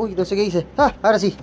Uy, 0.00 0.14
no 0.14 0.24
sé 0.24 0.34
qué 0.34 0.44
hice. 0.44 0.66
Ah, 0.78 0.94
ahora 1.02 1.18
sí. 1.18 1.36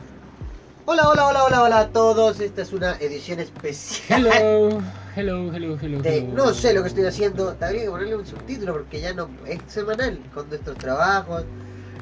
Hola, 0.88 1.10
hola, 1.10 1.28
hola, 1.28 1.44
hola, 1.44 1.62
hola 1.62 1.80
a 1.82 1.88
todos. 1.90 2.40
Esta 2.40 2.64
es 2.64 2.74
una 2.74 2.96
edición 2.96 3.40
especial. 3.40 4.26
Hello, 4.26 4.82
hello, 5.16 5.54
hello, 5.54 5.78
hello. 5.80 6.02
de 6.02 6.18
hello. 6.18 6.34
no 6.34 6.54
sé 6.56 6.74
lo 6.74 6.82
que 6.82 6.88
estoy 6.88 7.06
haciendo. 7.06 7.56
Habría 7.62 7.84
que 7.84 7.90
ponerle 7.92 8.16
un 8.16 8.26
subtítulo 8.26 8.74
porque 8.74 9.00
ya 9.00 9.14
no 9.14 9.30
es 9.46 9.60
semanal 9.68 10.20
con 10.34 10.50
nuestros 10.50 10.76
trabajos, 10.80 11.44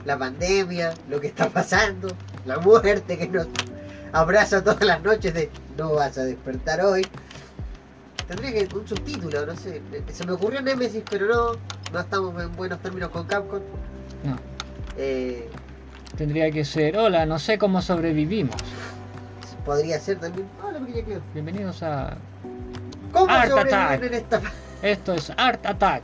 la 0.06 0.18
pandemia, 0.18 0.94
lo 1.10 1.20
que 1.20 1.28
está 1.28 1.50
pasando, 1.50 2.08
la 2.46 2.58
muerte 2.60 3.18
que 3.18 3.28
nos 3.28 3.48
abraza 4.14 4.64
todas 4.64 4.86
las 4.86 5.04
noches 5.04 5.34
de 5.34 5.50
no 5.78 5.92
vas 5.96 6.18
a 6.18 6.24
despertar 6.24 6.80
hoy. 6.86 7.06
Tendría 8.30 8.54
que 8.54 8.74
un 8.78 8.88
subtítulo, 8.88 9.46
no 9.46 9.58
sé. 9.58 9.82
Se 10.14 10.26
me 10.26 10.32
ocurrió 10.32 10.62
Nemesis, 10.62 11.04
pero 11.10 11.28
no, 11.28 11.52
no 11.92 12.00
estamos 12.00 12.42
en 12.42 12.56
buenos 12.56 12.80
términos 12.80 13.10
con 13.10 13.28
Capcom. 13.28 13.60
No, 14.24 14.38
Eh, 14.98 15.50
tendría 16.16 16.52
que 16.52 16.66
ser. 16.66 16.98
Hola, 16.98 17.26
no 17.26 17.40
sé 17.40 17.58
cómo 17.58 17.82
sobrevivimos. 17.82 18.56
podría 19.64 20.00
ser 20.00 20.20
también. 20.20 20.48
Hola, 20.64 20.80
pequeña 20.80 21.06
Cleo. 21.06 21.22
Bienvenidos 21.34 21.84
a. 21.84 22.18
¿Cómo 23.12 23.32
Art 23.32 23.52
Attack. 23.52 24.04
en 24.04 24.14
esta 24.14 24.42
Esto 24.82 25.14
es 25.14 25.32
Art 25.38 25.66
Attack. 25.66 26.04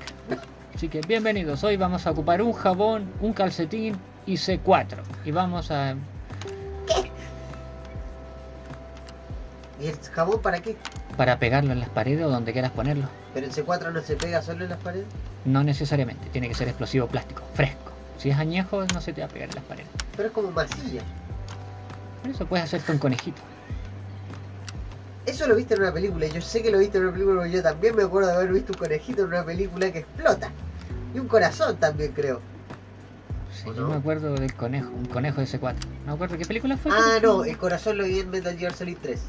Así 0.75 0.87
que 0.87 1.01
bienvenidos. 1.01 1.63
Hoy 1.63 1.77
vamos 1.77 2.07
a 2.07 2.11
ocupar 2.11 2.41
un 2.41 2.53
jabón, 2.53 3.11
un 3.19 3.33
calcetín 3.33 3.97
y 4.25 4.35
C4. 4.35 4.97
Y 5.25 5.31
vamos 5.31 5.71
a. 5.71 5.95
¿Y 9.79 9.87
el 9.87 9.95
jabón 10.13 10.41
para 10.41 10.59
qué? 10.59 10.77
para 11.17 11.37
pegarlo 11.37 11.71
en 11.71 11.79
las 11.79 11.89
paredes 11.89 12.25
o 12.25 12.29
donde 12.29 12.51
quieras 12.53 12.71
ponerlo. 12.71 13.07
Pero 13.33 13.45
el 13.45 13.53
C4 13.53 13.91
no 13.93 14.01
se 14.01 14.15
pega 14.15 14.41
solo 14.41 14.63
en 14.63 14.69
las 14.71 14.79
paredes. 14.79 15.05
No 15.45 15.63
necesariamente, 15.63 16.27
tiene 16.31 16.47
que 16.47 16.55
ser 16.55 16.67
explosivo 16.67 17.07
plástico, 17.07 17.43
fresco. 17.53 17.90
Si 18.21 18.29
es 18.29 18.37
añejo, 18.37 18.85
no 18.93 19.01
se 19.01 19.13
te 19.13 19.21
va 19.21 19.25
a 19.25 19.29
pegar 19.31 19.49
en 19.49 19.55
las 19.55 19.63
paredes. 19.63 19.89
Pero 20.15 20.27
es 20.27 20.33
como 20.33 20.51
masilla. 20.51 21.01
Por 22.21 22.29
eso 22.29 22.45
puedes 22.45 22.65
hacerte 22.65 22.91
un 22.91 22.99
conejito. 22.99 23.41
Eso 25.25 25.47
lo 25.47 25.55
viste 25.55 25.73
en 25.73 25.81
una 25.81 25.91
película. 25.91 26.27
Yo 26.27 26.39
sé 26.39 26.61
que 26.61 26.69
lo 26.69 26.77
viste 26.77 26.99
en 26.99 27.05
una 27.05 27.13
película 27.13 27.37
porque 27.37 27.51
yo 27.51 27.63
también 27.63 27.95
me 27.95 28.03
acuerdo 28.03 28.29
de 28.29 28.35
haber 28.35 28.53
visto 28.53 28.73
un 28.73 28.77
conejito 28.77 29.23
en 29.23 29.29
una 29.29 29.43
película 29.43 29.91
que 29.91 29.99
explota. 29.99 30.51
Y 31.15 31.19
un 31.19 31.27
corazón 31.27 31.77
también 31.77 32.11
creo. 32.11 32.41
Sí, 33.51 33.67
¿O 33.67 33.73
yo 33.73 33.81
no? 33.81 33.89
me 33.89 33.95
acuerdo 33.95 34.35
del 34.35 34.53
conejo, 34.53 34.91
un 34.91 35.05
conejo 35.05 35.41
de 35.41 35.47
C4. 35.47 35.73
No 36.05 36.05
me 36.05 36.13
acuerdo 36.13 36.37
qué 36.37 36.45
película 36.45 36.77
fue. 36.77 36.91
Ah, 36.93 37.17
no, 37.23 37.43
el 37.43 37.57
corazón 37.57 37.97
lo 37.97 38.03
vi 38.03 38.19
en 38.19 38.29
Metal 38.29 38.55
Gear 38.55 38.73
Solid 38.73 38.97
3. 39.01 39.19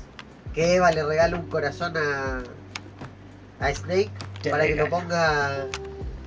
Que 0.53 0.75
Eva 0.75 0.93
le 0.93 1.03
regala 1.03 1.39
un 1.39 1.49
corazón 1.49 1.97
a, 1.97 2.43
a 3.59 3.75
Snake 3.75 4.11
Te 4.43 4.51
para 4.51 4.67
que 4.67 4.77
lo 4.77 4.91
ponga 4.91 5.65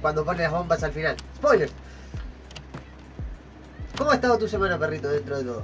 cuando 0.02 0.26
pone 0.26 0.42
las 0.42 0.52
bombas 0.52 0.82
al 0.82 0.94
final. 0.94 1.16
Spoilers. 1.36 1.72
¿Cómo 3.98 4.12
ha 4.12 4.16
estado 4.16 4.38
tu 4.38 4.48
semana, 4.48 4.78
perrito, 4.78 5.10
dentro 5.10 5.38
de 5.38 5.44
todo? 5.44 5.64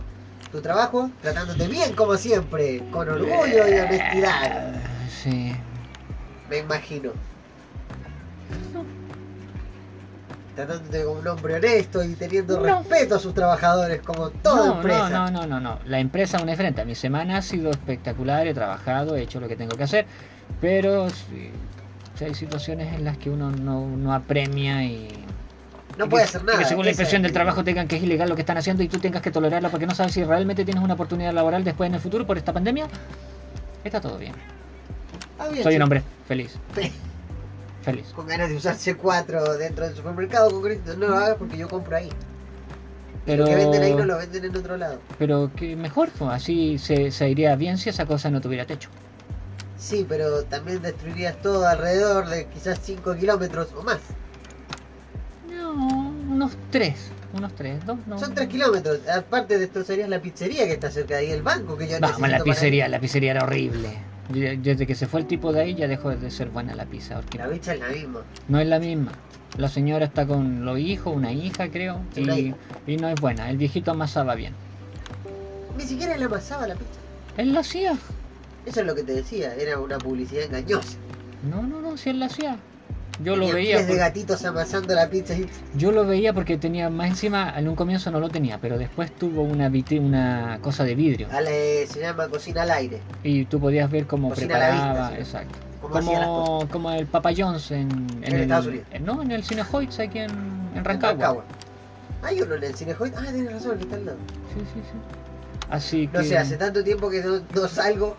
Tu 0.51 0.61
trabajo, 0.61 1.09
tratándote 1.21 1.67
bien 1.67 1.93
como 1.95 2.15
siempre, 2.15 2.81
con 2.91 3.07
orgullo 3.09 3.67
y 3.67 3.79
honestidad, 3.79 4.73
Sí. 5.21 5.53
me 6.49 6.57
imagino. 6.57 7.11
Tratándote 10.55 11.03
como 11.05 11.19
un 11.19 11.27
hombre 11.27 11.55
honesto 11.55 12.03
y 12.03 12.15
teniendo 12.15 12.59
No. 12.59 12.63
respeto 12.81 13.15
a 13.15 13.19
sus 13.19 13.33
trabajadores, 13.33 14.01
como 14.01 14.29
toda 14.29 14.67
no, 14.67 14.75
empresa. 14.77 15.09
no, 15.09 15.31
no, 15.31 15.31
no, 15.31 15.47
no, 15.47 15.59
no. 15.61 15.79
La 15.85 15.99
empresa 15.99 16.37
es 16.37 16.43
una 16.43 16.51
diferente. 16.51 16.83
Mi 16.83 16.95
semana 16.95 17.37
ha 17.37 17.41
sido 17.41 17.71
espectacular, 17.71 18.45
he 18.47 18.53
trabajado, 18.53 19.15
he 19.15 19.21
hecho 19.21 19.39
lo 19.39 19.47
que 19.47 19.55
tengo 19.55 19.77
que 19.77 19.83
hacer, 19.83 20.05
pero 20.59 21.09
sí, 21.09 21.51
sí 22.17 22.25
hay 22.25 22.35
situaciones 22.35 22.93
en 22.93 23.05
las 23.05 23.17
que 23.17 23.29
uno 23.29 23.49
no, 23.51 23.87
no 23.87 24.13
apremia 24.13 24.83
y... 24.83 25.20
No 25.97 26.07
puede 26.09 26.23
hacer 26.23 26.43
nada. 26.43 26.59
que 26.59 26.65
según 26.65 26.85
la 26.85 26.91
es- 26.91 26.97
del 27.11 27.31
trabajo 27.33 27.63
te 27.63 27.71
digan 27.71 27.87
que 27.87 27.97
es 27.97 28.03
ilegal 28.03 28.29
lo 28.29 28.35
que 28.35 28.41
están 28.41 28.57
haciendo 28.57 28.81
y 28.83 28.87
tú 28.87 28.99
tengas 28.99 29.21
que 29.21 29.31
tolerarla 29.31 29.69
porque 29.69 29.85
no 29.85 29.93
sabes 29.93 30.13
si 30.13 30.23
realmente 30.23 30.63
tienes 30.65 30.83
una 30.83 30.93
oportunidad 30.93 31.33
laboral 31.33 31.63
después 31.63 31.87
en 31.89 31.95
el 31.95 32.01
futuro 32.01 32.25
por 32.25 32.37
esta 32.37 32.53
pandemia. 32.53 32.87
Está 33.83 33.99
todo 33.99 34.17
bien. 34.17 34.33
Ah, 35.39 35.47
bien, 35.49 35.63
Soy 35.63 35.73
sí. 35.73 35.77
un 35.77 35.81
hombre 35.83 36.03
feliz. 36.27 36.55
Feliz. 37.83 38.05
con 38.15 38.27
ganas 38.27 38.47
de 38.49 38.55
usar 38.55 38.75
C4 38.75 39.57
dentro 39.57 39.85
del 39.85 39.95
supermercado 39.95 40.51
con 40.51 40.61
crédito. 40.61 40.95
No 40.97 41.07
lo 41.07 41.17
hagas 41.17 41.35
porque 41.37 41.57
yo 41.57 41.67
compro 41.67 41.97
ahí. 41.97 42.09
Pero, 43.25 43.43
Lo 43.43 43.49
que 43.49 43.55
venden 43.55 43.81
ahí 43.83 43.93
no 43.95 44.05
lo 44.05 44.17
venden 44.17 44.45
en 44.45 44.55
otro 44.55 44.77
lado. 44.77 44.99
pero 45.19 45.51
que 45.55 45.75
mejor, 45.75 46.09
pues, 46.17 46.31
así 46.31 46.77
se, 46.77 47.11
se 47.11 47.29
iría 47.29 47.55
bien 47.55 47.77
si 47.77 47.89
esa 47.89 48.05
cosa 48.05 48.29
no 48.31 48.39
tuviera 48.41 48.65
techo. 48.65 48.89
Sí, 49.77 50.05
pero 50.07 50.43
también 50.43 50.81
destruirías 50.81 51.39
todo 51.41 51.67
alrededor 51.67 52.27
de 52.29 52.45
quizás 52.47 52.79
5 52.83 53.15
kilómetros 53.15 53.69
o 53.75 53.81
más. 53.83 53.97
No, 56.41 56.47
unos 56.47 56.57
tres. 56.71 56.95
Unos 57.37 57.53
tres, 57.55 57.85
dos, 57.85 57.97
no. 58.07 58.19
Son 58.19 58.33
3 58.33 58.47
kilómetros. 58.49 58.99
Aparte 59.07 59.57
destrozarías 59.57 60.09
la 60.09 60.19
pizzería 60.21 60.65
que 60.65 60.73
está 60.73 60.91
cerca 60.91 61.15
de 61.15 61.21
ahí, 61.21 61.31
el 61.31 61.41
banco 61.43 61.77
que 61.77 61.85
yo 61.87 61.93
Vamos, 61.99 62.17
necesito 62.19 62.27
la 62.27 62.37
para- 62.39 62.43
pizzería, 62.43 62.87
la 62.89 62.99
pizzería 62.99 63.31
era 63.31 63.43
horrible. 63.43 63.89
Desde 64.29 64.85
que 64.87 64.95
se 64.95 65.07
fue 65.07 65.19
el 65.21 65.27
tipo 65.27 65.53
de 65.53 65.61
ahí 65.61 65.75
ya 65.75 65.87
dejó 65.87 66.09
de 66.09 66.31
ser 66.31 66.49
buena 66.49 66.73
la 66.75 66.85
pizza. 66.85 67.15
porque 67.15 67.37
La 67.37 67.47
bicha 67.47 67.73
es 67.73 67.79
la 67.79 67.87
misma. 67.89 68.21
No 68.49 68.59
es 68.59 68.67
la 68.67 68.79
misma. 68.79 69.11
La 69.57 69.67
señora 69.69 70.05
está 70.05 70.25
con 70.25 70.65
los 70.65 70.77
hijos, 70.79 71.15
una 71.15 71.31
hija 71.31 71.69
creo, 71.69 72.01
Sí, 72.15 72.21
y, 72.21 72.31
hija. 72.47 72.55
y 72.87 72.97
no 72.97 73.07
es 73.09 73.19
buena. 73.21 73.49
El 73.49 73.57
viejito 73.57 73.91
amasaba 73.91 74.35
bien. 74.35 74.53
Ni 75.77 75.83
siquiera 75.85 76.17
le 76.17 76.25
amasaba 76.25 76.67
la 76.67 76.75
pizza. 76.75 76.99
Él 77.37 77.53
la 77.53 77.59
hacía. 77.61 77.93
Eso 78.65 78.79
es 78.81 78.85
lo 78.85 78.95
que 78.95 79.03
te 79.03 79.13
decía, 79.13 79.53
era 79.55 79.79
una 79.79 79.97
publicidad 79.97 80.43
engañosa. 80.45 80.97
No, 81.49 81.61
no, 81.63 81.81
no, 81.81 81.97
si 81.97 82.09
él 82.09 82.19
la 82.19 82.25
hacía. 82.27 82.57
Yo 83.23 83.35
lo 83.35 83.47
veía. 83.51 83.75
pies 83.77 83.87
de 83.87 83.93
por- 83.93 83.97
gatitos 83.99 84.43
amasando 84.45 84.93
la 84.95 85.09
pizza 85.09 85.33
y... 85.35 85.47
Yo 85.75 85.91
lo 85.91 86.05
veía 86.05 86.33
porque 86.33 86.57
tenía 86.57 86.89
más 86.89 87.09
encima, 87.09 87.53
en 87.57 87.67
un 87.67 87.75
comienzo 87.75 88.11
no 88.11 88.19
lo 88.19 88.29
tenía, 88.29 88.57
pero 88.59 88.77
después 88.77 89.11
tuvo 89.17 89.43
una 89.43 89.69
vitri- 89.69 89.99
una 89.99 90.59
cosa 90.61 90.83
de 90.83 90.95
vidrio 90.95 91.27
a 91.31 91.41
la- 91.41 91.49
se 91.51 91.99
llama 91.99 92.27
cocina 92.27 92.63
al 92.63 92.71
aire. 92.71 92.99
y 93.23 93.45
tú 93.45 93.59
podías 93.59 93.89
ver 93.91 94.05
cómo 94.07 94.29
Cocina 94.29 94.55
a 94.55 94.59
la 94.59 94.69
vista, 94.71 94.87
preparaba, 94.91 95.17
exacto. 95.17 95.59
Como, 95.81 96.67
como 96.71 96.91
el 96.91 97.07
Papa 97.07 97.31
John's 97.35 97.71
en, 97.71 97.89
en, 97.91 98.23
En 98.23 98.33
el, 98.33 98.41
Estados 98.41 98.67
Unidos. 98.67 98.85
en- 98.91 99.05
no, 99.05 99.21
en 99.21 99.31
el 99.31 99.43
Cine 99.43 99.63
Hoyts 99.71 99.99
aquí 99.99 100.19
en, 100.19 100.29
en 100.31 100.77
En 100.77 100.85
Rancagua. 100.85 101.43
Hay 102.23 102.39
uno 102.41 102.53
en 102.55 102.63
el 102.63 102.75
cine 102.75 102.95
Hoyt. 102.99 103.15
Ah, 103.17 103.23
tienes 103.31 103.51
razón, 103.51 103.79
está 103.79 103.95
al 103.95 104.05
lado. 104.05 104.17
Sí, 104.53 104.59
sí, 104.73 104.79
sí. 104.83 104.97
Así 105.71 106.07
que 106.07 106.17
No 106.19 106.23
sé, 106.23 106.37
hace 106.37 106.55
tanto 106.57 106.83
tiempo 106.83 107.09
que 107.09 107.21
no, 107.23 107.41
no 107.55 107.67
salgo, 107.67 108.15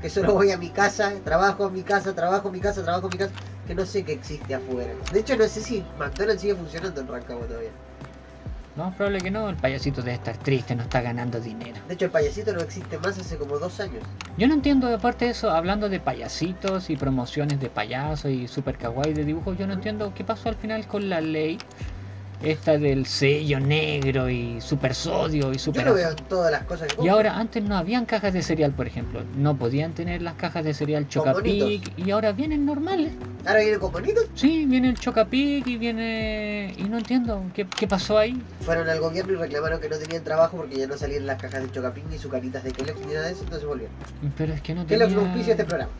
que 0.00 0.08
solo 0.08 0.32
voy 0.32 0.50
a 0.50 0.56
mi 0.56 0.70
casa, 0.70 1.12
trabajo 1.22 1.66
en 1.68 1.74
mi 1.74 1.82
casa, 1.82 2.14
trabajo 2.14 2.48
en 2.48 2.54
mi 2.54 2.60
casa, 2.60 2.82
trabajo 2.82 3.06
en 3.08 3.12
mi 3.12 3.18
casa, 3.18 3.32
que 3.66 3.74
no 3.74 3.86
sé 3.86 4.04
qué 4.04 4.12
existe 4.12 4.54
afuera. 4.54 4.92
De 5.12 5.20
hecho, 5.20 5.36
no 5.36 5.46
sé 5.46 5.60
si 5.60 5.84
McDonald's 5.98 6.40
sigue 6.42 6.54
funcionando 6.54 7.00
en 7.00 7.08
Rancagua 7.08 7.46
todavía. 7.46 7.70
no 8.76 8.88
es 8.88 8.94
probable 8.94 9.20
que 9.20 9.30
no, 9.30 9.48
el 9.48 9.56
payasito 9.56 10.02
debe 10.02 10.14
estar 10.14 10.36
triste, 10.38 10.74
no 10.74 10.82
está 10.82 11.00
ganando 11.00 11.40
dinero. 11.40 11.78
De 11.86 11.94
hecho, 11.94 12.06
el 12.06 12.10
payasito 12.10 12.52
no 12.52 12.60
existe 12.60 12.98
más 12.98 13.18
hace 13.18 13.36
como 13.36 13.58
dos 13.58 13.78
años. 13.80 14.02
Yo 14.36 14.48
no 14.48 14.54
entiendo, 14.54 14.92
aparte 14.94 15.26
de 15.26 15.32
eso, 15.32 15.50
hablando 15.50 15.88
de 15.88 16.00
payasitos 16.00 16.90
y 16.90 16.96
promociones 16.96 17.60
de 17.60 17.68
payasos 17.68 18.30
y 18.30 18.48
super 18.48 18.76
kawaii 18.78 19.12
de 19.12 19.24
dibujos, 19.24 19.58
yo 19.58 19.66
no 19.66 19.74
entiendo 19.74 20.12
qué 20.14 20.24
pasó 20.24 20.48
al 20.48 20.56
final 20.56 20.86
con 20.86 21.08
la 21.08 21.20
ley 21.20 21.58
esta 22.42 22.78
del 22.78 23.06
sello 23.06 23.60
negro 23.60 24.28
y 24.28 24.60
super 24.60 24.94
sodio 24.94 25.50
y 25.50 25.54
Yo 25.54 25.58
super 25.58 25.86
lo 25.86 25.94
veo 25.94 26.10
en 26.10 26.16
todas 26.16 26.50
las 26.50 26.64
cosas 26.64 26.88
que 26.88 26.94
Y 26.94 26.96
compro. 26.96 27.14
ahora, 27.14 27.36
antes 27.36 27.62
no 27.62 27.76
habían 27.76 28.04
cajas 28.06 28.32
de 28.32 28.42
cereal, 28.42 28.72
por 28.72 28.86
ejemplo. 28.86 29.22
No 29.36 29.56
podían 29.56 29.92
tener 29.94 30.22
las 30.22 30.34
cajas 30.34 30.64
de 30.64 30.74
cereal 30.74 31.08
Chocapic 31.08 31.92
y 31.96 32.10
ahora 32.10 32.32
vienen 32.32 32.66
normales. 32.66 33.12
Ahora 33.46 33.60
viene 33.60 33.78
con 33.78 33.92
bonitos. 33.92 34.26
Sí, 34.34 34.66
viene 34.66 34.88
el 34.90 34.98
Chocapic 34.98 35.66
y 35.66 35.76
viene... 35.76 36.74
Y 36.78 36.84
no 36.84 36.98
entiendo 36.98 37.42
qué, 37.54 37.66
qué 37.66 37.86
pasó 37.88 38.18
ahí. 38.18 38.40
Fueron 38.60 38.88
al 38.88 39.00
gobierno 39.00 39.32
y 39.32 39.36
reclamaron 39.36 39.80
que 39.80 39.88
no 39.88 39.96
tenían 39.96 40.22
trabajo 40.24 40.56
porque 40.58 40.76
ya 40.76 40.86
no 40.86 40.96
salían 40.96 41.26
las 41.26 41.40
cajas 41.40 41.62
de 41.62 41.70
Chocapín 41.70 42.04
ni 42.10 42.18
sucaritas 42.18 42.62
de 42.64 42.72
Kellogg's 42.72 43.00
ni 43.06 43.12
nada 43.14 43.26
de 43.26 43.32
eso, 43.32 43.42
entonces 43.44 43.66
volvieron. 43.66 43.94
Pero 44.36 44.52
es 44.52 44.60
que 44.62 44.74
no 44.74 44.86
Kellogg's 44.86 45.12
no 45.12 45.18
tenía... 45.18 45.30
auspicia 45.32 45.52
este 45.52 45.64
programa. 45.64 45.92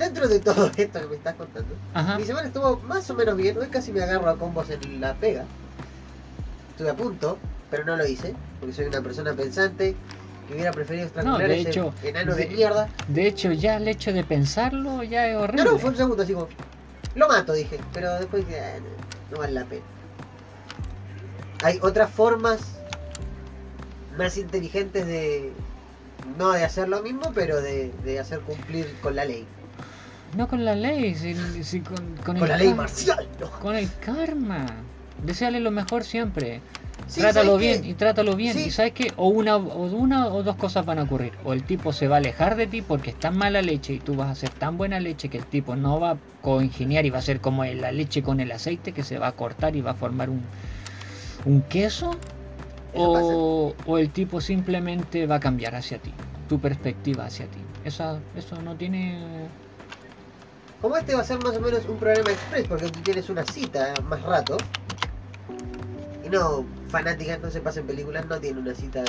Dentro 0.00 0.28
de 0.28 0.40
todo 0.40 0.70
esto 0.76 0.98
que 1.00 1.06
me 1.08 1.16
estás 1.16 1.34
contando, 1.34 1.74
Ajá. 1.92 2.18
Mi 2.18 2.24
semana 2.24 2.46
estuvo 2.48 2.80
más 2.88 3.08
o 3.10 3.14
menos 3.14 3.36
bien. 3.36 3.58
Hoy 3.58 3.66
casi 3.68 3.92
me 3.92 4.02
agarro 4.02 4.30
a 4.30 4.36
combos 4.38 4.70
en 4.70 4.98
la 5.00 5.12
pega. 5.14 5.44
Estuve 6.70 6.88
a 6.88 6.94
punto, 6.94 7.38
pero 7.70 7.84
no 7.84 7.96
lo 7.96 8.06
hice. 8.06 8.34
Porque 8.58 8.74
soy 8.74 8.86
una 8.86 9.02
persona 9.02 9.34
pensante 9.34 9.94
que 10.48 10.54
hubiera 10.54 10.72
preferido 10.72 11.04
estrangular 11.06 11.46
de 11.46 11.60
ese 11.60 11.68
hecho, 11.70 11.92
enano 12.02 12.34
de, 12.34 12.46
de- 12.46 12.54
mierda. 12.56 12.88
De 13.08 13.26
hecho, 13.26 13.52
ya 13.52 13.76
el 13.76 13.86
hecho 13.88 14.12
de 14.14 14.24
pensarlo 14.24 15.02
ya 15.02 15.26
es 15.28 15.36
horrible. 15.36 15.64
No, 15.64 15.72
no, 15.72 15.78
fue 15.78 15.90
un 15.90 15.96
segundo 15.96 16.22
así 16.22 16.32
como. 16.32 16.48
Lo 17.14 17.28
mato, 17.28 17.52
dije. 17.52 17.78
Pero 17.92 18.14
después 18.14 18.46
dije, 18.46 18.58
"Ah, 18.58 18.78
no, 18.80 19.32
no 19.32 19.38
vale 19.38 19.52
la 19.52 19.64
pena. 19.66 19.82
Hay 21.62 21.78
otras 21.82 22.10
formas 22.10 22.60
más 24.16 24.38
inteligentes 24.38 25.06
de. 25.06 25.52
No 26.38 26.52
de 26.52 26.64
hacer 26.64 26.88
lo 26.88 27.02
mismo, 27.02 27.32
pero 27.34 27.60
de, 27.60 27.92
de 28.02 28.18
hacer 28.18 28.40
cumplir 28.40 28.86
con 29.02 29.14
la 29.14 29.26
ley. 29.26 29.46
No 30.36 30.48
con 30.48 30.64
la 30.64 30.74
ley, 30.76 31.14
si, 31.14 31.34
si 31.64 31.80
con, 31.80 31.96
con 32.24 32.36
el 32.36 32.40
Con 32.40 32.48
la 32.48 32.56
ley 32.56 32.72
marcial, 32.72 33.26
¿no? 33.40 33.50
Con 33.50 33.74
el 33.76 33.88
karma. 33.98 34.66
Deseale 35.24 35.60
lo 35.60 35.70
mejor 35.70 36.04
siempre. 36.04 36.60
Sí, 37.06 37.20
trátalo 37.20 37.52
¿sabes 37.52 37.66
bien 37.66 37.82
qué? 37.82 37.88
y 37.88 37.94
trátalo 37.94 38.36
bien. 38.36 38.54
Sí. 38.54 38.64
Y 38.66 38.70
sabes 38.70 38.92
que 38.92 39.12
o 39.16 39.28
una, 39.28 39.56
o 39.56 39.86
una 39.86 40.28
o 40.28 40.42
dos 40.42 40.56
cosas 40.56 40.86
van 40.86 40.98
a 40.98 41.02
ocurrir. 41.02 41.32
O 41.44 41.52
el 41.52 41.64
tipo 41.64 41.92
se 41.92 42.06
va 42.06 42.16
a 42.16 42.18
alejar 42.18 42.56
de 42.56 42.66
ti 42.66 42.82
porque 42.82 43.10
es 43.10 43.16
tan 43.16 43.36
mala 43.36 43.62
leche 43.62 43.94
y 43.94 43.98
tú 43.98 44.14
vas 44.14 44.28
a 44.28 44.30
hacer 44.32 44.50
tan 44.50 44.76
buena 44.76 45.00
leche 45.00 45.28
que 45.28 45.38
el 45.38 45.46
tipo 45.46 45.74
no 45.76 45.98
va 45.98 46.12
a 46.12 46.16
coingeniar 46.42 47.06
y 47.06 47.10
va 47.10 47.18
a 47.18 47.22
ser 47.22 47.40
como 47.40 47.64
la 47.64 47.90
leche 47.90 48.22
con 48.22 48.38
el 48.40 48.52
aceite 48.52 48.92
que 48.92 49.02
se 49.02 49.18
va 49.18 49.28
a 49.28 49.32
cortar 49.32 49.74
y 49.76 49.80
va 49.80 49.92
a 49.92 49.94
formar 49.94 50.30
un, 50.30 50.42
un 51.44 51.62
queso 51.62 52.12
Eso 52.92 53.02
o, 53.02 53.74
o 53.86 53.98
el 53.98 54.10
tipo 54.10 54.40
simplemente 54.40 55.26
va 55.26 55.36
a 55.36 55.40
cambiar 55.40 55.74
hacia 55.74 55.98
ti, 55.98 56.12
tu 56.48 56.60
perspectiva 56.60 57.24
hacia 57.26 57.46
ti. 57.46 57.58
Esa, 57.84 58.20
eso 58.36 58.60
no 58.62 58.76
tiene... 58.76 59.48
Como 60.80 60.96
este 60.96 61.14
va 61.14 61.20
a 61.20 61.24
ser 61.24 61.42
más 61.42 61.56
o 61.56 61.60
menos 61.60 61.84
un 61.86 61.98
programa 61.98 62.30
express, 62.30 62.66
porque 62.66 62.88
tú 62.88 63.00
tienes 63.00 63.28
una 63.28 63.44
cita 63.44 63.92
más 64.08 64.22
rato. 64.22 64.56
Y 66.24 66.28
no, 66.30 66.64
fanáticas 66.88 67.38
no 67.40 67.50
se 67.50 67.60
pasen 67.60 67.86
películas, 67.86 68.24
no 68.26 68.38
tiene 68.40 68.60
una 68.60 68.74
cita 68.74 69.02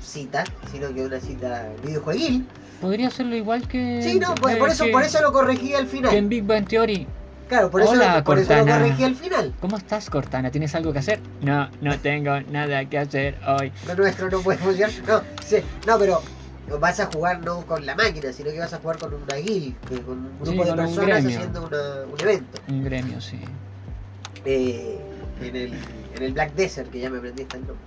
cita, 0.00 0.44
sino 0.70 0.92
que 0.92 1.06
una 1.06 1.18
cita 1.20 1.68
videojueguil. 1.82 2.46
Podría 2.80 3.08
hacerlo 3.08 3.34
igual 3.36 3.66
que... 3.66 4.02
Sí, 4.02 4.18
no, 4.18 4.34
pues 4.34 4.56
por 4.56 4.68
eso, 4.68 4.84
que- 4.84 4.90
por 4.90 5.02
eso 5.02 5.22
lo 5.22 5.32
corregí 5.32 5.72
al 5.74 5.84
que 5.84 5.90
final. 5.90 6.14
en 6.14 6.28
Big 6.28 6.44
Bang 6.44 6.66
Theory. 6.66 7.06
Claro, 7.48 7.70
por 7.70 7.80
eso, 7.82 7.92
Hola, 7.92 8.18
lo, 8.18 8.24
por 8.24 8.38
eso 8.38 8.54
lo 8.54 8.64
corregí 8.66 9.04
al 9.04 9.14
final. 9.14 9.54
¿Cómo 9.60 9.76
estás, 9.78 10.10
Cortana? 10.10 10.50
¿Tienes 10.50 10.74
algo 10.74 10.92
que 10.92 10.98
hacer? 10.98 11.20
No, 11.40 11.68
no 11.80 11.98
tengo 11.98 12.40
nada 12.50 12.84
que 12.86 12.98
hacer 12.98 13.38
hoy. 13.46 13.72
Lo 13.86 13.94
nuestro 13.94 14.28
no 14.30 14.40
puede 14.40 14.58
funcionar. 14.58 14.92
No, 15.06 15.22
sí, 15.44 15.56
no, 15.86 15.98
pero 15.98 16.22
vas 16.80 16.98
a 17.00 17.06
jugar 17.06 17.40
no 17.42 17.64
con 17.66 17.84
la 17.86 17.94
máquina, 17.94 18.32
sino 18.32 18.50
que 18.50 18.58
vas 18.58 18.72
a 18.72 18.78
jugar 18.78 18.98
con 18.98 19.14
una 19.14 19.34
guild, 19.36 19.76
que 19.88 20.00
con 20.00 20.18
un 20.18 20.38
grupo 20.40 20.62
Sí, 20.62 20.64
de 20.64 20.70
un 20.72 20.76
personas 20.76 21.24
haciendo 21.24 21.66
una- 21.66 22.12
un 22.12 22.20
evento. 22.20 22.58
Un 22.68 22.84
gremio, 22.84 23.20
sí. 23.20 23.40
Eh, 24.44 24.98
en, 25.40 25.56
el, 25.56 25.72
en 26.16 26.22
el 26.22 26.32
Black 26.32 26.54
Desert, 26.54 26.90
que 26.90 27.00
ya 27.00 27.10
me 27.10 27.18
aprendí 27.18 27.42
hasta 27.42 27.56
el 27.56 27.66
nombre. 27.66 27.84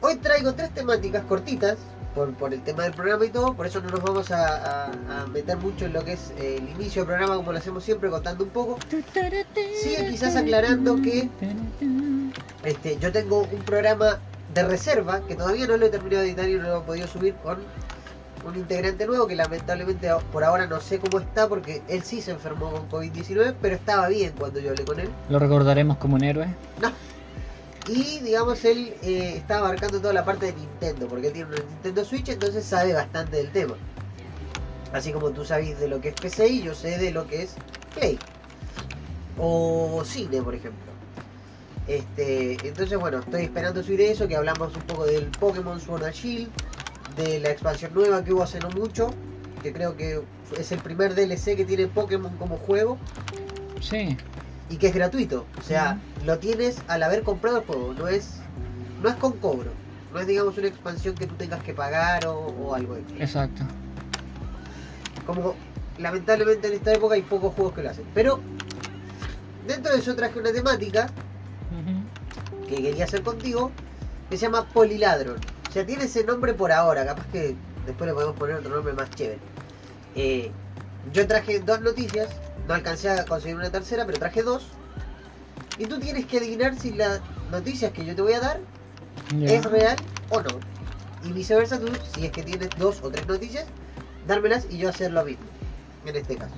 Hoy 0.00 0.16
traigo 0.16 0.54
tres 0.54 0.70
temáticas 0.70 1.24
cortitas, 1.24 1.76
por, 2.14 2.32
por 2.34 2.52
el 2.54 2.62
tema 2.62 2.84
del 2.84 2.92
programa 2.94 3.24
y 3.24 3.28
todo, 3.30 3.54
por 3.54 3.66
eso 3.66 3.80
no 3.80 3.90
nos 3.90 4.02
vamos 4.02 4.30
a, 4.30 4.86
a- 4.86 5.22
a 5.22 5.26
meter 5.26 5.56
mucho 5.58 5.86
en 5.86 5.92
lo 5.92 6.04
que 6.04 6.12
es 6.14 6.32
eh, 6.38 6.56
el 6.58 6.68
inicio 6.70 7.02
del 7.02 7.08
programa, 7.08 7.36
como 7.36 7.52
lo 7.52 7.58
hacemos 7.58 7.84
siempre, 7.84 8.08
contando 8.10 8.44
un 8.44 8.50
poco. 8.50 8.78
Sigue 9.82 10.08
quizás 10.10 10.34
aclarando 10.36 10.96
que 11.02 11.28
este, 12.64 12.98
yo 12.98 13.12
tengo 13.12 13.40
un 13.42 13.62
programa 13.62 14.18
de 14.54 14.62
reserva 14.62 15.20
que 15.20 15.34
todavía 15.34 15.66
no 15.66 15.76
lo 15.76 15.86
he 15.86 15.90
terminado 15.90 16.22
de 16.22 16.28
editar 16.28 16.48
y 16.48 16.54
no 16.54 16.62
lo 16.62 16.78
he 16.78 16.82
podido 16.82 17.06
subir 17.06 17.34
con 17.36 17.58
un 18.46 18.56
integrante 18.56 19.06
nuevo 19.06 19.26
que 19.26 19.36
lamentablemente 19.36 20.08
por 20.32 20.44
ahora 20.44 20.66
no 20.66 20.80
sé 20.80 20.98
cómo 20.98 21.18
está 21.18 21.48
porque 21.48 21.82
él 21.88 22.02
sí 22.02 22.22
se 22.22 22.30
enfermó 22.30 22.70
con 22.70 22.88
COVID-19, 22.88 23.54
pero 23.60 23.74
estaba 23.74 24.08
bien 24.08 24.32
cuando 24.38 24.60
yo 24.60 24.70
hablé 24.70 24.84
con 24.84 25.00
él. 25.00 25.08
Lo 25.28 25.38
recordaremos 25.38 25.98
como 25.98 26.16
un 26.16 26.24
héroe. 26.24 26.48
Y 27.88 28.20
digamos, 28.20 28.64
él 28.66 28.94
eh, 29.02 29.34
está 29.36 29.58
abarcando 29.58 29.98
toda 29.98 30.12
la 30.12 30.24
parte 30.24 30.46
de 30.46 30.52
Nintendo, 30.52 31.08
porque 31.08 31.28
él 31.28 31.32
tiene 31.32 31.48
una 31.48 31.58
Nintendo 31.58 32.04
Switch, 32.04 32.28
entonces 32.28 32.64
sabe 32.64 32.92
bastante 32.92 33.38
del 33.38 33.50
tema. 33.50 33.74
Así 34.92 35.10
como 35.10 35.30
tú 35.30 35.44
sabes 35.44 35.78
de 35.80 35.88
lo 35.88 36.00
que 36.00 36.10
es 36.10 36.14
PC 36.14 36.48
y 36.48 36.62
yo 36.62 36.74
sé 36.74 36.98
de 36.98 37.10
lo 37.10 37.26
que 37.26 37.42
es 37.42 37.54
Play. 37.94 38.18
O 39.38 40.02
cine, 40.04 40.42
por 40.42 40.54
ejemplo. 40.54 40.87
Este, 41.88 42.58
entonces 42.68 42.98
bueno, 42.98 43.20
estoy 43.20 43.44
esperando 43.44 43.82
subir 43.82 44.02
eso, 44.02 44.28
que 44.28 44.36
hablamos 44.36 44.76
un 44.76 44.82
poco 44.82 45.06
del 45.06 45.26
Pokémon 45.26 45.80
Sword 45.80 46.04
and 46.04 46.14
Shield, 46.14 46.50
de 47.16 47.40
la 47.40 47.50
expansión 47.50 47.92
nueva 47.94 48.22
que 48.22 48.32
hubo 48.32 48.42
hace 48.42 48.60
no 48.60 48.68
mucho, 48.70 49.10
que 49.62 49.72
creo 49.72 49.96
que 49.96 50.20
es 50.58 50.70
el 50.70 50.78
primer 50.80 51.14
DLC 51.14 51.56
que 51.56 51.64
tiene 51.64 51.86
Pokémon 51.86 52.36
como 52.36 52.58
juego 52.58 52.98
Sí, 53.80 54.16
y 54.70 54.76
que 54.76 54.88
es 54.88 54.94
gratuito. 54.94 55.46
O 55.58 55.62
sea, 55.62 55.98
lo 56.24 56.38
tienes 56.38 56.82
al 56.88 57.02
haber 57.02 57.22
comprado 57.22 57.58
el 57.58 57.64
juego, 57.64 57.94
no 57.94 58.06
es 58.06 58.34
no 59.02 59.08
es 59.08 59.14
con 59.16 59.32
cobro. 59.32 59.70
No 60.12 60.20
es 60.20 60.26
digamos 60.26 60.56
una 60.58 60.68
expansión 60.68 61.14
que 61.14 61.26
tú 61.26 61.34
tengas 61.34 61.62
que 61.62 61.74
pagar 61.74 62.26
o, 62.26 62.34
o 62.34 62.74
algo 62.74 62.94
de 62.94 63.00
exacto. 63.18 63.62
Como 65.26 65.54
lamentablemente 65.98 66.68
en 66.68 66.74
esta 66.74 66.92
época 66.92 67.14
hay 67.14 67.22
pocos 67.22 67.54
juegos 67.54 67.74
que 67.74 67.82
lo 67.82 67.90
hacen. 67.90 68.04
Pero 68.14 68.40
dentro 69.66 69.92
de 69.92 69.98
eso 69.98 70.14
traje 70.14 70.38
una 70.38 70.52
temática. 70.52 71.10
Que 72.68 72.82
quería 72.82 73.04
hacer 73.04 73.22
contigo 73.22 73.72
que 74.30 74.36
se 74.36 74.46
llama 74.46 74.68
Poliladron. 74.68 75.38
O 75.68 75.72
sea, 75.72 75.84
tiene 75.84 76.04
ese 76.04 76.24
nombre 76.24 76.54
por 76.54 76.72
ahora, 76.72 77.04
capaz 77.04 77.26
que 77.32 77.56
después 77.86 78.08
le 78.08 78.14
podemos 78.14 78.36
poner 78.36 78.56
otro 78.56 78.74
nombre 78.74 78.92
más 78.92 79.10
chévere. 79.10 79.40
Eh, 80.14 80.50
yo 81.12 81.26
traje 81.26 81.60
dos 81.60 81.80
noticias, 81.80 82.28
no 82.66 82.74
alcancé 82.74 83.10
a 83.10 83.24
conseguir 83.24 83.56
una 83.56 83.70
tercera, 83.70 84.06
pero 84.06 84.18
traje 84.18 84.42
dos. 84.42 84.68
Y 85.78 85.86
tú 85.86 85.98
tienes 86.00 86.26
que 86.26 86.38
adivinar 86.38 86.74
si 86.78 86.92
las 86.92 87.20
noticias 87.50 87.92
que 87.92 88.04
yo 88.04 88.14
te 88.14 88.22
voy 88.22 88.32
a 88.32 88.40
dar 88.40 88.60
es 89.40 89.64
real 89.64 89.96
o 90.30 90.40
no. 90.42 90.60
Y 91.24 91.32
viceversa, 91.32 91.78
tú, 91.78 91.88
si 92.14 92.26
es 92.26 92.32
que 92.32 92.42
tienes 92.42 92.68
dos 92.78 93.00
o 93.02 93.10
tres 93.10 93.26
noticias, 93.26 93.64
dármelas 94.26 94.66
y 94.70 94.78
yo 94.78 94.88
hacer 94.88 95.12
lo 95.12 95.24
mismo. 95.24 95.44
En 96.04 96.16
este 96.16 96.36
caso. 96.36 96.54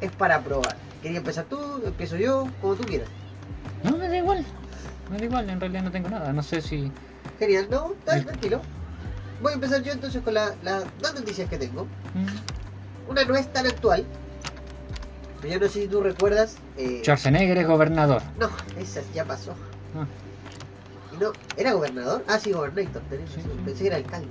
Es 0.00 0.10
para 0.12 0.40
probar. 0.42 0.76
¿Quería 1.02 1.18
empezar 1.18 1.44
tú? 1.44 1.58
¿Empiezo 1.84 2.16
yo? 2.16 2.48
Como 2.60 2.74
tú 2.74 2.84
quieras. 2.84 3.08
No, 3.82 3.96
me 3.96 4.08
da 4.08 4.18
igual. 4.18 4.44
Me 5.10 5.18
da 5.18 5.24
igual, 5.24 5.48
en 5.50 5.60
realidad 5.60 5.82
no 5.84 5.90
tengo 5.90 6.08
nada. 6.08 6.32
No 6.32 6.42
sé 6.42 6.60
si. 6.60 6.90
Genial, 7.38 7.68
¿no? 7.70 7.94
Tranquilo. 8.04 8.62
Voy 9.42 9.52
a 9.52 9.54
empezar 9.54 9.82
yo 9.82 9.92
entonces 9.92 10.22
con 10.22 10.34
la- 10.34 10.54
las 10.62 10.84
dos 11.00 11.14
noticias 11.14 11.48
que 11.48 11.58
tengo. 11.58 11.84
Mm. 12.14 13.10
Una 13.10 13.24
no 13.24 13.36
es 13.36 13.52
tan 13.52 13.66
actual. 13.66 14.04
Pero 15.42 15.54
yo 15.54 15.60
no 15.60 15.66
sé 15.68 15.82
si 15.82 15.86
tú 15.88 16.00
recuerdas. 16.02 16.56
eh, 16.78 17.00
Schwarzenegger 17.02 17.58
es 17.58 17.66
gobernador. 17.66 18.22
no, 18.38 18.48
esa 18.80 19.00
ya 19.14 19.24
pasó. 19.24 19.54
Ah, 19.94 20.06
Y 21.12 21.18
no, 21.18 21.34
¿Era 21.56 21.72
gobernador? 21.72 22.24
Ah, 22.26 22.38
sí, 22.38 22.52
gobernator. 22.52 23.02
tenés 23.08 23.30
Sí, 23.30 23.36
razón. 23.36 23.52
sí. 23.58 23.62
Pensé 23.64 23.80
que 23.82 23.86
era 23.88 23.96
alcalde. 23.96 24.28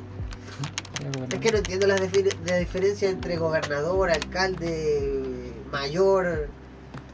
Es 1.32 1.40
que 1.40 1.52
no 1.52 1.58
entiendo 1.58 1.88
la, 1.88 1.98
la 1.98 2.58
diferencia 2.58 3.10
entre 3.10 3.38
gobernador, 3.38 4.10
alcalde, 4.10 5.54
mayor. 5.72 6.48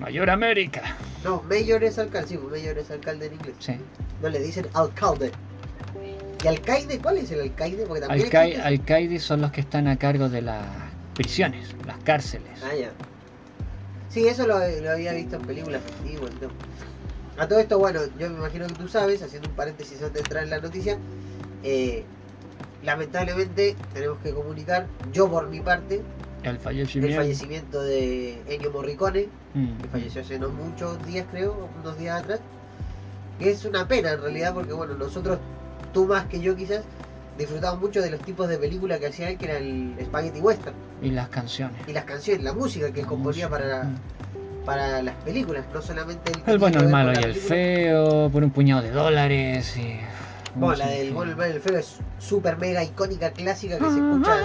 Mayor 0.01 0.31
América. 0.31 0.81
No, 1.23 1.43
mayor 1.43 1.83
es 1.83 1.99
alcalde, 1.99 2.27
sí, 2.27 2.37
mayor 2.37 2.77
es 2.79 2.89
alcalde 2.89 3.27
en 3.27 3.33
inglés. 3.33 3.55
Sí. 3.59 3.73
No 4.19 4.29
le 4.29 4.39
dicen 4.39 4.65
alcalde. 4.73 5.31
¿Y 6.43 6.47
alcaide? 6.47 6.97
¿Cuál 6.97 7.19
es 7.19 7.29
el 7.29 7.41
alcaide? 7.41 7.85
Porque 7.85 8.01
también 8.01 8.27
Alcai- 8.27 8.47
existe- 8.53 8.61
alcaides 8.65 9.23
son 9.23 9.41
los 9.41 9.51
que 9.51 9.61
están 9.61 9.87
a 9.87 9.97
cargo 9.97 10.27
de 10.27 10.41
las 10.41 10.65
prisiones, 11.13 11.67
las 11.85 11.99
cárceles. 11.99 12.49
Ah, 12.63 12.73
ya. 12.73 12.91
Sí, 14.09 14.27
eso 14.27 14.47
lo, 14.47 14.57
lo 14.57 14.91
había 14.91 15.13
visto 15.13 15.35
en 15.35 15.43
películas 15.43 15.81
antiguas. 15.99 16.31
¿no? 16.41 16.49
A 17.41 17.47
todo 17.47 17.59
esto, 17.59 17.77
bueno, 17.77 18.01
yo 18.17 18.27
me 18.31 18.37
imagino 18.39 18.65
que 18.65 18.73
tú 18.73 18.87
sabes, 18.87 19.21
haciendo 19.21 19.49
un 19.49 19.55
paréntesis 19.55 19.99
antes 20.01 20.13
de 20.13 20.19
entrar 20.21 20.43
en 20.43 20.49
la 20.49 20.59
noticia, 20.59 20.97
eh, 21.63 22.03
lamentablemente 22.83 23.75
tenemos 23.93 24.17
que 24.23 24.33
comunicar, 24.33 24.87
yo 25.13 25.29
por 25.29 25.47
mi 25.47 25.59
parte, 25.59 26.01
El 26.43 26.49
el 26.51 26.59
fallecimiento. 26.59 27.17
fallecimiento 27.17 27.81
de 27.83 28.41
Ennio 28.47 28.71
Morricone, 28.71 29.27
Mm. 29.53 29.77
que 29.81 29.87
falleció 29.89 30.21
hace 30.21 30.39
no 30.39 30.49
muchos 30.49 31.05
días, 31.05 31.25
creo, 31.31 31.69
unos 31.81 31.97
días 31.99 32.21
atrás. 32.21 32.39
Que 33.39 33.51
es 33.51 33.65
una 33.65 33.87
pena 33.87 34.11
en 34.11 34.21
realidad, 34.21 34.53
porque 34.53 34.71
bueno, 34.73 34.93
nosotros, 34.95 35.39
tú 35.93 36.05
más 36.05 36.25
que 36.25 36.39
yo 36.39 36.55
quizás, 36.55 36.83
disfrutamos 37.37 37.79
mucho 37.81 38.01
de 38.01 38.11
los 38.11 38.19
tipos 38.21 38.47
de 38.47 38.57
películas 38.57 38.99
que 38.99 39.07
hacía 39.07 39.29
él, 39.29 39.37
que 39.37 39.45
era 39.45 39.57
el 39.57 39.95
Spaghetti 40.05 40.39
Western, 40.39 40.75
Y 41.01 41.09
las 41.11 41.27
canciones. 41.29 41.75
y 41.87 41.93
las 41.93 42.05
canciones, 42.05 42.43
la 42.43 42.53
música 42.53 42.91
que 42.91 43.01
componía 43.03 43.49
para, 43.49 43.83
Mm. 43.83 43.97
para 44.65 45.01
las 45.01 45.15
películas, 45.23 45.65
no 45.73 45.81
solamente 45.81 46.31
El 46.45 46.57
bueno, 46.59 46.65
el 46.67 46.71
que 46.73 46.85
ver 46.85 46.91
malo 46.91 47.11
y 47.13 47.15
el 47.15 47.21
película. 47.31 47.47
feo, 47.47 48.29
por 48.31 48.43
un 48.43 48.51
puñado 48.51 48.81
de 48.83 48.91
dólares. 48.91 49.75
Y... 49.77 49.99
Bueno, 50.53 50.75
la 50.75 50.87
del 50.89 51.13
bueno, 51.13 51.31
el 51.31 51.37
malo 51.37 51.51
y 51.51 51.55
el 51.55 51.61
feo 51.61 51.77
es 51.77 51.97
súper 52.19 52.57
mega 52.57 52.83
icónica, 52.83 53.31
clásica 53.31 53.77
que 53.79 53.85
se 53.85 53.89
Ah, 53.99 54.11
escucha. 54.11 54.37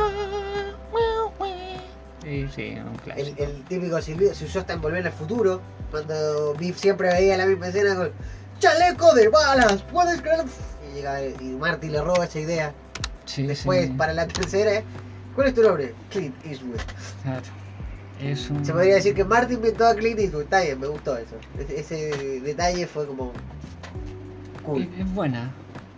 Sí, 2.26 2.44
sí, 2.56 2.74
un 2.74 2.92
El, 2.92 3.00
clásico. 3.02 3.42
el 3.44 3.62
típico 3.64 4.02
silbido 4.02 4.34
se 4.34 4.46
usó 4.46 4.58
hasta 4.58 4.72
en 4.72 4.80
Volver 4.80 5.06
al 5.06 5.12
Futuro, 5.12 5.60
cuando 5.92 6.54
Biff 6.54 6.76
siempre 6.76 7.08
veía 7.12 7.36
la 7.36 7.46
misma 7.46 7.68
escena 7.68 7.94
con 7.94 8.10
¡Chaleco 8.58 9.14
de 9.14 9.28
balas! 9.28 9.82
¿Puedes 9.92 10.20
creer? 10.22 10.44
Y 10.90 10.96
llega 10.96 11.22
y 11.24 11.44
Marty 11.56 11.88
le 11.88 12.00
roba 12.02 12.24
esa 12.24 12.40
idea. 12.40 12.72
Sí, 13.26 13.46
Después, 13.46 13.86
sí, 13.86 13.92
para 13.92 14.12
la 14.12 14.26
tercera, 14.26 14.82
¿cuál 15.36 15.46
es 15.48 15.54
tu 15.54 15.62
nombre? 15.62 15.94
Clint 16.10 16.34
Eastwood. 16.44 16.80
claro. 17.22 17.42
Es 18.20 18.50
un... 18.50 18.64
Se 18.64 18.72
podría 18.72 18.94
decir 18.96 19.14
que 19.14 19.24
Marty 19.24 19.54
inventó 19.54 19.86
a 19.86 19.94
Clint 19.94 20.18
Eastwood. 20.18 20.42
Está 20.44 20.62
bien, 20.62 20.80
me 20.80 20.88
gustó 20.88 21.16
eso. 21.16 21.36
Ese, 21.60 21.78
ese 21.78 22.40
detalle 22.40 22.86
fue 22.88 23.06
como 23.06 23.32
cool. 24.64 24.82
Es, 24.94 25.00
es 25.06 25.14
buena. 25.14 25.52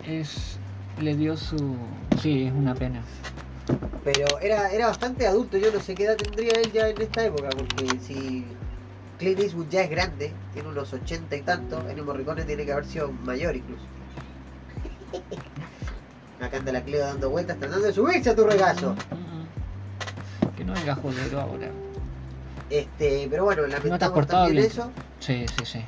Es... 0.06 0.58
Le 1.00 1.14
dio 1.16 1.36
su... 1.38 1.76
Sí, 2.20 2.42
es 2.48 2.52
una 2.52 2.74
pena. 2.74 3.00
Pero 4.04 4.38
era, 4.40 4.70
era 4.70 4.86
bastante 4.86 5.26
adulto. 5.26 5.58
Yo 5.58 5.72
no 5.72 5.80
sé 5.80 5.94
qué 5.94 6.04
edad 6.04 6.16
tendría 6.16 6.52
él 6.52 6.72
ya 6.72 6.88
en 6.88 7.00
esta 7.00 7.24
época. 7.24 7.50
Porque 7.50 7.98
si 8.00 8.46
Clint 9.18 9.40
Eastwood 9.40 9.68
ya 9.68 9.82
es 9.82 9.90
grande, 9.90 10.32
tiene 10.52 10.68
unos 10.68 10.92
ochenta 10.92 11.36
y 11.36 11.42
tantos, 11.42 11.84
Ennio 11.90 12.04
Morricone 12.04 12.44
tiene 12.44 12.64
que 12.64 12.72
haber 12.72 12.86
sido 12.86 13.10
mayor 13.24 13.56
incluso. 13.56 13.82
Acá 16.40 16.58
anda 16.58 16.72
la 16.72 16.82
Cleo 16.82 17.04
dando 17.04 17.30
vueltas 17.30 17.58
tratando 17.58 17.86
de 17.86 17.92
subirse 17.92 18.30
a 18.30 18.36
tu 18.36 18.44
regazo. 18.44 18.94
Que 20.56 20.64
no 20.64 20.74
es 20.74 20.84
gajolero 20.84 21.40
ahora. 21.40 21.68
Este, 22.70 23.26
pero 23.30 23.44
bueno, 23.44 23.66
lamentamos 23.66 24.14
portado 24.14 24.44
también 24.44 24.62
bien. 24.62 24.70
eso. 24.70 24.90
Sí, 25.18 25.46
sí, 25.58 25.64
sí. 25.64 25.84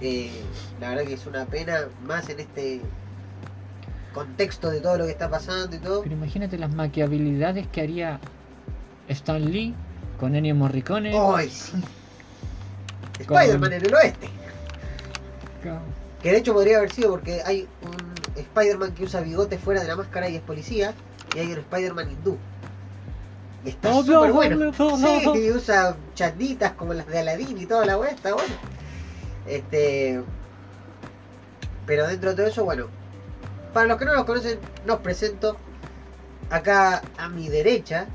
Eh, 0.00 0.42
la 0.80 0.90
verdad 0.90 1.04
que 1.04 1.14
es 1.14 1.26
una 1.26 1.46
pena 1.46 1.88
más 2.04 2.28
en 2.28 2.40
este 2.40 2.80
contexto 4.14 4.70
de 4.70 4.80
todo 4.80 4.96
lo 4.98 5.04
que 5.04 5.10
está 5.10 5.28
pasando 5.28 5.76
y 5.76 5.78
todo. 5.80 6.02
Pero 6.02 6.14
imagínate 6.14 6.56
las 6.56 6.72
maquiabilidades 6.72 7.66
que 7.68 7.82
haría 7.82 8.20
Stan 9.08 9.44
Lee 9.50 9.74
con 10.18 10.34
Ennio 10.34 10.54
Morricone. 10.54 11.12
¡Ay, 11.18 11.50
sí! 11.50 11.72
Spider-Man 13.20 13.72
en 13.74 13.84
el 13.86 13.94
oeste. 13.94 14.28
Que 16.22 16.30
de 16.30 16.38
hecho 16.38 16.54
podría 16.54 16.78
haber 16.78 16.90
sido 16.90 17.10
porque 17.10 17.42
hay 17.44 17.68
un 17.82 18.14
Spider-Man 18.36 18.94
que 18.94 19.04
usa 19.04 19.20
bigote 19.20 19.58
fuera 19.58 19.82
de 19.82 19.88
la 19.88 19.96
máscara 19.96 20.28
y 20.28 20.36
es 20.36 20.42
policía. 20.42 20.94
Y 21.34 21.40
hay 21.40 21.52
un 21.52 21.58
Spider-Man 21.58 22.10
hindú. 22.10 22.38
Y 23.64 23.70
está 23.70 23.90
Oh, 23.94 24.02
súper 24.02 24.28
no, 24.28 24.34
bueno. 24.34 24.56
no, 24.56 24.72
no, 24.72 24.96
Sí, 24.96 25.30
y 25.34 25.50
usa 25.50 25.96
chanditas 26.14 26.72
como 26.72 26.94
las 26.94 27.06
de 27.06 27.18
Aladdin 27.18 27.58
y 27.58 27.66
toda 27.66 27.84
la 27.86 28.08
está 28.08 28.34
bueno. 28.34 28.54
Este. 29.46 30.22
Pero 31.86 32.06
dentro 32.06 32.30
de 32.30 32.36
todo 32.36 32.46
eso, 32.46 32.64
bueno. 32.64 32.86
Para 33.74 33.86
los 33.88 33.98
que 33.98 34.04
no 34.04 34.14
los 34.14 34.24
conocen, 34.24 34.58
nos 34.86 35.00
presento 35.00 35.56
acá 36.48 37.02
a 37.18 37.28
mi 37.28 37.48
derecha, 37.48 38.06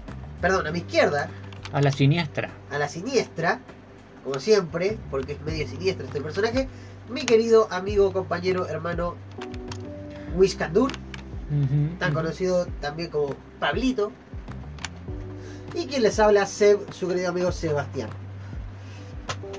perdón, 0.41 0.65
a 0.67 0.71
mi 0.71 0.79
izquierda, 0.79 1.29
A 1.73 1.81
la 1.81 1.91
siniestra. 1.91 2.49
a 2.71 2.77
la 2.79 2.87
siniestra, 2.87 3.59
como 4.23 4.39
siempre, 4.39 4.97
porque 5.11 5.33
es 5.33 5.41
medio 5.41 5.67
siniestro 5.67 6.05
este 6.07 6.21
personaje, 6.21 6.67
mi 7.09 7.25
querido 7.25 7.67
amigo, 7.71 8.13
compañero, 8.13 8.67
hermano 8.69 9.15
Wiskandur, 10.37 10.91
Ujú, 10.91 11.97
tan 11.99 12.11
ujú. 12.11 12.21
conocido 12.21 12.65
también 12.79 13.09
como 13.09 13.35
Pablito, 13.59 14.11
y 15.75 15.87
quien 15.87 16.03
les 16.03 16.19
habla, 16.19 16.45
Seb, 16.45 16.79
su 16.93 17.07
querido 17.09 17.29
amigo 17.29 17.51
Sebastián. 17.51 18.09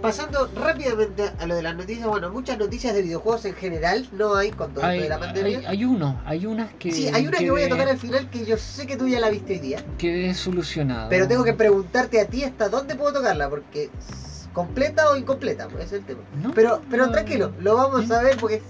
Pasando 0.01 0.51
rápidamente 0.57 1.31
a 1.39 1.47
lo 1.47 1.57
de 1.57 1.63
las 1.63 1.77
noticias, 1.77 2.07
bueno, 2.07 2.31
muchas 2.31 2.59
noticias 2.59 2.95
de 2.95 3.03
videojuegos 3.03 3.45
en 3.45 3.55
general 3.55 4.09
no 4.13 4.35
hay 4.35 4.51
con 4.51 4.73
todo 4.73 4.81
esto 4.85 4.87
Hay, 4.87 5.01
de 5.01 5.09
la 5.09 5.19
pandemia. 5.19 5.59
hay, 5.59 5.65
hay 5.67 5.85
uno, 5.85 6.21
hay 6.25 6.47
unas 6.47 6.73
que. 6.75 6.91
sí, 6.91 7.09
hay 7.09 7.27
una 7.27 7.39
que 7.39 7.51
voy 7.51 7.65
a 7.65 7.69
tocar 7.69 7.89
al 7.89 7.99
final 7.99 8.31
que 8.31 8.47
yo 8.47 8.57
sé 8.57 8.87
que 8.87 8.97
tú 8.97 9.07
ya 9.09 9.21
la 9.21 9.29
viste 9.29 9.55
hoy 9.55 9.59
día. 9.59 9.85
Quedé 9.99 10.33
solucionado. 10.35 11.11
Pero 11.11 11.29
tengo 11.29 11.45
que 11.45 11.53
preguntarte 11.53 12.21
a 12.21 12.27
ti 12.27 12.45
hasta 12.45 12.71
dónde 12.71 12.95
puedo 12.95 13.13
tocarla, 13.13 13.51
porque 13.51 13.91
completa 14.55 15.11
o 15.11 15.17
incompleta, 15.17 15.69
pues 15.69 15.87
es 15.87 15.93
el 15.93 16.05
tema. 16.05 16.21
No, 16.43 16.53
Pero, 16.53 16.83
pero 16.91 17.07
no, 17.07 17.13
tranquilo, 17.13 17.53
lo 17.61 17.77
vamos 17.77 18.11
a 18.11 18.23
ver 18.23 18.37
porque 18.39 18.57
es 18.57 18.63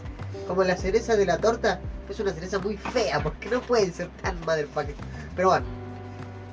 como 0.49 0.65
la 0.65 0.77
cereza 0.77 1.17
de 1.17 1.27
la 1.27 1.39
torta, 1.39 1.81
es 2.09 2.19
una 2.19 2.33
cereza 2.33 2.59
muy 2.59 2.77
fea, 2.77 3.23
porque 3.23 3.49
no 3.49 3.61
pueden 3.61 3.93
ser 3.93 4.09
tan 4.23 4.39
motherfuckers. 4.41 4.99
Pero 5.37 5.51
bueno, 5.51 5.67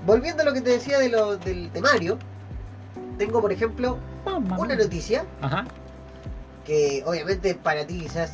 volviendo 0.05 0.43
a 0.43 0.45
lo 0.45 0.53
que 0.53 0.61
te 0.61 0.69
decía 0.69 0.99
de 0.99 1.09
lo, 1.09 1.37
del 1.37 1.71
temario, 1.71 2.19
tengo 3.17 3.41
por 3.41 3.51
ejemplo 3.51 3.97
Mamá. 4.25 4.57
una 4.59 4.75
noticia 4.75 5.25
Ajá. 5.41 5.65
que 6.65 7.03
obviamente 7.05 7.55
para 7.55 7.85
ti 7.87 7.99
quizás 8.01 8.33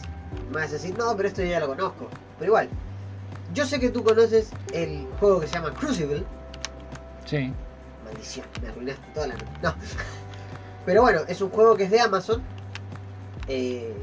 me 0.50 0.56
vas 0.62 0.70
a 0.70 0.74
decir, 0.74 0.98
no, 0.98 1.16
pero 1.16 1.28
esto 1.30 1.42
yo 1.42 1.50
ya 1.50 1.60
lo 1.60 1.68
conozco. 1.68 2.08
Pero 2.40 2.52
igual, 2.52 2.70
yo 3.54 3.66
sé 3.66 3.80
que 3.80 3.90
tú 3.90 4.04
conoces 4.04 4.50
el 4.74 5.08
juego 5.20 5.40
que 5.40 5.48
se 5.48 5.54
llama 5.54 5.72
Crucible. 5.74 6.24
Sí. 7.26 7.54
Maldición, 8.04 8.46
me 8.62 8.70
arruinaste 8.70 9.06
toda 9.14 9.28
la 9.28 9.34
noche. 9.36 9.46
No. 9.62 9.74
Pero 10.86 11.02
bueno, 11.02 11.22
es 11.28 11.40
un 11.42 11.50
juego 11.50 11.78
que 11.78 11.84
es 11.86 11.92
de 11.92 12.02
Amazon. 12.02 12.42
eh, 13.48 13.96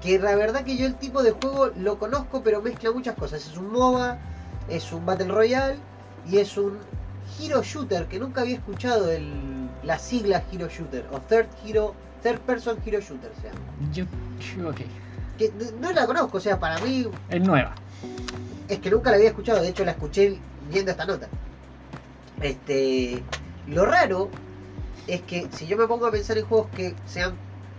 que 0.00 0.18
la 0.18 0.34
verdad 0.36 0.64
que 0.64 0.76
yo 0.76 0.86
el 0.86 0.94
tipo 0.96 1.22
de 1.22 1.32
juego 1.32 1.68
lo 1.76 1.98
conozco, 1.98 2.42
pero 2.42 2.60
mezcla 2.60 2.92
muchas 2.92 3.14
cosas. 3.16 3.46
Es 3.46 3.56
un 3.56 3.72
MOBA, 3.72 4.18
es 4.68 4.92
un 4.92 5.04
Battle 5.06 5.28
Royale 5.28 5.76
y 6.26 6.38
es 6.38 6.56
un 6.58 6.78
Hero 7.40 7.62
Shooter, 7.62 8.06
que 8.06 8.18
nunca 8.18 8.42
había 8.42 8.56
escuchado 8.56 9.10
el, 9.10 9.63
la 9.84 9.98
sigla 9.98 10.42
Hero 10.52 10.68
Shooter, 10.68 11.04
o 11.12 11.20
Third 11.20 11.46
Hero, 11.64 11.94
Third 12.22 12.38
Person 12.40 12.78
Hero 12.84 13.00
Shooter, 13.00 13.30
o 13.36 13.40
sea. 13.40 13.50
Yo. 13.92 14.04
Ok. 14.68 14.80
Que 15.38 15.52
no 15.80 15.92
la 15.92 16.06
conozco, 16.06 16.38
o 16.38 16.40
sea, 16.40 16.58
para 16.60 16.78
mí 16.78 17.06
Es 17.28 17.42
nueva. 17.42 17.74
es 18.68 18.78
que 18.78 18.90
nunca 18.90 19.10
la 19.10 19.16
había 19.16 19.28
escuchado, 19.28 19.60
de 19.60 19.68
hecho 19.68 19.84
la 19.84 19.90
escuché 19.92 20.38
viendo 20.70 20.90
esta 20.92 21.04
nota. 21.04 21.28
Este, 22.40 23.22
lo 23.68 23.84
raro 23.86 24.28
es 25.06 25.22
que 25.22 25.48
si 25.52 25.66
yo 25.66 25.76
me 25.76 25.86
pongo 25.86 26.06
a 26.06 26.10
pensar 26.10 26.38
en 26.38 26.44
juegos 26.46 26.68
que 26.74 26.94
sean 27.06 27.34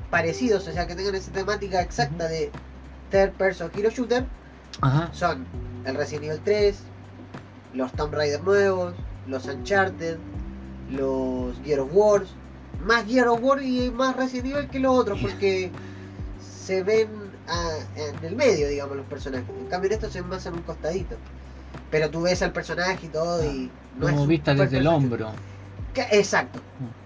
parecidos, 0.09 0.67
o 0.67 0.71
sea, 0.71 0.87
que 0.87 0.95
tengan 0.95 1.15
esa 1.15 1.31
temática 1.31 1.81
exacta 1.81 2.27
de 2.27 2.51
third 3.11 3.31
person 3.31 3.71
hero 3.75 3.89
shooter, 3.89 4.25
Ajá. 4.81 5.09
son 5.13 5.45
el 5.85 5.95
Resident 5.95 6.25
Evil 6.25 6.41
3, 6.43 6.77
los 7.73 7.91
Tomb 7.93 8.13
Raider 8.13 8.43
nuevos, 8.43 8.93
los 9.27 9.45
Uncharted, 9.45 10.17
los 10.91 11.55
Gear 11.63 11.79
of 11.79 11.89
War, 11.93 12.23
más 12.83 13.05
Gear 13.05 13.27
of 13.27 13.39
War 13.41 13.61
y 13.63 13.89
más 13.91 14.15
Resident 14.15 14.53
Evil 14.55 14.69
que 14.69 14.79
los 14.79 14.97
otros, 14.97 15.19
porque 15.21 15.71
se 16.65 16.83
ven 16.83 17.09
en 17.95 18.25
el 18.25 18.35
medio, 18.35 18.67
digamos, 18.67 18.97
los 18.97 19.05
personajes. 19.05 19.45
En 19.59 19.67
cambio, 19.67 19.89
en 19.89 19.93
esto 19.95 20.09
se 20.09 20.21
ven 20.21 20.29
más 20.29 20.45
en 20.45 20.53
un 20.53 20.61
costadito. 20.61 21.15
Pero 21.91 22.09
tú 22.09 22.21
ves 22.21 22.41
al 22.41 22.51
personaje 22.51 23.05
y 23.05 23.09
todo 23.09 23.43
y 23.45 23.69
no 23.99 24.07
es 24.07 24.11
Como 24.11 24.23
un 24.23 24.29
vista 24.29 24.53
desde 24.53 24.77
el 24.79 24.87
hombro. 24.87 25.29
Que- 25.93 26.07
Exacto, 26.11 26.59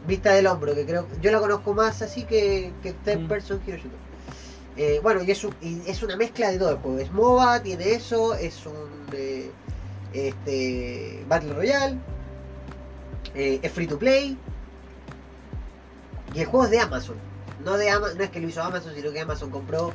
vista 0.08 0.32
del 0.34 0.48
hombro, 0.48 0.74
que 0.74 0.86
creo 0.86 1.06
yo 1.22 1.32
la 1.32 1.40
conozco 1.40 1.74
más 1.74 2.02
así 2.02 2.24
que, 2.24 2.72
que 2.82 2.94
third 2.94 3.20
Mm. 3.22 3.28
person 3.28 3.60
hero 3.68 3.78
shooter. 3.78 4.00
Eh, 4.78 5.00
bueno, 5.04 5.22
y 5.22 5.30
es, 5.30 5.44
un- 5.44 5.54
y 5.62 5.82
es 5.88 6.02
una 6.02 6.16
mezcla 6.16 6.50
de 6.52 6.58
todo 6.58 6.72
el 6.72 6.78
juego. 6.78 7.00
Es 7.00 7.12
MOBA, 7.12 7.62
tiene 7.62 7.92
eso, 7.92 8.34
es 8.36 8.66
un 8.66 8.74
eh, 9.14 9.52
este 10.14 11.24
Battle 11.28 11.54
Royale, 11.54 11.98
eh, 13.36 13.60
es 13.62 13.72
free 13.72 13.88
to 13.88 13.98
play. 13.98 14.38
Y 16.34 16.42
el 16.42 16.46
juego 16.46 16.66
es 16.66 16.72
de 16.72 16.80
Amazon. 16.80 17.16
No, 17.64 17.78
de 17.78 17.90
Ama- 17.90 18.14
no 18.16 18.24
es 18.24 18.30
que 18.30 18.40
lo 18.40 18.48
hizo 18.48 18.62
Amazon, 18.64 18.94
sino 18.96 19.12
que 19.12 19.20
Amazon 19.20 19.50
compró 19.50 19.92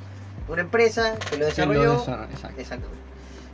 una 0.49 0.61
empresa 0.63 1.15
que 1.31 1.37
lo 1.39 1.47
desarrolló. 1.47 1.95
Exactamente. 2.59 2.99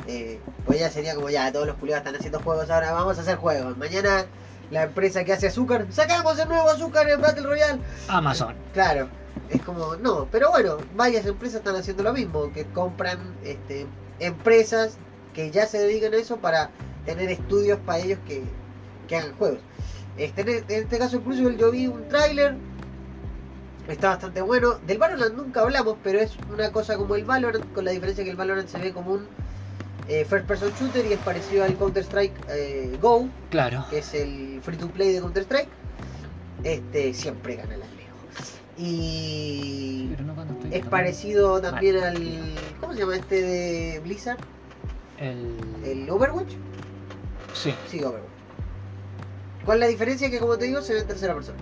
Eh, 0.06 0.40
pues 0.64 0.80
ya 0.80 0.90
sería 0.90 1.14
como 1.14 1.28
ya, 1.30 1.52
todos 1.52 1.66
los 1.66 1.76
culiados 1.76 2.00
están 2.04 2.16
haciendo 2.16 2.40
juegos 2.40 2.70
ahora, 2.70 2.92
vamos 2.92 3.18
a 3.18 3.20
hacer 3.20 3.36
juegos. 3.36 3.76
Mañana 3.76 4.24
la 4.70 4.84
empresa 4.84 5.24
que 5.24 5.32
hace 5.32 5.48
azúcar, 5.48 5.86
sacamos 5.90 6.38
el 6.38 6.48
nuevo 6.48 6.68
azúcar 6.70 7.08
en 7.08 7.20
Battle 7.20 7.42
Royale. 7.42 7.80
Amazon. 8.08 8.54
Claro, 8.72 9.08
es 9.50 9.60
como, 9.62 9.96
no, 9.96 10.26
pero 10.32 10.50
bueno, 10.50 10.78
varias 10.96 11.26
empresas 11.26 11.58
están 11.58 11.76
haciendo 11.76 12.02
lo 12.02 12.12
mismo, 12.12 12.50
que 12.52 12.64
compran 12.66 13.18
este, 13.44 13.86
empresas 14.20 14.96
que 15.34 15.50
ya 15.50 15.66
se 15.66 15.78
dedican 15.78 16.14
a 16.14 16.16
eso 16.16 16.38
para 16.38 16.70
tener 17.04 17.30
estudios 17.30 17.78
para 17.80 17.98
ellos 17.98 18.18
que, 18.26 18.42
que 19.10 19.16
hagan 19.16 19.34
juegos. 19.34 19.58
Este, 20.16 20.40
en 20.42 20.48
este- 20.48 20.76
en 20.76 20.82
este 20.84 20.98
caso, 20.98 21.16
incluso 21.16 21.50
yo 21.50 21.70
vi 21.72 21.86
un 21.88 22.08
tráiler, 22.08 22.54
está 23.88 24.10
bastante 24.10 24.40
bueno. 24.40 24.74
Del 24.86 24.98
Valorant 24.98 25.34
nunca 25.34 25.62
hablamos, 25.62 25.96
pero 26.02 26.20
es 26.20 26.32
una 26.52 26.70
cosa 26.70 26.96
como 26.96 27.16
el 27.16 27.24
Valorant, 27.24 27.72
con 27.74 27.84
la 27.84 27.90
diferencia 27.90 28.22
que 28.24 28.30
el 28.30 28.36
Valorant 28.36 28.68
se 28.68 28.78
ve 28.78 28.92
como 28.92 29.12
un 29.14 29.26
eh, 30.08 30.24
first 30.24 30.46
person 30.46 30.72
shooter 30.78 31.06
y 31.06 31.12
es 31.12 31.18
parecido 31.20 31.62
al 31.64 31.76
Counter 31.76 32.02
Strike 32.04 32.32
eh, 32.48 32.96
Go, 33.00 33.28
Claro. 33.50 33.84
que 33.90 33.98
es 33.98 34.14
el 34.14 34.60
free 34.62 34.76
to 34.76 34.88
play 34.88 35.12
de 35.12 35.20
Counter 35.20 35.42
Strike. 35.44 35.68
Este 36.64 37.12
siempre 37.14 37.56
gana 37.56 37.76
la 37.76 37.84
Leo. 37.86 38.78
Y 38.78 40.10
no 40.24 40.34
es 40.72 40.84
parecido 40.86 41.60
también 41.60 41.96
al. 41.98 42.54
¿Cómo 42.80 42.92
se 42.92 43.00
llama 43.00 43.16
este 43.16 43.42
de 43.42 44.00
Blizzard? 44.00 44.38
El... 45.18 45.56
¿El 45.84 46.08
Overwatch? 46.10 46.52
Sí. 47.54 47.74
Sí, 47.88 47.98
Overwatch. 48.02 48.39
¿Cuál 49.64 49.78
es 49.78 49.80
la 49.80 49.86
diferencia? 49.88 50.30
Que 50.30 50.38
como 50.38 50.56
te 50.58 50.66
digo, 50.66 50.80
se 50.82 50.94
ve 50.94 51.00
en 51.00 51.06
tercera 51.06 51.34
persona. 51.34 51.58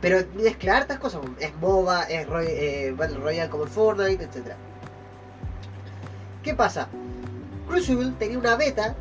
Pero 0.00 0.18
mezcla 0.34 0.76
hartas 0.76 0.98
cosas. 0.98 1.22
Es 1.40 1.54
MOBA, 1.56 2.02
es 2.04 2.28
Roy- 2.28 2.46
eh, 2.48 2.94
Battle 2.96 3.18
Royale 3.18 3.50
como 3.50 3.64
el 3.64 3.70
Fortnite, 3.70 4.24
etc. 4.24 4.52
¿Qué 6.42 6.54
pasa? 6.54 6.88
Crucible 7.68 8.12
tenía 8.18 8.38
una 8.38 8.56
beta 8.56 8.94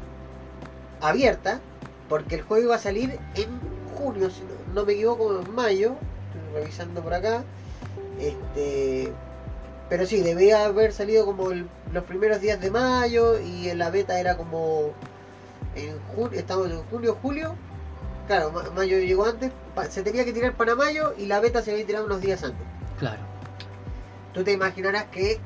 abierta 1.01 1.59
porque 2.07 2.35
el 2.35 2.41
juego 2.43 2.63
iba 2.65 2.75
a 2.75 2.79
salir 2.79 3.19
en 3.35 3.49
junio, 3.97 4.29
si 4.29 4.41
no, 4.41 4.73
no 4.73 4.85
me 4.85 4.93
equivoco, 4.93 5.41
en 5.41 5.53
mayo. 5.53 5.95
Revisando 6.53 7.01
por 7.01 7.13
acá. 7.13 7.43
Este, 8.19 9.11
pero 9.89 10.05
sí, 10.05 10.21
debía 10.21 10.65
haber 10.65 10.93
salido 10.93 11.25
como 11.25 11.49
los 11.49 12.03
primeros 12.05 12.39
días 12.39 12.61
de 12.61 12.71
mayo 12.71 13.39
y 13.39 13.73
la 13.73 13.89
beta 13.89 14.19
era 14.19 14.37
como 14.37 14.91
en 15.75 15.99
junio, 16.15 16.39
estamos 16.39 16.69
en 16.71 16.81
junio, 16.83 17.17
julio. 17.21 17.55
Claro, 18.27 18.51
ma- 18.51 18.69
mayo 18.71 18.97
llegó 18.99 19.25
antes, 19.25 19.51
se 19.89 20.01
tenía 20.03 20.23
que 20.25 20.33
tirar 20.33 20.53
para 20.55 20.75
mayo 20.75 21.13
y 21.17 21.25
la 21.25 21.39
beta 21.39 21.61
se 21.61 21.71
había 21.71 21.85
tirado 21.85 22.05
unos 22.05 22.21
días 22.21 22.43
antes. 22.43 22.65
Claro. 22.97 23.21
Tú 24.33 24.43
te 24.43 24.51
imaginarás 24.51 25.05
que 25.05 25.39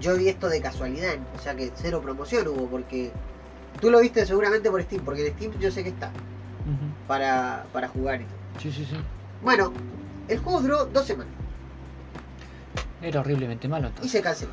yo 0.00 0.16
vi 0.16 0.28
esto 0.28 0.48
de 0.48 0.60
casualidad, 0.60 1.14
o 1.34 1.38
sea 1.38 1.54
que 1.54 1.72
cero 1.74 2.00
promoción 2.02 2.48
hubo, 2.48 2.68
porque 2.68 3.12
tú 3.80 3.90
lo 3.90 4.00
viste 4.00 4.24
seguramente 4.26 4.70
por 4.70 4.82
Steam, 4.82 5.04
porque 5.04 5.26
en 5.26 5.34
Steam 5.34 5.52
yo 5.58 5.70
sé 5.70 5.82
que 5.82 5.90
está 5.90 6.10
para, 7.06 7.66
para 7.72 7.88
jugar 7.88 8.22
y 8.22 8.24
todo. 8.24 8.36
Sí, 8.60 8.72
sí, 8.72 8.84
sí. 8.84 8.96
Bueno, 9.42 9.72
el 10.28 10.38
juego 10.38 10.60
duró 10.62 10.86
dos 10.86 11.06
semanas 11.06 11.32
Era 13.02 13.20
horriblemente 13.20 13.68
malo 13.68 13.86
y 13.86 13.90
entonces. 13.90 14.12
se 14.12 14.22
canceló. 14.22 14.52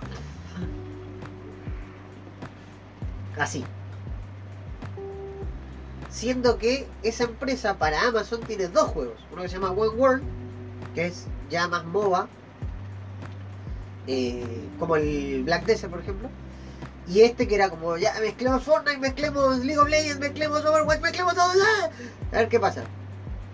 Así. 3.40 3.64
Siendo 6.14 6.60
que 6.60 6.88
esa 7.02 7.24
empresa 7.24 7.80
para 7.80 8.08
Amazon 8.08 8.42
tiene 8.42 8.68
dos 8.68 8.90
juegos. 8.90 9.18
Uno 9.32 9.42
que 9.42 9.50
se 9.50 9.56
llama 9.56 9.72
One 9.72 9.98
World, 9.98 10.24
que 10.94 11.08
es 11.08 11.26
ya 11.50 11.68
más 11.68 11.84
MOBA, 11.86 12.28
eh, 14.06 14.46
como 14.78 14.96
el 14.96 15.44
Black 15.44 15.66
Desert, 15.66 15.92
por 15.92 16.02
ejemplo. 16.02 16.30
Y 17.08 17.22
este 17.22 17.48
que 17.48 17.56
era 17.56 17.72
como, 17.72 17.98
ya 17.98 18.14
mezclemos 18.22 18.62
Fortnite, 18.64 19.00
mezclemos 19.00 19.58
League 19.66 19.80
of 19.80 19.90
Legends, 19.90 20.20
mezclemos 20.20 20.64
Overwatch, 20.64 21.02
mezclemos 21.02 21.34
todo. 21.34 21.48
¡ah! 21.48 21.90
A 22.32 22.38
ver 22.38 22.48
qué 22.48 22.60
pasa. 22.60 22.84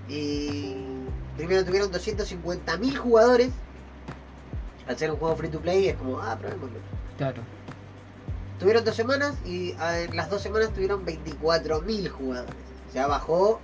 Y 0.10 0.76
primero 1.38 1.64
tuvieron 1.64 1.92
250.000 1.94 2.98
jugadores 2.98 3.52
Al 4.86 4.98
ser 4.98 5.12
un 5.12 5.18
juego 5.18 5.38
free 5.38 5.50
to 5.50 5.62
play 5.62 5.88
es 5.88 5.96
como, 5.96 6.20
ah, 6.20 6.38
probémoslo. 6.38 6.80
Claro. 7.18 7.42
Tuvieron 8.60 8.84
dos 8.84 8.96
semanas 8.96 9.36
y 9.46 9.74
en 9.80 10.16
las 10.16 10.30
dos 10.30 10.42
semanas 10.42 10.70
tuvieron 10.74 11.06
24.000 11.06 12.10
jugadores. 12.10 12.56
O 12.90 12.92
sea, 12.92 13.08
bajó 13.08 13.62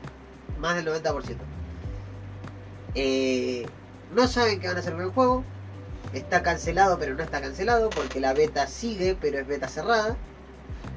más 0.60 0.76
del 0.76 0.88
90%. 0.88 1.36
Eh, 2.96 3.66
no 4.16 4.28
saben 4.28 4.62
qué 4.62 4.68
van 4.68 4.78
a 4.78 4.80
hacer 4.80 4.94
con 4.94 5.02
el 5.02 5.10
juego. 5.10 5.44
Está 6.14 6.44
cancelado, 6.44 6.98
pero 6.98 7.14
no 7.16 7.24
está 7.24 7.42
cancelado 7.42 7.90
porque 7.90 8.22
la 8.22 8.34
beta 8.34 8.68
sigue, 8.68 9.18
pero 9.20 9.38
es 9.40 9.46
beta 9.46 9.68
cerrada. 9.68 10.16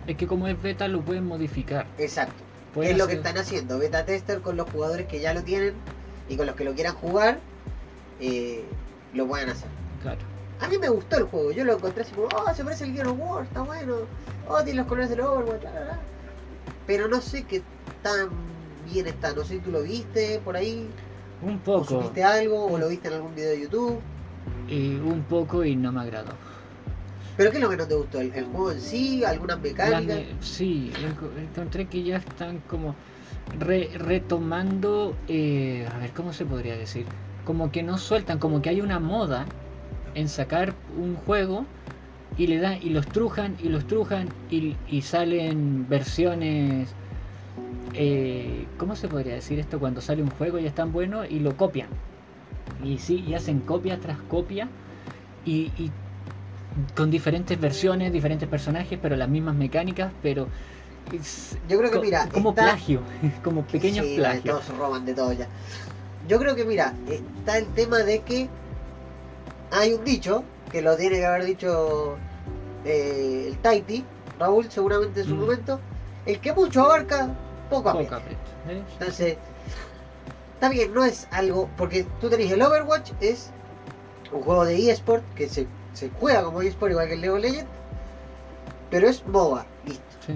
Es 0.06 0.16
que 0.16 0.28
como 0.28 0.46
es 0.46 0.60
beta 0.62 0.86
lo 0.86 1.02
pueden 1.02 1.26
modificar. 1.26 1.86
Exacto. 1.98 2.44
Pueden 2.74 2.92
es 2.92 2.98
lo 2.98 3.08
que 3.08 3.14
están 3.14 3.36
haciendo. 3.36 3.78
Beta 3.78 4.04
tester 4.04 4.40
con 4.42 4.56
los 4.56 4.70
jugadores 4.70 5.08
que 5.08 5.20
ya 5.20 5.34
lo 5.34 5.42
tienen 5.42 5.74
y 6.28 6.36
con 6.36 6.46
los 6.46 6.54
que 6.54 6.64
lo 6.64 6.74
quieran 6.74 6.94
jugar, 6.94 7.40
eh, 8.20 8.62
lo 9.12 9.26
pueden 9.26 9.48
hacer. 9.48 9.68
Claro. 10.02 10.20
A 10.60 10.68
mí 10.68 10.76
me 10.78 10.88
gustó 10.88 11.16
el 11.16 11.24
juego, 11.24 11.52
yo 11.52 11.64
lo 11.64 11.74
encontré 11.74 12.02
así 12.02 12.14
como, 12.14 12.28
oh, 12.28 12.54
se 12.54 12.64
parece 12.64 12.84
al 12.84 12.92
Gear 12.92 13.06
of 13.06 13.18
War, 13.18 13.44
está 13.44 13.62
bueno, 13.62 13.94
oh, 14.48 14.62
tiene 14.64 14.78
los 14.80 14.86
colores 14.88 15.10
del 15.10 15.20
Overwatch, 15.20 15.62
la, 15.62 15.72
la, 15.72 15.84
la". 15.84 15.98
Pero 16.86 17.06
no 17.08 17.20
sé 17.20 17.44
qué 17.44 17.62
tan 18.02 18.28
bien 18.84 19.06
está, 19.06 19.34
no 19.34 19.44
sé 19.44 19.54
si 19.54 19.60
tú 19.60 19.70
lo 19.70 19.82
viste 19.82 20.40
por 20.44 20.56
ahí, 20.56 20.90
Un 21.42 21.56
o 21.56 21.62
poco. 21.62 21.84
supiste 21.84 22.24
algo, 22.24 22.66
o 22.66 22.78
lo 22.78 22.88
viste 22.88 23.08
en 23.08 23.14
algún 23.14 23.34
video 23.34 23.50
de 23.50 23.60
YouTube. 23.60 24.02
Y 24.68 24.96
un 24.96 25.22
poco 25.22 25.64
y 25.64 25.76
no 25.76 25.92
me 25.92 26.00
agradó. 26.00 26.32
Pero 27.36 27.50
¿qué 27.50 27.58
es 27.58 27.62
lo 27.62 27.70
que 27.70 27.76
no 27.76 27.86
te 27.86 27.94
gustó? 27.94 28.20
¿El, 28.20 28.34
el 28.34 28.44
juego 28.46 28.72
en 28.72 28.80
sí? 28.80 29.24
¿Algunas 29.24 29.60
mecánicas? 29.60 30.18
sí, 30.40 30.90
enco- 30.96 31.30
encontré 31.38 31.86
que 31.86 32.02
ya 32.02 32.16
están 32.16 32.58
como 32.60 32.96
re- 33.60 33.90
retomando, 33.96 35.16
eh, 35.28 35.86
a 35.94 35.98
ver, 35.98 36.10
¿cómo 36.12 36.32
se 36.32 36.44
podría 36.44 36.76
decir? 36.76 37.06
Como 37.44 37.70
que 37.70 37.82
no 37.82 37.96
sueltan, 37.96 38.38
como 38.38 38.60
que 38.60 38.70
hay 38.70 38.80
una 38.80 38.98
moda 38.98 39.46
en 40.14 40.28
sacar 40.28 40.74
un 40.96 41.14
juego 41.16 41.66
y 42.36 42.46
le 42.46 42.58
dan 42.58 42.78
y 42.82 42.90
los 42.90 43.06
trujan 43.08 43.56
y 43.62 43.68
los 43.68 43.86
trujan 43.86 44.28
y, 44.50 44.76
y 44.88 45.02
salen 45.02 45.88
versiones, 45.88 46.94
eh, 47.94 48.66
¿cómo 48.78 48.94
se 48.96 49.08
podría 49.08 49.34
decir 49.34 49.58
esto? 49.58 49.78
Cuando 49.78 50.00
sale 50.00 50.22
un 50.22 50.30
juego 50.30 50.58
y 50.58 50.66
es 50.66 50.74
tan 50.74 50.92
bueno 50.92 51.24
y 51.24 51.40
lo 51.40 51.56
copian. 51.56 51.88
Y 52.84 52.98
sí, 52.98 53.24
y 53.26 53.34
hacen 53.34 53.60
copia 53.60 53.98
tras 53.98 54.18
copia 54.22 54.68
y, 55.44 55.72
y 55.76 55.90
con 56.94 57.10
diferentes 57.10 57.60
versiones, 57.60 58.12
diferentes 58.12 58.48
personajes, 58.48 58.98
pero 59.02 59.16
las 59.16 59.28
mismas 59.28 59.56
mecánicas, 59.56 60.12
pero 60.22 60.48
es 61.12 61.58
Yo 61.68 61.78
creo 61.78 61.90
que 61.90 61.96
co- 61.96 62.02
mira, 62.04 62.28
como 62.32 62.50
está- 62.50 62.62
plagio, 62.64 63.02
como 63.42 63.62
pequeños 63.64 64.06
Sí, 64.06 64.16
plagios. 64.16 64.64
Todos 64.64 64.78
roban 64.78 65.04
de 65.04 65.14
todo 65.14 65.32
ya. 65.32 65.48
Yo 66.28 66.38
creo 66.38 66.54
que, 66.54 66.64
mira, 66.64 66.94
está 67.08 67.58
el 67.58 67.66
tema 67.68 67.98
de 67.98 68.20
que 68.20 68.48
hay 69.70 69.92
un 69.94 70.04
dicho, 70.04 70.42
que 70.70 70.82
lo 70.82 70.96
tiene 70.96 71.16
que 71.16 71.26
haber 71.26 71.44
dicho 71.44 72.16
eh, 72.84 73.46
el 73.48 73.58
Taiti, 73.58 74.04
Raúl, 74.38 74.70
seguramente 74.70 75.20
en 75.22 75.26
su 75.26 75.34
Mm. 75.34 75.40
momento, 75.40 75.80
el 76.26 76.40
que 76.40 76.52
mucho 76.52 76.82
abarca, 76.84 77.28
poco 77.70 77.92
Poco 77.92 78.14
aprieta. 78.14 78.42
¿eh? 78.68 78.82
Entonces, 78.92 79.36
está 80.54 80.68
bien, 80.68 80.92
no 80.94 81.04
es 81.04 81.26
algo, 81.30 81.68
porque 81.76 82.06
tú 82.20 82.28
tenés 82.30 82.50
el 82.52 82.62
Overwatch, 82.62 83.12
es 83.20 83.50
un 84.32 84.42
juego 84.42 84.64
de 84.64 84.90
eSport 84.90 85.22
que 85.34 85.48
se, 85.48 85.66
se 85.92 86.10
juega 86.20 86.42
como 86.44 86.62
eSport 86.62 86.92
igual 86.92 87.08
que 87.08 87.14
el 87.14 87.20
League 87.20 87.36
of 87.36 87.42
Legends, 87.42 87.70
pero 88.90 89.08
es 89.08 89.26
MOBA, 89.26 89.66
listo. 89.84 90.02
Sí. 90.26 90.34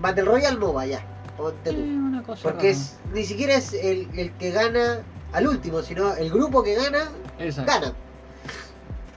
Battle 0.00 0.24
Royale 0.24 0.58
MOBA, 0.58 0.86
ya, 0.86 1.04
ponte 1.36 1.70
Eh, 1.70 1.72
tú. 1.74 1.80
una 1.80 2.22
cosa 2.22 2.42
Porque 2.50 2.70
es, 2.70 2.96
ni 3.12 3.24
siquiera 3.24 3.54
es 3.54 3.72
el, 3.74 4.08
el 4.18 4.32
que 4.32 4.50
gana 4.50 5.02
al 5.32 5.46
último, 5.46 5.82
sino 5.82 6.14
el 6.14 6.30
grupo 6.30 6.62
que 6.62 6.74
gana, 6.74 7.10
Exacto. 7.38 7.72
gana. 7.72 7.92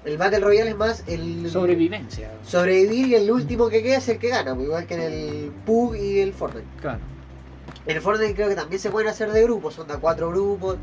El 0.06 0.18
Battle 0.18 0.40
Royale 0.40 0.70
es 0.72 0.78
más 0.78 1.04
el 1.08 1.50
Sobrevivencia. 1.50 2.32
sobrevivir 2.46 3.08
y 3.08 3.16
el 3.16 3.30
último 3.30 3.68
que 3.70 3.84
queda 3.84 3.98
es 3.98 4.08
el 4.10 4.18
que 4.18 4.30
gana, 4.30 4.56
pues, 4.56 4.66
igual 4.68 4.86
que 4.88 4.94
en 4.96 5.02
el 5.02 5.52
PUG 5.66 5.96
y 5.98 6.20
el 6.20 6.34
Fortnite. 6.34 6.68
Claro. 6.80 7.00
En 7.86 7.96
el 7.98 8.02
Fortnite 8.02 8.34
creo 8.34 8.48
que 8.50 8.56
también 8.56 8.80
se 8.80 8.90
pueden 8.90 9.10
hacer 9.10 9.32
de 9.32 9.44
grupos, 9.44 9.74
son 9.74 9.88
de 9.88 9.96
cuatro 9.98 10.30
grupos. 10.30 10.78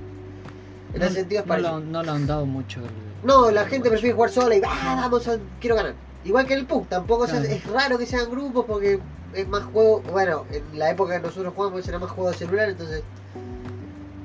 En 0.93 1.01
No, 1.01 1.07
ese 1.07 1.15
sentido 1.17 1.41
es 1.41 1.47
no, 1.47 1.49
parecido. 1.49 1.81
lo, 1.81 1.87
no 1.87 2.03
lo 2.03 2.13
han 2.13 2.27
dado 2.27 2.47
mucho. 2.47 2.81
el- 2.81 2.91
No, 3.27 3.51
la 3.51 3.65
gente 3.65 3.89
prefiere 3.89 4.15
jugar 4.15 4.31
sola 4.31 4.55
y 4.55 4.63
ah, 4.67 4.99
vamos 5.03 5.27
a, 5.29 5.39
quiero 5.61 5.77
ganar. 5.77 5.95
Igual 6.25 6.47
que 6.47 6.53
en 6.55 6.61
el 6.61 6.67
PUG, 6.67 6.87
tampoco 6.89 7.27
se- 7.27 7.55
es 7.57 7.65
raro 7.67 7.97
que 7.99 8.07
sean 8.07 8.31
grupos 8.31 8.65
porque 8.67 8.99
es 9.33 9.49
más 9.49 9.65
juego, 9.65 10.03
bueno, 10.13 10.45
en 10.53 10.79
la 10.79 10.91
época 10.91 11.17
que 11.17 11.27
nosotros 11.27 11.53
jugamos 11.55 11.87
era 11.89 11.99
más 11.99 12.11
juego 12.11 12.31
de 12.31 12.37
celular, 12.37 12.69
entonces... 12.69 13.03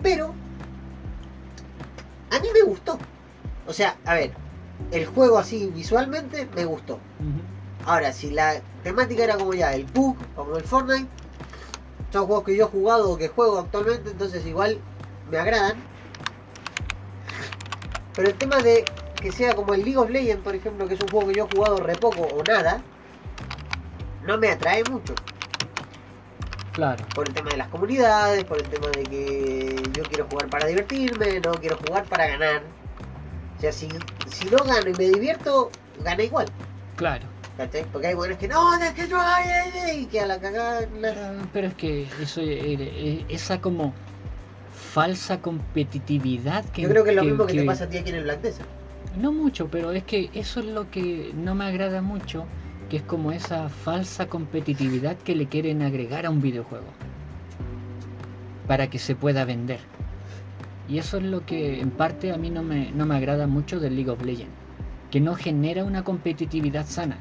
Pero, 0.03 0.33
a 2.29 2.39
mí 2.39 2.47
me 2.53 2.61
gustó. 2.63 2.97
O 3.67 3.73
sea, 3.73 3.95
a 4.05 4.15
ver, 4.15 4.31
el 4.91 5.05
juego 5.05 5.37
así 5.37 5.71
visualmente 5.73 6.47
me 6.55 6.65
gustó. 6.65 6.99
Ahora, 7.85 8.13
si 8.13 8.29
la 8.31 8.61
temática 8.83 9.23
era 9.23 9.37
como 9.37 9.53
ya 9.53 9.73
el 9.73 9.85
PUG 9.85 10.15
o 10.35 10.43
como 10.43 10.57
el 10.57 10.63
Fortnite, 10.63 11.07
son 12.11 12.25
juegos 12.25 12.43
que 12.43 12.55
yo 12.55 12.65
he 12.65 12.67
jugado 12.67 13.09
o 13.11 13.17
que 13.17 13.27
juego 13.27 13.59
actualmente, 13.59 14.11
entonces 14.11 14.45
igual 14.45 14.79
me 15.29 15.37
agradan. 15.37 15.75
Pero 18.15 18.27
el 18.27 18.35
tema 18.35 18.57
de 18.57 18.83
que 19.21 19.31
sea 19.31 19.55
como 19.55 19.73
el 19.73 19.83
League 19.83 19.97
of 19.97 20.09
Legends, 20.09 20.43
por 20.43 20.55
ejemplo, 20.55 20.87
que 20.87 20.95
es 20.95 21.01
un 21.01 21.07
juego 21.07 21.27
que 21.27 21.35
yo 21.35 21.45
he 21.45 21.55
jugado 21.55 21.77
re 21.77 21.95
poco 21.95 22.21
o 22.23 22.43
nada, 22.43 22.81
no 24.25 24.37
me 24.37 24.49
atrae 24.49 24.83
mucho. 24.89 25.13
Claro. 26.73 27.03
Por 27.13 27.27
el 27.27 27.33
tema 27.33 27.49
de 27.49 27.57
las 27.57 27.67
comunidades, 27.67 28.43
por 28.45 28.57
el 28.57 28.67
tema 28.67 28.87
de 28.89 29.03
que 29.03 29.83
yo 29.93 30.03
quiero 30.03 30.27
jugar 30.29 30.49
para 30.49 30.67
divertirme, 30.67 31.39
no 31.39 31.51
quiero 31.53 31.77
jugar 31.77 32.05
para 32.05 32.27
ganar. 32.27 32.63
O 33.61 33.63
sea, 33.63 33.71
si, 33.71 33.87
si 34.25 34.49
no 34.49 34.57
gano 34.65 34.89
y 34.89 34.93
me 34.93 35.09
divierto, 35.09 35.69
gana 36.03 36.23
igual. 36.23 36.47
Claro. 36.95 37.27
¿Cachai? 37.57 37.85
Porque 37.91 38.07
hay 38.07 38.15
buenos 38.15 38.39
que 38.39 38.47
no, 38.47 38.73
es 38.81 38.91
que 38.93 39.07
no 39.07 39.21
hay, 39.21 39.99
y 40.01 40.05
que 40.07 40.19
a 40.19 40.25
la 40.25 40.39
cagada. 40.39 40.87
la- 40.99 41.09
Ah, 41.11 41.33
Pero 41.53 41.67
es 41.67 41.75
que 41.75 42.07
eso, 42.19 42.41
esa 42.41 43.61
como 43.61 43.93
falsa 44.73 45.41
competitividad 45.41 46.65
que 46.71 46.81
Yo 46.81 46.89
creo 46.89 47.03
que 47.03 47.11
es 47.11 47.15
lo 47.15 47.23
mismo 47.23 47.45
que, 47.45 47.53
te 47.53 47.63
pasa 47.63 47.83
a 47.83 47.87
ti 47.87 47.97
aquí 47.99 48.09
en 48.09 48.15
el 48.15 48.23
Black 48.23 48.41
Desert. 48.41 48.67
No 49.15 49.31
mucho, 49.31 49.67
pero 49.67 49.91
es 49.91 50.05
que 50.05 50.31
eso 50.33 50.61
es 50.61 50.65
lo 50.65 50.89
que 50.89 51.31
no 51.35 51.53
me 51.53 51.65
agrada 51.65 52.01
mucho, 52.01 52.45
que 52.89 52.97
es 52.97 53.03
como 53.03 53.31
esa 53.31 53.69
falsa 53.69 54.25
competitividad 54.25 55.17
que 55.17 55.35
le 55.35 55.45
quieren 55.45 55.83
agregar 55.83 56.25
a 56.25 56.31
un 56.31 56.41
videojuego 56.41 56.87
para 58.65 58.89
que 58.89 58.97
se 58.97 59.13
pueda 59.13 59.45
vender. 59.45 59.81
Y 60.91 60.97
eso 60.97 61.17
es 61.17 61.23
lo 61.23 61.45
que 61.45 61.79
en 61.79 61.89
parte 61.91 62.33
a 62.33 62.37
mí 62.37 62.49
no 62.49 62.63
me, 62.63 62.91
no 62.91 63.05
me 63.05 63.15
agrada 63.15 63.47
mucho 63.47 63.79
del 63.79 63.95
League 63.95 64.09
of 64.11 64.21
Legends, 64.25 64.51
que 65.09 65.21
no 65.21 65.35
genera 65.35 65.85
una 65.85 66.03
competitividad 66.03 66.85
sana. 66.85 67.17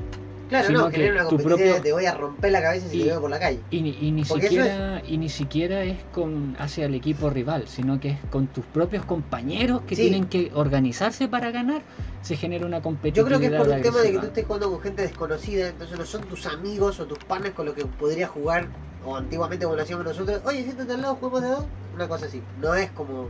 Claro, 0.48 0.66
Sino 0.66 0.80
no, 0.80 0.90
que 0.90 1.08
una 1.12 1.28
tu 1.28 1.36
propio- 1.38 1.80
te 1.80 1.92
voy 1.92 2.06
a 2.06 2.14
romper 2.16 2.50
la 2.50 2.60
cabeza 2.60 2.88
si 2.88 2.96
Y- 2.96 3.02
te 3.02 3.06
veo 3.10 3.20
por 3.20 3.30
la 3.30 3.38
calle. 3.38 3.60
Y, 3.70 3.82
ni- 3.82 3.96
y 4.00 4.10
ni 4.10 4.24
siquiera 4.24 5.00
y 5.06 5.16
ni 5.18 5.28
siquiera 5.28 5.84
es 5.84 6.02
con 6.10 6.56
hacia 6.58 6.86
el 6.86 6.96
equipo 6.96 7.30
rival, 7.30 7.68
sino 7.68 8.00
que 8.00 8.08
es 8.10 8.18
con 8.30 8.48
tus 8.48 8.64
propios 8.66 9.04
compañeros 9.04 9.82
que 9.82 9.94
Sí. 9.94 10.02
tienen 10.02 10.26
que 10.26 10.50
organizarse 10.52 11.28
para 11.28 11.52
ganar, 11.52 11.82
se 12.22 12.34
genera 12.36 12.66
una 12.66 12.78
Yo 12.78 12.82
competitividad. 12.82 13.28
creo 13.28 13.38
que 13.38 13.46
es 13.46 13.62
por 13.62 13.68
un 13.76 13.82
tema 13.82 14.00
de 14.00 14.10
que 14.10 14.18
tú 14.18 14.26
estés 14.26 14.44
jugando 14.46 14.70
con 14.72 14.80
gente 14.80 15.02
desconocida, 15.02 15.68
entonces 15.68 15.96
no 15.96 16.04
son 16.04 16.22
tus 16.22 16.44
amigos 16.46 16.98
o 16.98 17.06
tus 17.06 17.18
partners 17.20 17.54
con 17.54 17.66
los 17.66 17.76
que 17.76 17.84
podrías 17.84 18.30
jugar, 18.30 18.66
o 19.04 19.16
antiguamente 19.16 19.64
como 19.64 19.76
lo 19.76 19.82
hacíamos 19.82 20.04
nosotros, 20.04 20.42
oye, 20.44 20.64
siéntate 20.64 20.92
al 20.94 21.02
lado, 21.02 21.14
juguemos 21.14 21.42
de 21.42 21.48
dos, 21.48 21.64
una 22.00 22.08
cosa 22.08 22.26
así. 22.26 22.42
No 22.60 22.74
es 22.74 22.90
como 22.92 23.28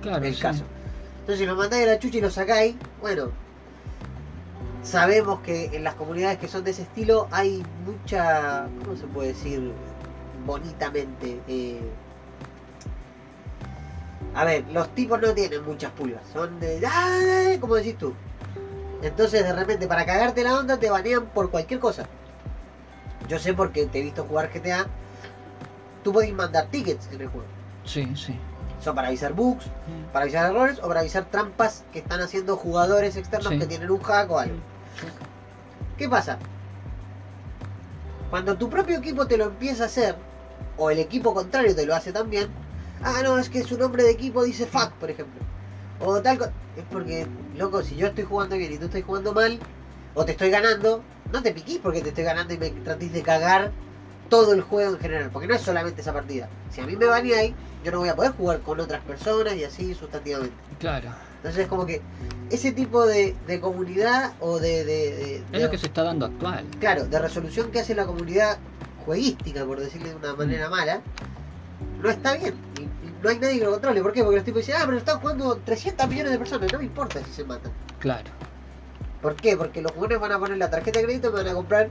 Claro, 0.00 0.24
el 0.24 0.34
sí. 0.34 0.40
caso. 0.40 0.64
Entonces 1.20 1.40
si 1.40 1.46
lo 1.46 1.56
mandáis 1.56 1.84
a 1.84 1.92
la 1.92 1.98
chucha 1.98 2.18
y 2.18 2.20
lo 2.20 2.30
sacáis, 2.30 2.76
bueno, 3.00 3.30
sabemos 4.82 5.40
que 5.40 5.66
en 5.76 5.84
las 5.84 5.94
comunidades 5.94 6.38
que 6.38 6.48
son 6.48 6.64
de 6.64 6.70
ese 6.72 6.82
estilo 6.82 7.28
hay 7.30 7.62
mucha, 7.84 8.66
¿cómo 8.84 8.96
se 8.96 9.06
puede 9.06 9.28
decir 9.28 9.72
bonitamente? 10.46 11.40
Eh, 11.48 11.80
a 14.34 14.44
ver, 14.44 14.64
los 14.72 14.88
tipos 14.94 15.20
no 15.20 15.32
tienen 15.34 15.64
muchas 15.64 15.92
pulgas, 15.92 16.22
son 16.32 16.58
de, 16.58 16.82
¡ah! 16.86 17.56
como 17.60 17.74
decís 17.76 17.98
tú. 17.98 18.14
Entonces 19.02 19.44
de 19.44 19.52
repente 19.52 19.86
para 19.88 20.06
cagarte 20.06 20.42
la 20.44 20.58
onda 20.58 20.78
te 20.78 20.88
banean 20.90 21.26
por 21.26 21.50
cualquier 21.50 21.80
cosa. 21.80 22.06
Yo 23.28 23.38
sé 23.38 23.54
porque 23.54 23.86
te 23.86 23.98
he 24.00 24.02
visto 24.02 24.24
jugar 24.24 24.50
GTA, 24.52 24.86
tú 26.02 26.12
podés 26.12 26.32
mandar 26.32 26.66
tickets 26.66 27.08
en 27.12 27.20
el 27.20 27.28
juego. 27.28 27.46
Sí, 27.84 28.14
sí. 28.16 28.38
Son 28.80 28.94
para 28.94 29.08
avisar 29.08 29.32
bugs, 29.32 29.66
para 30.12 30.24
avisar 30.24 30.50
errores 30.50 30.78
o 30.82 30.88
para 30.88 31.00
avisar 31.00 31.24
trampas 31.26 31.84
que 31.92 32.00
están 32.00 32.20
haciendo 32.20 32.56
jugadores 32.56 33.16
externos 33.16 33.52
Sí. 33.52 33.58
que 33.58 33.66
tienen 33.66 33.90
un 33.90 34.00
hack 34.02 34.30
o 34.30 34.38
algo. 34.38 34.56
¿Qué 35.96 36.08
pasa? 36.08 36.38
Cuando 38.30 38.56
tu 38.56 38.68
propio 38.70 38.98
equipo 38.98 39.26
te 39.26 39.36
lo 39.36 39.44
empieza 39.44 39.84
a 39.84 39.86
hacer, 39.86 40.16
o 40.76 40.90
el 40.90 40.98
equipo 40.98 41.34
contrario 41.34 41.74
te 41.76 41.86
lo 41.86 41.94
hace 41.94 42.12
también, 42.12 42.48
ah, 43.04 43.20
no, 43.22 43.38
es 43.38 43.48
que 43.50 43.62
su 43.62 43.76
nombre 43.78 44.02
de 44.04 44.10
equipo 44.10 44.42
dice 44.42 44.66
fuck, 44.66 44.92
por 44.94 45.10
ejemplo. 45.10 45.40
O 46.00 46.20
tal 46.20 46.38
co- 46.38 46.50
Es 46.74 46.84
porque, 46.90 47.26
loco, 47.54 47.82
si 47.82 47.96
yo 47.96 48.06
estoy 48.06 48.24
jugando 48.24 48.56
bien 48.56 48.72
y 48.72 48.78
tú 48.78 48.86
estás 48.86 49.02
jugando 49.02 49.34
mal, 49.34 49.58
o 50.14 50.24
te 50.24 50.32
estoy 50.32 50.48
ganando, 50.50 51.04
no 51.30 51.42
te 51.42 51.52
piquís 51.52 51.78
porque 51.78 52.00
te 52.00 52.08
estoy 52.08 52.24
ganando 52.24 52.54
y 52.54 52.58
me 52.58 52.70
tratéis 52.70 53.12
de 53.12 53.22
cagar 53.22 53.72
todo 54.32 54.54
el 54.54 54.62
juego 54.62 54.94
en 54.94 54.98
general, 54.98 55.28
porque 55.30 55.46
no 55.46 55.54
es 55.54 55.60
solamente 55.60 56.00
esa 56.00 56.14
partida. 56.14 56.48
Si 56.70 56.80
a 56.80 56.86
mí 56.86 56.96
me 56.96 57.04
baneáis, 57.04 57.52
yo 57.84 57.92
no 57.92 57.98
voy 57.98 58.08
a 58.08 58.16
poder 58.16 58.32
jugar 58.32 58.60
con 58.60 58.80
otras 58.80 59.02
personas 59.02 59.54
y 59.56 59.64
así 59.64 59.92
sustantivamente. 59.94 60.54
Claro. 60.78 61.10
Entonces, 61.36 61.66
como 61.68 61.84
que 61.84 62.00
ese 62.48 62.72
tipo 62.72 63.04
de, 63.04 63.36
de 63.46 63.60
comunidad 63.60 64.32
o 64.40 64.58
de, 64.58 64.84
de, 64.86 64.94
de- 65.16 65.44
Es 65.52 65.62
lo 65.62 65.70
que 65.70 65.76
se 65.76 65.84
está 65.88 66.02
dando 66.02 66.24
actual. 66.24 66.64
claro, 66.80 67.04
de 67.04 67.18
resolución 67.18 67.70
que 67.70 67.80
hace 67.80 67.94
la 67.94 68.06
comunidad 68.06 68.56
jueguística, 69.04 69.66
por 69.66 69.80
decirle 69.80 70.08
de 70.08 70.16
una 70.16 70.32
manera 70.34 70.70
mala, 70.70 71.02
no 72.02 72.08
está 72.08 72.34
bien. 72.38 72.54
Y- 72.78 72.84
y 72.84 73.14
no 73.22 73.28
hay 73.28 73.38
nadie 73.38 73.58
que 73.58 73.64
lo 73.66 73.72
controle. 73.72 74.00
¿Por 74.02 74.14
qué? 74.14 74.22
Porque 74.24 74.36
los 74.36 74.44
tipos 74.46 74.60
dicen, 74.64 74.76
ah, 74.80 74.84
pero 74.86 74.96
están 74.96 75.20
jugando 75.20 75.56
300 75.62 76.08
millones 76.08 76.32
de 76.32 76.38
personas, 76.38 76.72
no 76.72 76.78
me 76.78 76.84
importa 76.86 77.20
si 77.22 77.32
se 77.34 77.44
matan. 77.44 77.70
Claro. 77.98 78.30
¿Por 79.20 79.34
qué? 79.36 79.58
Porque 79.58 79.82
los 79.82 79.92
jugadores 79.92 80.20
van 80.20 80.32
a 80.32 80.38
poner 80.38 80.56
la 80.56 80.70
tarjeta 80.70 81.00
de 81.00 81.04
crédito, 81.04 81.32
van 81.32 81.48
a 81.48 81.52
comprar 81.52 81.90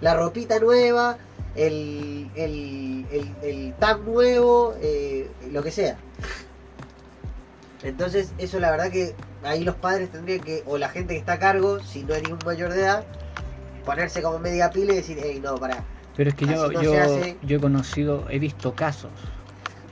la 0.00 0.14
ropita 0.14 0.58
nueva, 0.60 1.18
el, 1.56 2.30
el, 2.34 3.06
el, 3.10 3.34
el 3.42 3.74
tab 3.74 4.00
nuevo, 4.04 4.74
eh, 4.80 5.30
lo 5.50 5.62
que 5.62 5.70
sea. 5.70 5.96
Entonces, 7.82 8.32
eso 8.38 8.60
la 8.60 8.70
verdad 8.70 8.90
que 8.90 9.14
ahí 9.42 9.64
los 9.64 9.74
padres 9.74 10.10
tendrían 10.10 10.40
que, 10.40 10.62
o 10.66 10.76
la 10.78 10.88
gente 10.88 11.14
que 11.14 11.20
está 11.20 11.34
a 11.34 11.38
cargo, 11.38 11.80
si 11.80 12.02
no 12.02 12.14
hay 12.14 12.22
ningún 12.22 12.40
mayor 12.44 12.72
de 12.72 12.82
edad, 12.82 13.04
ponerse 13.84 14.22
como 14.22 14.38
media 14.38 14.70
pila 14.70 14.92
y 14.92 14.96
decir, 14.96 15.18
hey, 15.22 15.40
no, 15.42 15.54
para. 15.56 15.82
Pero 16.16 16.30
es 16.30 16.36
que 16.36 16.46
yo, 16.46 16.70
no 16.70 16.82
yo, 16.82 17.00
hace. 17.00 17.36
yo 17.42 17.56
he 17.56 17.60
conocido, 17.60 18.26
he 18.28 18.38
visto 18.38 18.74
casos 18.74 19.12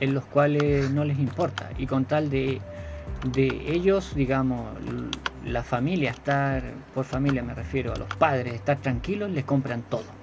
en 0.01 0.15
los 0.15 0.25
cuales 0.27 0.91
no 0.91 1.05
les 1.05 1.19
importa 1.19 1.71
y 1.79 1.87
con 1.87 2.05
tal 2.05 2.29
de, 2.29 2.61
de 3.33 3.47
ellos, 3.67 4.15
digamos, 4.15 4.67
la 5.45 5.63
familia, 5.63 6.11
estar, 6.11 6.63
por 6.95 7.05
familia 7.05 7.43
me 7.43 7.55
refiero 7.55 7.93
a 7.93 7.97
los 7.97 8.09
padres, 8.17 8.55
estar 8.55 8.81
tranquilos, 8.81 9.31
les 9.31 9.45
compran 9.45 9.83
todo. 9.83 10.18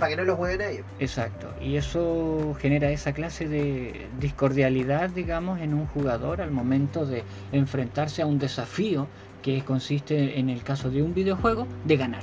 Para 0.00 0.10
que 0.10 0.16
no 0.16 0.24
los 0.24 0.36
jueguen 0.36 0.62
a 0.62 0.70
ellos. 0.70 0.84
Exacto, 0.98 1.52
y 1.60 1.76
eso 1.76 2.56
genera 2.58 2.90
esa 2.90 3.12
clase 3.12 3.46
de 3.46 4.08
discordialidad, 4.18 5.10
digamos, 5.10 5.60
en 5.60 5.74
un 5.74 5.86
jugador 5.86 6.40
al 6.40 6.50
momento 6.50 7.04
de 7.06 7.22
enfrentarse 7.52 8.22
a 8.22 8.26
un 8.26 8.38
desafío 8.38 9.06
que 9.42 9.62
consiste, 9.62 10.38
en 10.38 10.48
el 10.50 10.62
caso 10.64 10.90
de 10.90 11.02
un 11.02 11.14
videojuego, 11.14 11.66
de 11.84 11.96
ganar. 11.96 12.22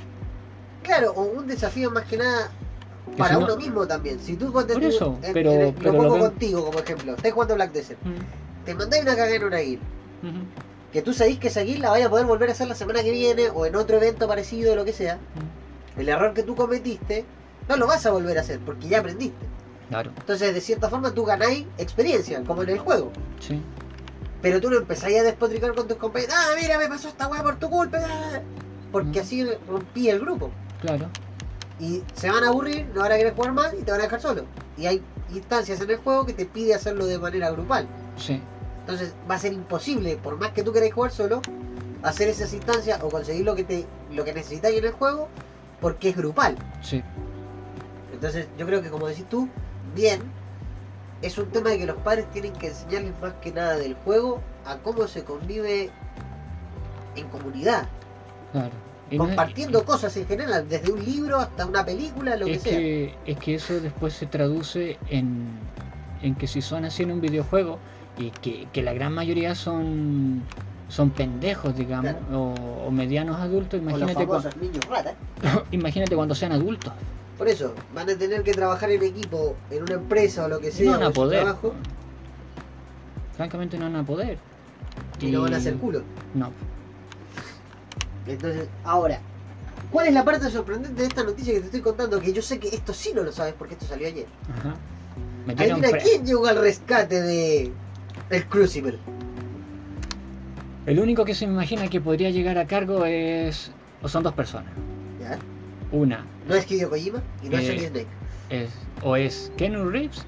Claro, 0.82 1.12
o 1.12 1.22
un 1.22 1.46
desafío 1.46 1.90
más 1.90 2.04
que 2.04 2.16
nada 2.16 2.50
para 3.16 3.34
si 3.34 3.40
no- 3.40 3.46
uno 3.46 3.56
mismo 3.56 3.86
también. 3.86 4.18
Si 4.20 4.36
tú 4.36 4.52
Por 4.52 4.68
eso, 4.82 5.18
en- 5.22 5.32
pero- 5.32 5.52
en 5.52 5.60
el- 5.62 5.74
pero 5.74 5.92
lo 5.92 6.02
lo 6.02 6.08
pongo 6.08 6.24
contigo 6.26 6.64
como 6.64 6.78
ejemplo. 6.80 7.14
Estás 7.14 7.32
jugando 7.32 7.54
Black 7.54 7.72
Desert. 7.72 7.98
Mm, 8.04 8.64
Te 8.64 8.74
mandáis 8.74 9.02
una 9.02 9.12
cagada 9.16 9.34
en 9.36 9.44
una 9.44 9.58
guild. 9.58 9.82
ujú, 10.22 10.38
que 10.92 11.02
tú 11.02 11.12
sabés 11.12 11.38
que 11.38 11.48
esa 11.48 11.60
guild 11.62 11.80
la 11.82 11.90
vaya 11.90 12.06
a 12.06 12.10
poder 12.10 12.26
volver 12.26 12.48
a 12.48 12.52
hacer 12.52 12.66
la 12.68 12.74
semana 12.74 13.02
que 13.02 13.10
viene 13.12 13.48
o 13.54 13.66
en 13.66 13.76
otro 13.76 13.96
evento 13.98 14.26
parecido 14.26 14.72
o 14.72 14.76
lo 14.76 14.84
que 14.84 14.92
sea, 14.92 15.16
mm. 15.16 16.00
el 16.00 16.08
error 16.08 16.32
que 16.34 16.42
tú 16.42 16.54
cometiste 16.56 17.24
no 17.68 17.76
lo 17.76 17.86
vas 17.86 18.04
a 18.06 18.10
volver 18.10 18.36
a 18.38 18.40
hacer 18.40 18.58
porque 18.60 18.88
ya 18.88 19.00
aprendiste. 19.00 19.46
Claro, 19.88 20.12
Entonces, 20.18 20.52
de 20.54 20.60
cierta 20.60 20.88
forma, 20.90 21.12
tú 21.12 21.24
ganáis 21.24 21.66
experiencia, 21.78 22.42
como 22.44 22.62
en 22.62 22.70
el 22.70 22.78
juego. 22.78 23.10
sí. 23.40 23.60
Pero 24.40 24.60
tú 24.60 24.70
no 24.70 24.76
empezáis 24.76 25.18
a 25.18 25.22
despotricar 25.24 25.74
con 25.74 25.88
tus 25.88 25.96
compañeros. 25.96 26.34
Ah, 26.38 26.54
mira, 26.60 26.78
me 26.78 26.86
pasó 26.88 27.08
esta 27.08 27.26
weá 27.26 27.42
por 27.42 27.56
tu 27.58 27.68
culpa. 27.68 27.98
ah". 28.00 28.40
Porque 28.92 29.18
Mm. 29.18 29.22
así 29.22 29.44
rompí 29.66 30.08
el 30.08 30.20
grupo. 30.20 30.50
Claro, 30.80 31.08
Y 31.80 32.02
se 32.14 32.28
van 32.30 32.42
a 32.44 32.48
aburrir, 32.48 32.88
no 32.94 33.00
van 33.02 33.12
a 33.12 33.16
querer 33.16 33.34
jugar 33.34 33.52
más 33.52 33.72
y 33.74 33.82
te 33.82 33.90
van 33.92 34.00
a 34.00 34.04
dejar 34.04 34.20
solo. 34.20 34.44
Y 34.76 34.86
hay 34.86 35.02
instancias 35.32 35.80
en 35.80 35.90
el 35.90 35.96
juego 35.98 36.26
que 36.26 36.32
te 36.32 36.44
pide 36.44 36.74
hacerlo 36.74 37.06
de 37.06 37.18
manera 37.18 37.50
grupal. 37.50 37.86
sí. 38.16 38.40
Entonces 38.80 39.12
va 39.30 39.34
a 39.34 39.38
ser 39.38 39.52
imposible, 39.52 40.16
por 40.16 40.38
más 40.38 40.50
que 40.52 40.62
tú 40.62 40.72
queráis 40.72 40.94
jugar 40.94 41.10
solo, 41.12 41.42
hacer 42.02 42.28
esas 42.28 42.52
instancias 42.54 43.00
o 43.02 43.10
conseguir 43.10 43.44
lo 43.44 43.54
que 43.54 43.62
te 43.64 43.86
lo 44.10 44.24
que 44.24 44.32
necesitáis 44.32 44.78
en 44.78 44.86
el 44.86 44.92
juego, 44.92 45.28
porque 45.80 46.08
es 46.08 46.16
grupal. 46.16 46.56
Sí, 46.82 47.02
Entonces 48.18 48.48
yo 48.58 48.66
creo 48.66 48.82
que 48.82 48.90
como 48.90 49.06
decís 49.06 49.26
tú, 49.30 49.48
bien, 49.94 50.20
es 51.22 51.38
un 51.38 51.46
tema 51.46 51.70
de 51.70 51.78
que 51.78 51.86
los 51.86 51.96
padres 51.98 52.28
tienen 52.32 52.52
que 52.52 52.66
enseñarles 52.66 53.12
más 53.22 53.34
que 53.34 53.52
nada 53.52 53.76
del 53.76 53.94
juego 54.04 54.40
a 54.66 54.76
cómo 54.78 55.06
se 55.06 55.22
convive 55.22 55.88
en 57.14 57.28
comunidad, 57.28 57.86
claro. 58.50 58.72
Compartiendo 59.16 59.84
cosas 59.84 60.16
en 60.16 60.26
general, 60.26 60.68
desde 60.68 60.90
un 60.92 61.02
libro 61.02 61.38
hasta 61.38 61.64
una 61.64 61.84
película, 61.84 62.36
lo 62.36 62.44
que 62.46 62.58
sea. 62.58 62.72
que, 62.72 63.14
es 63.24 63.38
que 63.38 63.54
eso 63.54 63.80
después 63.80 64.14
se 64.14 64.26
traduce 64.26 64.98
en, 65.08 65.46
en 66.20 66.34
que 66.34 66.48
si 66.48 66.60
son 66.60 66.84
así 66.84 67.04
en 67.04 67.12
un 67.12 67.20
videojuego 67.20 67.78
y 68.18 68.30
que, 68.30 68.66
que 68.72 68.82
la 68.82 68.92
gran 68.92 69.14
mayoría 69.14 69.54
son 69.54 70.42
son 70.88 71.10
pendejos, 71.10 71.76
digamos, 71.76 72.16
o, 72.32 72.54
o 72.86 72.90
medianos 72.90 73.40
adultos, 73.40 73.80
O 73.80 73.84
los 73.84 74.10
imagínate, 74.10 74.26
niños 74.60 74.84
imagínate 75.70 76.16
cuando 76.16 76.34
sean 76.34 76.52
adultos. 76.52 76.92
Por 77.38 77.48
eso, 77.48 77.72
van 77.94 78.10
a 78.10 78.16
tener 78.16 78.42
que 78.42 78.52
trabajar 78.52 78.90
en 78.90 79.02
equipo, 79.02 79.54
en 79.70 79.84
una 79.84 79.94
empresa 79.94 80.44
o 80.44 80.48
lo 80.48 80.58
que 80.58 80.72
sea, 80.72 80.86
no 80.86 80.98
van 80.98 81.02
a 81.04 81.10
poder. 81.10 81.42
trabajo, 81.42 81.74
Francamente 83.36 83.78
no 83.78 83.84
van 83.84 83.96
a 83.96 84.04
poder. 84.04 84.38
y 85.20 85.30
no 85.30 85.42
van 85.42 85.54
a 85.54 85.58
hacer 85.58 85.76
culo. 85.76 86.02
No. 86.34 86.50
Entonces, 88.26 88.68
ahora, 88.84 89.20
¿cuál 89.92 90.08
es 90.08 90.12
la 90.14 90.24
parte 90.24 90.50
sorprendente 90.50 91.00
de 91.00 91.06
esta 91.08 91.22
noticia 91.22 91.54
que 91.54 91.60
te 91.60 91.66
estoy 91.66 91.80
contando? 91.80 92.20
Que 92.20 92.32
yo 92.32 92.42
sé 92.42 92.58
que 92.58 92.68
esto 92.68 92.92
sí 92.92 93.12
no 93.14 93.22
lo 93.22 93.30
sabes 93.30 93.54
porque 93.56 93.74
esto 93.74 93.86
salió 93.86 94.08
ayer. 94.08 94.26
Ajá. 94.58 94.74
Adivina 95.56 95.90
quién 96.02 96.26
llegó 96.26 96.46
al 96.46 96.60
rescate 96.60 97.22
de 97.22 97.72
el 98.30 98.46
Crucible. 98.46 98.98
El 100.86 100.98
único 101.00 101.24
que 101.24 101.34
se 101.34 101.46
me 101.46 101.52
imagina 101.52 101.88
que 101.88 102.00
podría 102.00 102.30
llegar 102.30 102.58
a 102.58 102.66
cargo 102.66 103.04
es. 103.04 103.70
O 104.02 104.08
son 104.08 104.22
dos 104.24 104.34
personas. 104.34 104.72
¿Ya? 105.20 105.38
Una 105.92 106.24
No 106.46 106.54
es 106.54 106.70
Hideo 106.70 106.90
Kojima 106.90 107.22
y 107.42 107.48
no 107.48 107.56
es 107.58 107.64
Eh, 107.64 107.66
Solid 107.68 107.88
Snake. 107.88 108.06
es. 108.50 108.70
O 109.02 109.16
es 109.16 109.52
Keanu 109.56 109.88
Reeves. 109.90 110.24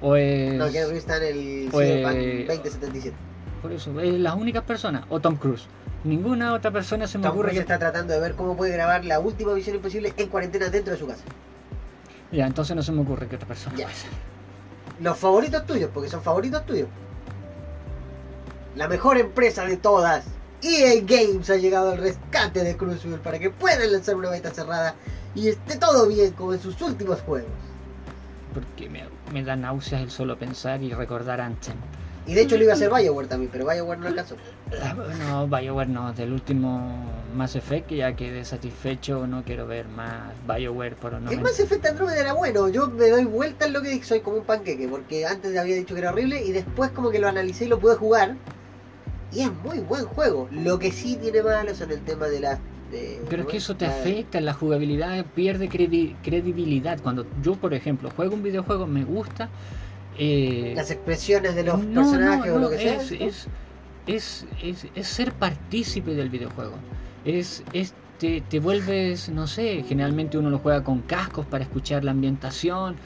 O 0.00 0.16
es. 0.16 0.54
No, 0.54 0.70
que 0.70 0.78
está 0.96 1.16
en 1.18 1.22
el 1.24 1.68
pues- 1.70 1.88
Cyberpunk 1.88 2.46
2077. 2.48 3.16
Por 3.62 3.72
eso, 3.72 4.00
es 4.00 4.14
las 4.20 4.34
únicas 4.36 4.62
personas. 4.62 5.04
O 5.08 5.20
Tom 5.20 5.36
Cruise. 5.36 5.66
Ninguna 6.04 6.52
otra 6.54 6.70
persona 6.70 7.06
se 7.08 7.18
me 7.18 7.24
Tom 7.24 7.32
ocurre. 7.32 7.48
Cruise 7.50 7.58
que- 7.66 7.72
está 7.72 7.78
tratando 7.78 8.14
de 8.14 8.20
ver 8.20 8.34
cómo 8.34 8.56
puede 8.56 8.72
grabar 8.72 9.04
la 9.04 9.18
última 9.18 9.52
Misión 9.54 9.76
Imposible 9.76 10.12
en 10.16 10.28
cuarentena 10.28 10.68
dentro 10.68 10.92
de 10.92 10.98
su 10.98 11.06
casa. 11.08 11.24
Ya, 12.30 12.46
entonces 12.46 12.76
no 12.76 12.82
se 12.82 12.92
me 12.92 13.00
ocurre 13.02 13.26
que 13.26 13.36
otra 13.36 13.48
persona. 13.48 13.76
Ya. 13.76 13.88
Los 15.00 15.16
favoritos 15.18 15.64
tuyos, 15.66 15.90
porque 15.92 16.08
son 16.08 16.22
favoritos 16.22 16.64
tuyos. 16.66 16.88
La 18.76 18.86
mejor 18.86 19.18
empresa 19.18 19.64
de 19.64 19.76
todas, 19.76 20.24
EA 20.62 21.00
Games, 21.02 21.48
ha 21.50 21.56
llegado 21.56 21.92
al 21.92 21.98
rescate 21.98 22.64
de 22.64 22.76
Crucible 22.76 23.18
para 23.18 23.38
que 23.38 23.50
puedan 23.50 23.92
lanzar 23.92 24.16
una 24.16 24.30
beta 24.30 24.50
cerrada 24.50 24.94
y 25.34 25.48
esté 25.48 25.76
todo 25.76 26.08
bien 26.08 26.32
como 26.32 26.52
en 26.54 26.60
sus 26.60 26.80
últimos 26.82 27.20
juegos. 27.22 27.50
Porque 28.54 28.88
me, 28.88 29.04
me 29.32 29.44
da 29.44 29.56
náuseas 29.56 30.02
el 30.02 30.10
solo 30.10 30.38
pensar 30.38 30.82
y 30.82 30.92
recordar 30.92 31.40
Anthem. 31.40 31.76
Y 32.26 32.34
de 32.34 32.42
hecho 32.42 32.58
lo 32.58 32.64
iba 32.64 32.72
a 32.72 32.76
hacer 32.76 32.90
Bioware 32.90 33.26
también, 33.26 33.50
pero 33.50 33.64
Bioware 33.64 33.98
no 33.98 34.06
alcanzó. 34.06 34.36
Ah, 34.82 34.94
No, 35.18 35.48
BioWare 35.48 35.88
no, 35.88 36.12
del 36.12 36.32
último 36.34 36.94
Mass 37.34 37.56
Effect 37.56 37.90
ya 37.90 38.14
quedé 38.16 38.44
satisfecho, 38.44 39.26
no 39.26 39.42
quiero 39.44 39.66
ver 39.66 39.88
más 39.88 40.34
BioWare 40.46 40.94
por 40.96 41.14
no 41.14 41.30
El 41.30 41.40
Mass 41.40 41.58
Effect 41.58 41.86
Andromeda 41.86 42.20
era 42.20 42.32
bueno, 42.34 42.68
yo 42.68 42.88
me 42.88 43.08
doy 43.08 43.24
vuelta 43.24 43.64
en 43.64 43.72
lo 43.72 43.80
que 43.80 44.02
soy 44.04 44.20
como 44.20 44.36
un 44.38 44.44
panqueque, 44.44 44.88
porque 44.88 45.24
antes 45.24 45.56
había 45.56 45.76
dicho 45.76 45.94
que 45.94 46.00
era 46.00 46.10
horrible 46.10 46.44
y 46.44 46.52
después 46.52 46.90
como 46.90 47.10
que 47.10 47.18
lo 47.18 47.28
analicé 47.28 47.64
y 47.64 47.68
lo 47.68 47.78
pude 47.78 47.94
jugar. 47.94 48.34
Y 49.32 49.40
es 49.40 49.52
muy 49.52 49.78
buen 49.80 50.04
juego. 50.06 50.48
Lo 50.50 50.78
que 50.78 50.90
sí 50.90 51.16
tiene 51.16 51.42
malo 51.42 51.74
son 51.74 51.90
el 51.90 52.00
tema 52.00 52.26
de 52.28 52.40
las... 52.40 52.60
de- 52.90 53.20
Pero 53.28 53.42
es 53.42 53.48
que 53.48 53.56
eso 53.58 53.76
te 53.76 53.86
afecta, 53.86 54.40
la 54.40 54.54
jugabilidad 54.54 55.24
pierde 55.34 55.68
credi- 55.68 56.16
credibilidad. 56.22 56.98
Cuando 57.00 57.26
yo, 57.42 57.54
por 57.54 57.74
ejemplo, 57.74 58.10
juego 58.16 58.34
un 58.34 58.42
videojuego, 58.42 58.86
me 58.86 59.04
gusta... 59.04 59.50
eh, 60.18 60.72
Las 60.74 60.90
expresiones 60.90 61.54
de 61.54 61.64
los 61.64 61.78
no, 61.84 62.00
personajes 62.02 62.50
no, 62.52 62.56
o 62.56 62.58
lo 62.58 62.70
que 62.70 62.78
sea. 62.78 63.02
es, 63.02 63.12
es, 63.12 63.46
es, 64.06 64.46
es- 64.62 64.86
es 64.94 65.06
ser 65.06 65.32
partícipe 65.32 66.14
del 66.14 66.30
videojuego. 66.30 66.74
Es, 67.24 67.62
es 67.74 67.92
te, 68.18 68.40
te 68.40 68.58
vuelves, 68.58 69.28
no 69.28 69.46
sé, 69.46 69.84
generalmente 69.86 70.38
uno 70.38 70.50
lo 70.50 70.58
juega 70.58 70.82
con 70.82 71.02
cascos 71.02 71.44
para 71.46 71.64
escuchar 71.64 72.02
la 72.04 72.10
ambientación. 72.12 72.96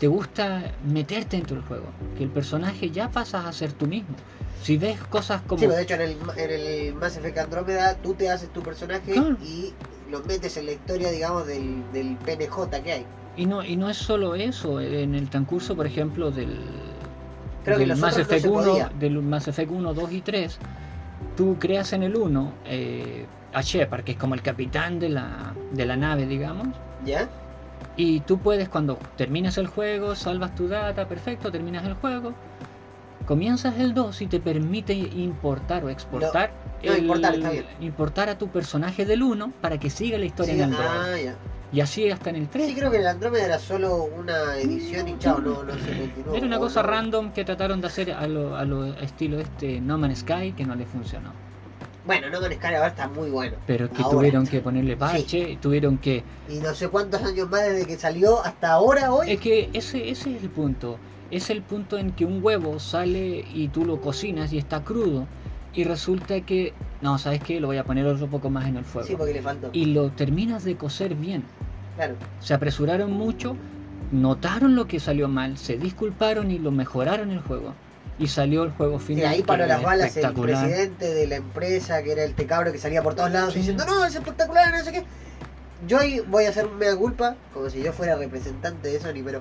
Te 0.00 0.06
gusta 0.06 0.62
meterte 0.84 1.36
dentro 1.36 1.56
del 1.56 1.64
juego. 1.66 1.86
Que 2.16 2.24
el 2.24 2.30
personaje 2.30 2.90
ya 2.90 3.10
pasas 3.10 3.44
a 3.46 3.52
ser 3.52 3.72
tú 3.72 3.86
mismo. 3.86 4.14
Si 4.62 4.76
ves 4.76 4.98
cosas 5.04 5.42
como... 5.42 5.58
Sí, 5.60 5.66
pues, 5.66 5.76
de 5.78 5.82
hecho 5.84 5.94
en 5.94 6.00
el, 6.02 6.16
en 6.36 6.50
el 6.50 6.94
Mass 6.94 7.16
Effect 7.16 7.38
Andrómeda 7.38 7.96
tú 7.96 8.14
te 8.14 8.30
haces 8.30 8.52
tu 8.52 8.62
personaje 8.62 9.12
Claro. 9.12 9.36
y 9.42 9.72
lo 10.10 10.20
metes 10.24 10.56
en 10.56 10.66
la 10.66 10.72
historia, 10.72 11.10
digamos, 11.10 11.46
del, 11.46 11.82
del 11.92 12.16
PNJ 12.18 12.82
que 12.84 12.92
hay. 12.92 13.06
Y 13.36 13.46
no, 13.46 13.64
y 13.64 13.76
no 13.76 13.88
es 13.88 13.96
solo 13.96 14.34
eso, 14.34 14.80
en 14.80 15.14
el 15.14 15.30
transcurso, 15.30 15.74
por 15.74 15.86
ejemplo, 15.86 16.30
del, 16.30 16.58
Creo 17.64 17.76
que 17.76 17.80
del 17.80 17.88
los 17.90 17.98
Mass 17.98 18.16
no 18.16 18.22
Effect 18.22 18.42
se 18.42 18.48
1, 18.48 18.62
podía. 18.70 18.90
del 18.98 19.22
Mass 19.22 19.48
Effect 19.48 19.70
1, 19.70 19.94
2 19.94 20.12
y 20.12 20.20
3, 20.20 20.58
tú 21.36 21.56
creas 21.58 21.92
en 21.94 22.02
el 22.02 22.14
1 22.14 22.52
eh, 22.66 23.26
a 23.54 23.62
Shepard, 23.62 24.04
que 24.04 24.12
es 24.12 24.18
como 24.18 24.34
el 24.34 24.42
capitán 24.42 24.98
de 25.00 25.08
la, 25.08 25.54
de 25.72 25.86
la 25.86 25.96
nave, 25.96 26.26
digamos, 26.26 26.68
¿Ya? 27.06 27.28
y 27.96 28.20
tú 28.20 28.38
puedes, 28.38 28.68
cuando 28.68 28.98
terminas 29.16 29.56
el 29.58 29.66
juego, 29.66 30.14
salvas 30.14 30.54
tu 30.54 30.68
data, 30.68 31.08
perfecto, 31.08 31.50
terminas 31.50 31.84
el 31.86 31.94
juego, 31.94 32.34
comienzas 33.24 33.78
el 33.78 33.94
2 33.94 34.22
y 34.22 34.26
te 34.26 34.40
permite 34.40 34.94
importar 34.94 35.84
o 35.84 35.88
exportar, 35.88 36.52
no, 36.82 36.96
importar, 36.96 37.34
está 37.34 37.50
bien. 37.50 37.66
importar 37.80 38.28
a 38.28 38.38
tu 38.38 38.48
personaje 38.48 39.04
del 39.04 39.22
1 39.22 39.52
para 39.60 39.78
que 39.78 39.90
siga 39.90 40.18
la 40.18 40.26
historia 40.26 40.54
Sí, 40.54 40.60
en 40.60 40.74
ah, 40.74 41.16
ya. 41.22 41.34
Y 41.72 41.80
así 41.80 42.10
hasta 42.10 42.30
en 42.30 42.36
el 42.36 42.48
3. 42.48 42.66
Sí, 42.66 42.74
creo 42.74 42.90
que 42.90 42.98
el 42.98 43.06
Andrómeda 43.06 43.46
era 43.46 43.58
solo 43.58 44.04
una 44.04 44.56
edición 44.56 45.08
y 45.08 45.18
chao, 45.18 45.40
no, 45.40 45.62
no 45.62 45.72
se 45.72 45.98
continuó. 45.98 46.34
Era 46.34 46.46
una 46.46 46.58
cosa 46.58 46.82
random 46.82 47.32
que 47.32 47.44
trataron 47.44 47.80
de 47.80 47.86
hacer 47.86 48.12
a 48.12 48.26
lo, 48.26 48.56
a 48.56 48.64
lo 48.64 48.84
estilo 48.94 49.40
este 49.40 49.80
No 49.80 49.96
Man's 49.96 50.18
Sky 50.18 50.52
que 50.52 50.66
no 50.66 50.74
le 50.74 50.84
funcionó. 50.84 51.32
Bueno, 52.04 52.28
No 52.28 52.42
Man's 52.42 52.56
Sky 52.56 52.74
ahora 52.74 52.88
está 52.88 53.08
muy 53.08 53.30
bueno. 53.30 53.56
Pero 53.66 53.88
que 53.88 54.02
Ahora 54.02 54.16
tuvieron 54.16 54.46
que 54.46 54.60
ponerle 54.60 54.96
parche, 54.96 55.58
tuvieron 55.62 55.96
que... 55.96 56.22
Y 56.48 56.58
no 56.58 56.74
sé 56.74 56.88
cuántos 56.88 57.22
años 57.22 57.48
más 57.48 57.62
desde 57.62 57.86
que 57.86 57.96
salió 57.96 58.44
hasta 58.44 58.72
ahora, 58.72 59.10
hoy. 59.12 59.30
Es 59.30 59.40
que 59.40 59.70
ese, 59.72 60.10
ese 60.10 60.36
es 60.36 60.42
el 60.42 60.50
punto. 60.50 60.98
Es 61.32 61.50
el 61.50 61.62
punto 61.62 61.96
en 61.98 62.12
que 62.12 62.24
un 62.24 62.44
huevo 62.44 62.78
sale 62.78 63.44
y 63.52 63.68
tú 63.68 63.84
lo 63.84 64.00
cocinas 64.00 64.52
y 64.52 64.58
está 64.58 64.84
crudo. 64.84 65.26
Y 65.74 65.84
resulta 65.84 66.38
que... 66.42 66.74
No, 67.00 67.18
¿sabes 67.18 67.40
qué? 67.42 67.58
Lo 67.58 67.66
voy 67.68 67.78
a 67.78 67.84
poner 67.84 68.04
otro 68.06 68.28
poco 68.28 68.50
más 68.50 68.68
en 68.68 68.76
el 68.76 68.84
fuego. 68.84 69.08
Sí, 69.08 69.16
porque 69.16 69.32
le 69.32 69.40
faltó. 69.42 69.70
Y 69.72 69.86
lo 69.86 70.10
terminas 70.10 70.62
de 70.64 70.76
cocer 70.76 71.14
bien. 71.14 71.42
Claro. 71.96 72.14
Se 72.40 72.52
apresuraron 72.52 73.12
mucho, 73.12 73.56
notaron 74.12 74.76
lo 74.76 74.86
que 74.86 75.00
salió 75.00 75.26
mal, 75.28 75.56
se 75.56 75.78
disculparon 75.78 76.50
y 76.50 76.58
lo 76.58 76.70
mejoraron 76.70 77.30
el 77.30 77.40
juego. 77.40 77.72
Y 78.18 78.26
salió 78.26 78.62
el 78.64 78.70
juego 78.70 78.96
Y 78.96 79.00
final. 79.00 79.26
ahí 79.26 79.42
paró 79.42 79.64
las 79.66 79.82
balas 79.82 80.14
el 80.16 80.32
presidente 80.34 81.14
de 81.14 81.26
la 81.26 81.36
empresa, 81.36 82.02
que 82.02 82.12
era 82.12 82.22
el 82.24 82.34
tecabro 82.34 82.70
que 82.70 82.78
salía 82.78 83.02
por 83.02 83.14
todos 83.14 83.30
lados 83.32 83.54
Sí. 83.54 83.60
diciendo, 83.60 83.84
no, 83.86 84.04
es 84.04 84.14
espectacular, 84.14 84.70
no 84.70 84.84
sé 84.84 84.92
qué. 84.92 85.04
Yo 85.88 85.98
ahí 85.98 86.20
voy 86.20 86.44
a 86.44 86.50
hacer 86.50 86.68
mea 86.68 86.94
culpa, 86.94 87.34
como 87.54 87.70
si 87.70 87.82
yo 87.82 87.92
fuera 87.94 88.14
representante 88.16 88.88
de 88.88 89.00
Sony, 89.00 89.22
pero 89.24 89.40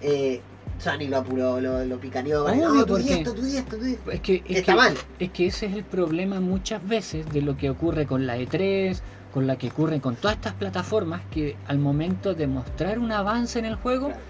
eh, 0.00 0.40
Sony 0.78 1.08
lo 1.08 1.18
apuró, 1.18 1.60
lo, 1.60 1.84
lo 1.84 1.98
picaneó. 1.98 2.44
Obvio, 2.46 2.68
no, 2.72 2.86
tú 2.86 2.96
esto, 2.96 3.34
tú 3.34 3.44
esto, 3.44 3.76
tú. 3.76 4.10
Es 4.10 4.20
que, 4.20 4.42
es 4.46 4.58
Está 4.58 4.72
que- 4.72 4.78
mal. 4.78 4.94
Es 5.18 5.30
que 5.30 5.46
ese 5.46 5.66
es 5.66 5.74
el 5.74 5.84
problema 5.84 6.40
muchas 6.40 6.86
veces 6.86 7.26
de 7.32 7.42
lo 7.42 7.56
que 7.56 7.68
ocurre 7.70 8.06
con 8.06 8.26
la 8.26 8.38
E3, 8.38 8.98
con 9.32 9.46
la 9.46 9.56
que 9.56 9.68
ocurre 9.68 10.00
con 10.00 10.16
todas 10.16 10.36
estas 10.36 10.54
plataformas 10.54 11.22
que 11.30 11.56
al 11.66 11.78
momento 11.78 12.34
de 12.34 12.46
mostrar 12.46 12.98
un 12.98 13.12
avance 13.12 13.58
en 13.58 13.64
el 13.64 13.74
juego 13.74 14.08
Claro. 14.08 14.22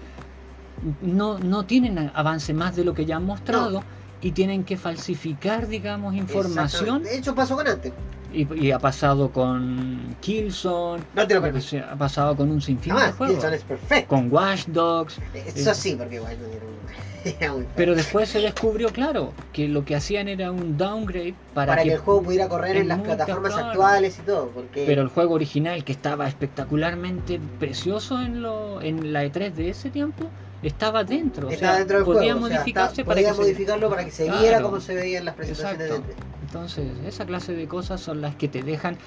no, 1.01 1.39
no 1.39 1.65
tienen 1.65 2.11
avance 2.13 2.53
más 2.53 2.75
de 2.75 2.83
lo 2.83 2.93
que 2.93 3.05
ya 3.05 3.17
han 3.17 3.25
mostrado 3.25 3.83
y 4.21 4.31
tienen 4.31 4.63
que 4.65 4.75
falsificar, 4.77 5.67
digamos, 5.67 6.15
información. 6.15 7.03
De 7.03 7.17
hecho, 7.17 7.35
pasó 7.35 7.55
con 7.55 7.67
antes. 7.67 7.93
Y, 8.31 8.47
y 8.67 8.71
ha 8.71 8.79
pasado 8.79 9.31
con 9.31 10.15
Killzone, 10.21 11.03
No 11.15 11.27
te 11.27 11.33
lo 11.33 11.41
ha 11.45 11.95
pasado 11.97 12.35
con 12.35 12.51
un 12.51 12.61
sinfín 12.61 12.93
de 12.93 12.99
Además, 12.99 13.17
juegos. 13.17 13.35
Killzone 13.37 13.55
es 13.55 13.63
perfecto. 13.63 14.07
Con 14.07 14.31
Watch 14.31 14.65
Dogs, 14.67 15.19
Eso 15.33 15.73
sí, 15.73 15.95
porque 15.95 16.17
era, 16.17 16.25
un- 16.25 16.29
era 17.25 17.53
feo. 17.53 17.65
pero 17.75 17.95
después 17.95 18.29
se 18.29 18.39
descubrió, 18.39 18.89
claro, 18.89 19.33
que 19.51 19.67
lo 19.67 19.83
que 19.83 19.95
hacían 19.95 20.27
era 20.27 20.51
un 20.51 20.77
downgrade 20.77 21.33
para, 21.53 21.71
para 21.73 21.81
que, 21.83 21.89
que 21.89 21.95
el 21.95 22.01
juego 22.01 22.21
pudiera 22.23 22.47
correr 22.47 22.77
en 22.77 22.87
las 22.87 22.99
plataformas 22.99 23.53
claro. 23.53 23.67
actuales 23.69 24.19
y 24.19 24.21
todo. 24.21 24.49
Porque 24.49 24.83
Pero 24.85 25.01
el 25.01 25.07
juego 25.09 25.33
original, 25.33 25.83
que 25.83 25.91
estaba 25.91 26.27
espectacularmente 26.27 27.39
precioso 27.59 28.21
en, 28.21 28.41
lo, 28.41 28.81
en 28.81 29.11
la 29.11 29.25
E3 29.25 29.53
de 29.53 29.69
ese 29.69 29.89
tiempo, 29.89 30.25
estaba 30.63 31.03
dentro. 31.03 31.47
o 31.47 31.51
estaba 31.51 31.71
sea, 31.73 31.79
dentro 31.79 31.97
del 31.97 32.05
podía 32.05 32.33
juego. 32.33 32.45
o 32.45 32.47
sea, 32.49 32.57
modificarse 32.57 33.01
está- 33.01 33.05
para 33.05 33.15
podía 33.15 33.29
que 33.29 33.35
se- 33.35 33.41
modificarlo 33.41 33.89
para 33.89 34.05
que 34.05 34.11
se 34.11 34.25
Claro. 34.25 34.41
viera 34.41 34.61
como 34.61 34.79
se 34.81 34.95
veía 34.95 35.19
en 35.19 35.25
las 35.25 35.35
presentaciones 35.35 35.87
Exacto. 35.87 36.07
de 36.07 36.13
E3. 36.13 36.17
Entonces, 36.41 36.91
esa 37.05 37.25
clase 37.25 37.53
de 37.53 37.67
cosas 37.67 38.01
son 38.01 38.21
las 38.21 38.35
que 38.35 38.47
te 38.47 38.61
dejan 38.63 38.97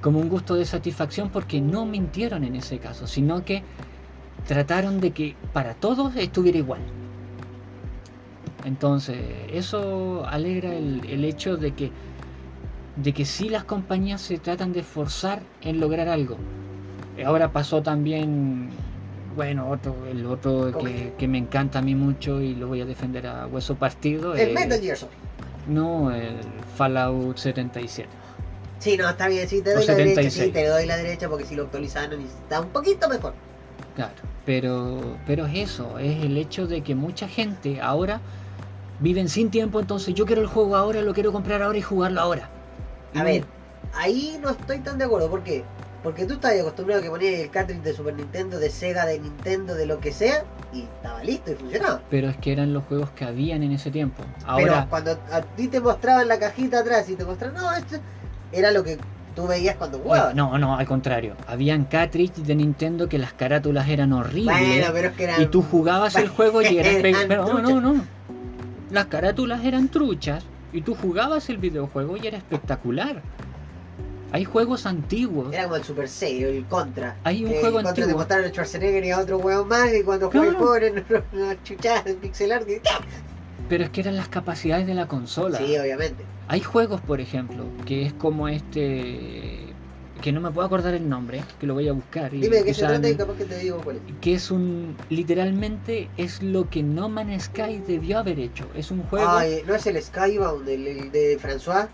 como 0.00 0.18
un 0.18 0.28
gusto 0.28 0.54
de 0.54 0.64
satisfacción 0.64 1.30
porque 1.30 1.60
no 1.60 1.84
mintieron 1.86 2.44
en 2.44 2.56
ese 2.56 2.78
caso, 2.78 3.06
sino 3.06 3.44
que 3.44 3.62
trataron 4.46 5.00
de 5.00 5.12
que 5.12 5.36
para 5.52 5.74
todos 5.74 6.16
estuviera 6.16 6.58
igual. 6.58 6.80
Entonces, 8.64 9.18
eso 9.52 10.26
alegra 10.26 10.74
el, 10.74 11.02
el 11.08 11.24
hecho 11.24 11.56
de 11.56 11.72
que 11.72 11.92
de 12.96 13.14
que 13.14 13.24
sí 13.24 13.48
las 13.48 13.64
compañías 13.64 14.20
se 14.20 14.38
tratan 14.38 14.72
de 14.72 14.80
esforzar 14.80 15.42
en 15.62 15.80
lograr 15.80 16.08
algo. 16.08 16.36
Ahora 17.24 17.50
pasó 17.50 17.82
también, 17.82 18.68
bueno, 19.34 19.68
otro, 19.70 20.06
el 20.06 20.26
otro 20.26 20.72
¿Con 20.72 20.82
que, 20.82 21.14
que 21.16 21.28
me 21.28 21.38
encanta 21.38 21.78
a 21.80 21.82
mí 21.82 21.94
mucho 21.94 22.40
y 22.40 22.54
lo 22.54 22.68
voy 22.68 22.80
a 22.80 22.86
defender 22.86 23.26
a 23.26 23.46
hueso 23.46 23.78
partido. 23.78 24.34
El 24.34 24.50
eh, 24.50 24.50
Metal 24.50 24.80
Gear 24.80 24.96
Solid. 24.96 25.18
no, 25.64 26.10
el 26.12 26.64
Fallout 26.64 27.38
77. 27.38 28.18
Sí, 28.78 28.96
no, 28.96 29.08
está 29.08 29.28
bien, 29.28 29.46
sí, 29.48 29.62
te 29.62 29.74
O 29.74 29.80
doy 29.80 29.86
la 29.86 29.94
derecha, 29.94 30.30
76. 30.30 30.32
sí, 30.32 30.52
te 30.52 30.66
doy 30.66 30.86
la 30.86 30.96
derecha 30.96 31.28
porque 31.28 31.44
si 31.44 31.54
lo 31.54 31.64
actualizaron 31.64 32.20
está 32.22 32.60
un 32.60 32.72
poquito 32.72 33.08
mejor. 33.08 33.40
Claro, 33.94 34.22
pero, 34.44 35.20
pero 35.26 35.46
es 35.46 35.54
eso, 35.54 35.98
es 35.98 36.24
el 36.24 36.36
hecho 36.36 36.66
de 36.66 36.82
que 36.82 36.94
mucha 36.94 37.28
gente 37.28 37.80
ahora 37.80 38.22
viven 38.98 39.28
sin 39.28 39.50
tiempo, 39.50 39.80
entonces 39.80 40.14
yo 40.14 40.26
quiero 40.26 40.42
el 40.42 40.48
juego 40.48 40.76
ahora, 40.76 41.02
lo 41.02 41.14
quiero 41.14 41.32
comprar 41.32 41.62
ahora 41.62 41.78
y 41.78 41.82
jugarlo 41.82 42.20
ahora. 42.20 42.56
A 43.14 43.22
Y 43.22 43.22
ver, 43.24 43.52
ahí 43.92 44.38
no 44.40 44.50
estoy 44.50 44.82
tan 44.82 44.98
de 44.98 45.04
acuerdo, 45.04 45.30
¿por 45.30 45.42
qué? 45.42 45.72
Porque 46.02 46.24
tú 46.24 46.34
estabas 46.34 46.60
acostumbrado 46.60 47.00
a 47.00 47.04
que 47.04 47.10
ponías 47.10 47.40
el 47.40 47.50
cartridge 47.50 47.82
de 47.82 47.92
Super 47.92 48.14
Nintendo, 48.14 48.58
de 48.58 48.70
Sega, 48.70 49.04
de 49.04 49.18
Nintendo, 49.18 49.74
de 49.74 49.84
lo 49.86 50.00
que 50.00 50.12
sea, 50.12 50.44
y 50.72 50.82
estaba 50.82 51.22
listo 51.22 51.52
y 51.52 51.54
funcionaba. 51.56 52.00
Pero 52.08 52.28
es 52.28 52.36
que 52.38 52.52
eran 52.52 52.72
los 52.72 52.84
juegos 52.84 53.10
que 53.10 53.24
habían 53.24 53.62
en 53.62 53.72
ese 53.72 53.90
tiempo. 53.90 54.22
Pero 54.38 54.50
Ahora, 54.50 54.86
cuando 54.88 55.12
a 55.30 55.42
ti 55.42 55.68
te 55.68 55.80
mostraban 55.80 56.26
la 56.26 56.38
cajita 56.38 56.80
atrás 56.80 57.08
y 57.10 57.16
te 57.16 57.24
mostraban, 57.24 57.60
no, 57.60 57.72
esto 57.72 57.96
era 58.52 58.70
lo 58.70 58.82
que 58.82 58.98
tú 59.34 59.46
veías 59.46 59.76
cuando 59.76 59.98
jugabas. 59.98 60.34
no, 60.34 60.58
no, 60.58 60.76
al 60.76 60.86
contrario. 60.86 61.36
Habían 61.46 61.84
cartridges 61.84 62.46
de 62.46 62.54
Nintendo 62.54 63.08
que 63.08 63.18
las 63.18 63.34
carátulas 63.34 63.88
eran 63.88 64.12
horribles. 64.12 64.56
Bueno, 64.58 64.86
pero 64.92 65.08
es 65.08 65.14
que 65.14 65.24
eran... 65.24 65.42
y 65.42 65.46
tú 65.46 65.62
jugabas 65.62 66.16
el 66.16 66.28
juego 66.36 66.62
y 66.62 66.78
eras... 66.78 66.94
Eran 66.94 67.28
Pero 67.28 67.46
no, 67.46 67.60
no, 67.60 67.80
no. 67.92 68.04
Las 68.90 69.06
carátulas 69.06 69.64
eran 69.64 69.88
truchas 69.88 70.44
y 70.72 70.82
tú 70.82 70.94
jugabas 70.94 71.48
el 71.48 71.58
videojuego 71.58 72.16
y 72.16 72.26
era 72.26 72.38
espectacular. 72.38 73.22
Hay 74.32 74.44
juegos 74.44 74.86
antiguos. 74.86 75.52
Era 75.52 75.64
como 75.64 75.76
el 75.76 75.84
Super 75.84 76.08
6, 76.08 76.42
el 76.44 76.64
Contra. 76.66 77.16
Hay 77.24 77.44
un 77.44 77.50
juego 77.52 77.66
el 77.80 77.84
Contra 77.84 77.94
te 77.94 78.00
antiguo. 78.02 78.18
mostraron 78.18 78.46
a 78.46 78.48
Schwarzenegger 78.50 79.04
y 79.04 79.10
a 79.10 79.18
otro 79.18 79.38
hueón 79.38 79.68
más, 79.68 79.92
y 79.92 80.02
cuando 80.02 80.26
el 80.26 80.32
Claro. 80.32 80.52
juego 80.58 80.74
eran 80.76 81.04
unas 81.32 81.62
chuchadas 81.64 82.04
de 82.04 82.14
pixel 82.14 82.52
art. 82.52 82.68
Pero 83.68 83.84
es 83.84 83.90
que 83.90 84.00
eran 84.00 84.16
las 84.16 84.28
capacidades 84.28 84.86
de 84.86 84.94
la 84.94 85.06
consola. 85.08 85.58
Sí, 85.58 85.76
obviamente. 85.78 86.24
Hay 86.48 86.60
juegos, 86.60 87.00
por 87.00 87.20
ejemplo, 87.20 87.64
que 87.86 88.06
es 88.06 88.12
como 88.12 88.48
este 88.48 89.58
que 90.20 90.32
no 90.32 90.40
me 90.42 90.50
puedo 90.50 90.66
acordar 90.66 90.92
el 90.92 91.08
nombre, 91.08 91.42
que 91.58 91.66
lo 91.66 91.72
voy 91.72 91.88
a 91.88 91.92
buscar. 91.92 92.34
y 92.34 92.40
Dime 92.40 92.56
de 92.58 92.64
qué 92.64 92.74
se 92.74 92.80
trata 92.84 93.08
y 93.08 93.14
capaz 93.16 93.36
que 93.38 93.46
te 93.46 93.56
digo 93.56 93.80
cuál 93.82 93.96
es. 93.96 94.02
que 94.20 94.34
es 94.34 94.50
un 94.50 94.94
literalmente 95.08 96.10
es 96.18 96.42
lo 96.42 96.68
que 96.68 96.82
No 96.82 97.08
Man's 97.08 97.44
Sky 97.44 97.78
debió 97.86 98.18
haber 98.18 98.38
hecho. 98.38 98.66
Es 98.74 98.90
un 98.90 99.02
juego 99.04 99.26
Ay, 99.30 99.62
¿no 99.66 99.74
es 99.74 99.86
el 99.86 100.00
Skybound, 100.02 100.68
el, 100.68 100.86
el 100.86 101.10
de 101.12 101.38
François? 101.40 101.88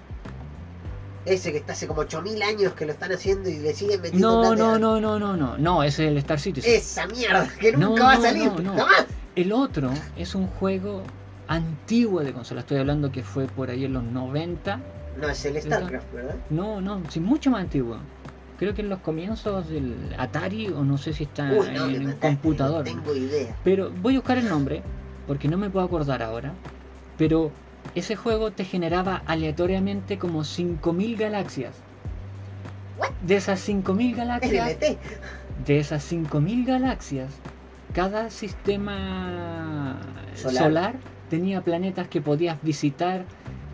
Ese 1.26 1.50
que 1.50 1.58
está 1.58 1.72
hace 1.72 1.86
como 1.86 2.02
8000 2.02 2.42
años 2.42 2.72
que 2.74 2.86
lo 2.86 2.92
están 2.92 3.12
haciendo 3.12 3.48
y 3.48 3.58
le 3.58 3.74
siguen 3.74 4.00
metiendo 4.00 4.42
No, 4.44 4.54
no, 4.54 4.78
no, 4.78 5.00
no, 5.00 5.18
no, 5.18 5.36
no, 5.36 5.58
no, 5.58 5.82
ese 5.82 6.04
es 6.04 6.10
el 6.10 6.16
Star 6.18 6.38
Citizen. 6.38 6.72
Esa 6.74 7.06
mierda 7.08 7.48
que 7.60 7.72
No, 7.72 7.88
nunca 7.90 8.04
va 8.04 8.12
a 8.12 8.20
salir, 8.20 8.50
no, 8.52 8.60
no. 8.60 8.76
jamás. 8.76 9.06
El 9.34 9.52
otro 9.52 9.90
es 10.16 10.34
un 10.34 10.46
juego 10.46 11.02
antiguo 11.48 12.20
de 12.22 12.32
consola. 12.32 12.60
Estoy 12.60 12.78
hablando 12.78 13.10
que 13.10 13.22
fue 13.22 13.46
por 13.46 13.70
ahí 13.70 13.84
en 13.84 13.92
los 13.92 14.04
90. 14.04 14.80
No, 15.20 15.28
es 15.28 15.44
el 15.44 15.60
StarCraft, 15.60 16.12
¿verdad? 16.12 16.36
No, 16.50 16.80
no, 16.80 17.02
sí, 17.08 17.20
mucho 17.20 17.50
más 17.50 17.62
antiguo. 17.62 17.98
Creo 18.58 18.74
que 18.74 18.82
en 18.82 18.88
los 18.88 19.00
comienzos 19.00 19.68
del 19.68 20.14
Atari 20.16 20.68
o 20.68 20.82
no 20.84 20.96
sé 20.96 21.12
si 21.12 21.24
está 21.24 21.50
Uy, 21.52 21.68
no, 21.74 21.86
me 21.86 21.96
en 21.96 22.06
un 22.06 22.12
computador. 22.14 22.78
No 22.78 22.84
tengo 22.84 23.14
idea. 23.14 23.54
Pero 23.64 23.90
voy 24.00 24.14
a 24.14 24.18
buscar 24.18 24.38
el 24.38 24.48
nombre, 24.48 24.82
porque 25.26 25.48
no 25.48 25.58
me 25.58 25.68
puedo 25.68 25.84
acordar 25.84 26.22
ahora. 26.22 26.52
Pero 27.18 27.50
ese 27.94 28.16
juego 28.16 28.52
te 28.52 28.64
generaba 28.64 29.22
aleatoriamente 29.26 30.18
como 30.18 30.40
5.000 30.40 31.16
galaxias. 31.18 31.74
What? 32.98 33.10
De 33.22 33.36
esas 33.36 33.66
5.000 33.68 34.16
galaxias, 34.16 34.76
de 35.66 35.78
esas 35.78 36.12
5.000 36.12 36.66
galaxias, 36.66 37.30
cada 37.92 38.30
sistema 38.30 39.98
Solar. 40.34 40.62
solar. 40.62 40.94
tenía 41.30 41.62
planetas 41.62 42.08
que 42.08 42.20
podías 42.20 42.62
visitar, 42.62 43.24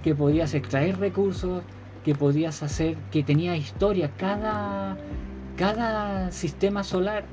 que 0.02 0.14
podías 0.14 0.54
extraer 0.54 0.98
recursos, 0.98 1.62
que 2.04 2.14
podías 2.14 2.62
hacer, 2.62 2.96
que 3.10 3.22
tenía 3.22 3.56
historia. 3.56 4.10
Cada, 4.16 4.96
cada 5.56 6.30
sistema 6.32 6.82
solar 6.82 7.24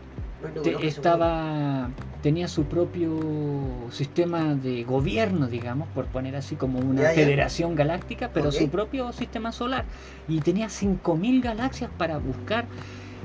te- 0.63 0.87
estaba 0.87 1.89
tenía 2.21 2.47
su 2.47 2.65
propio 2.65 3.87
sistema 3.91 4.55
de 4.55 4.83
gobierno 4.83 5.47
digamos 5.47 5.87
por 5.89 6.05
poner 6.07 6.35
así 6.35 6.55
como 6.55 6.79
una 6.79 7.01
Ya, 7.03 7.07
ya. 7.09 7.15
federación 7.15 7.75
galáctica 7.75 8.31
pero 8.33 8.51
su 8.51 8.69
propio 8.69 9.11
sistema 9.13 9.51
solar. 9.51 9.85
Y 10.27 10.39
tenía 10.41 10.69
5000 10.69 11.41
galaxias 11.41 11.89
para 11.97 12.17
buscar. 12.17 12.67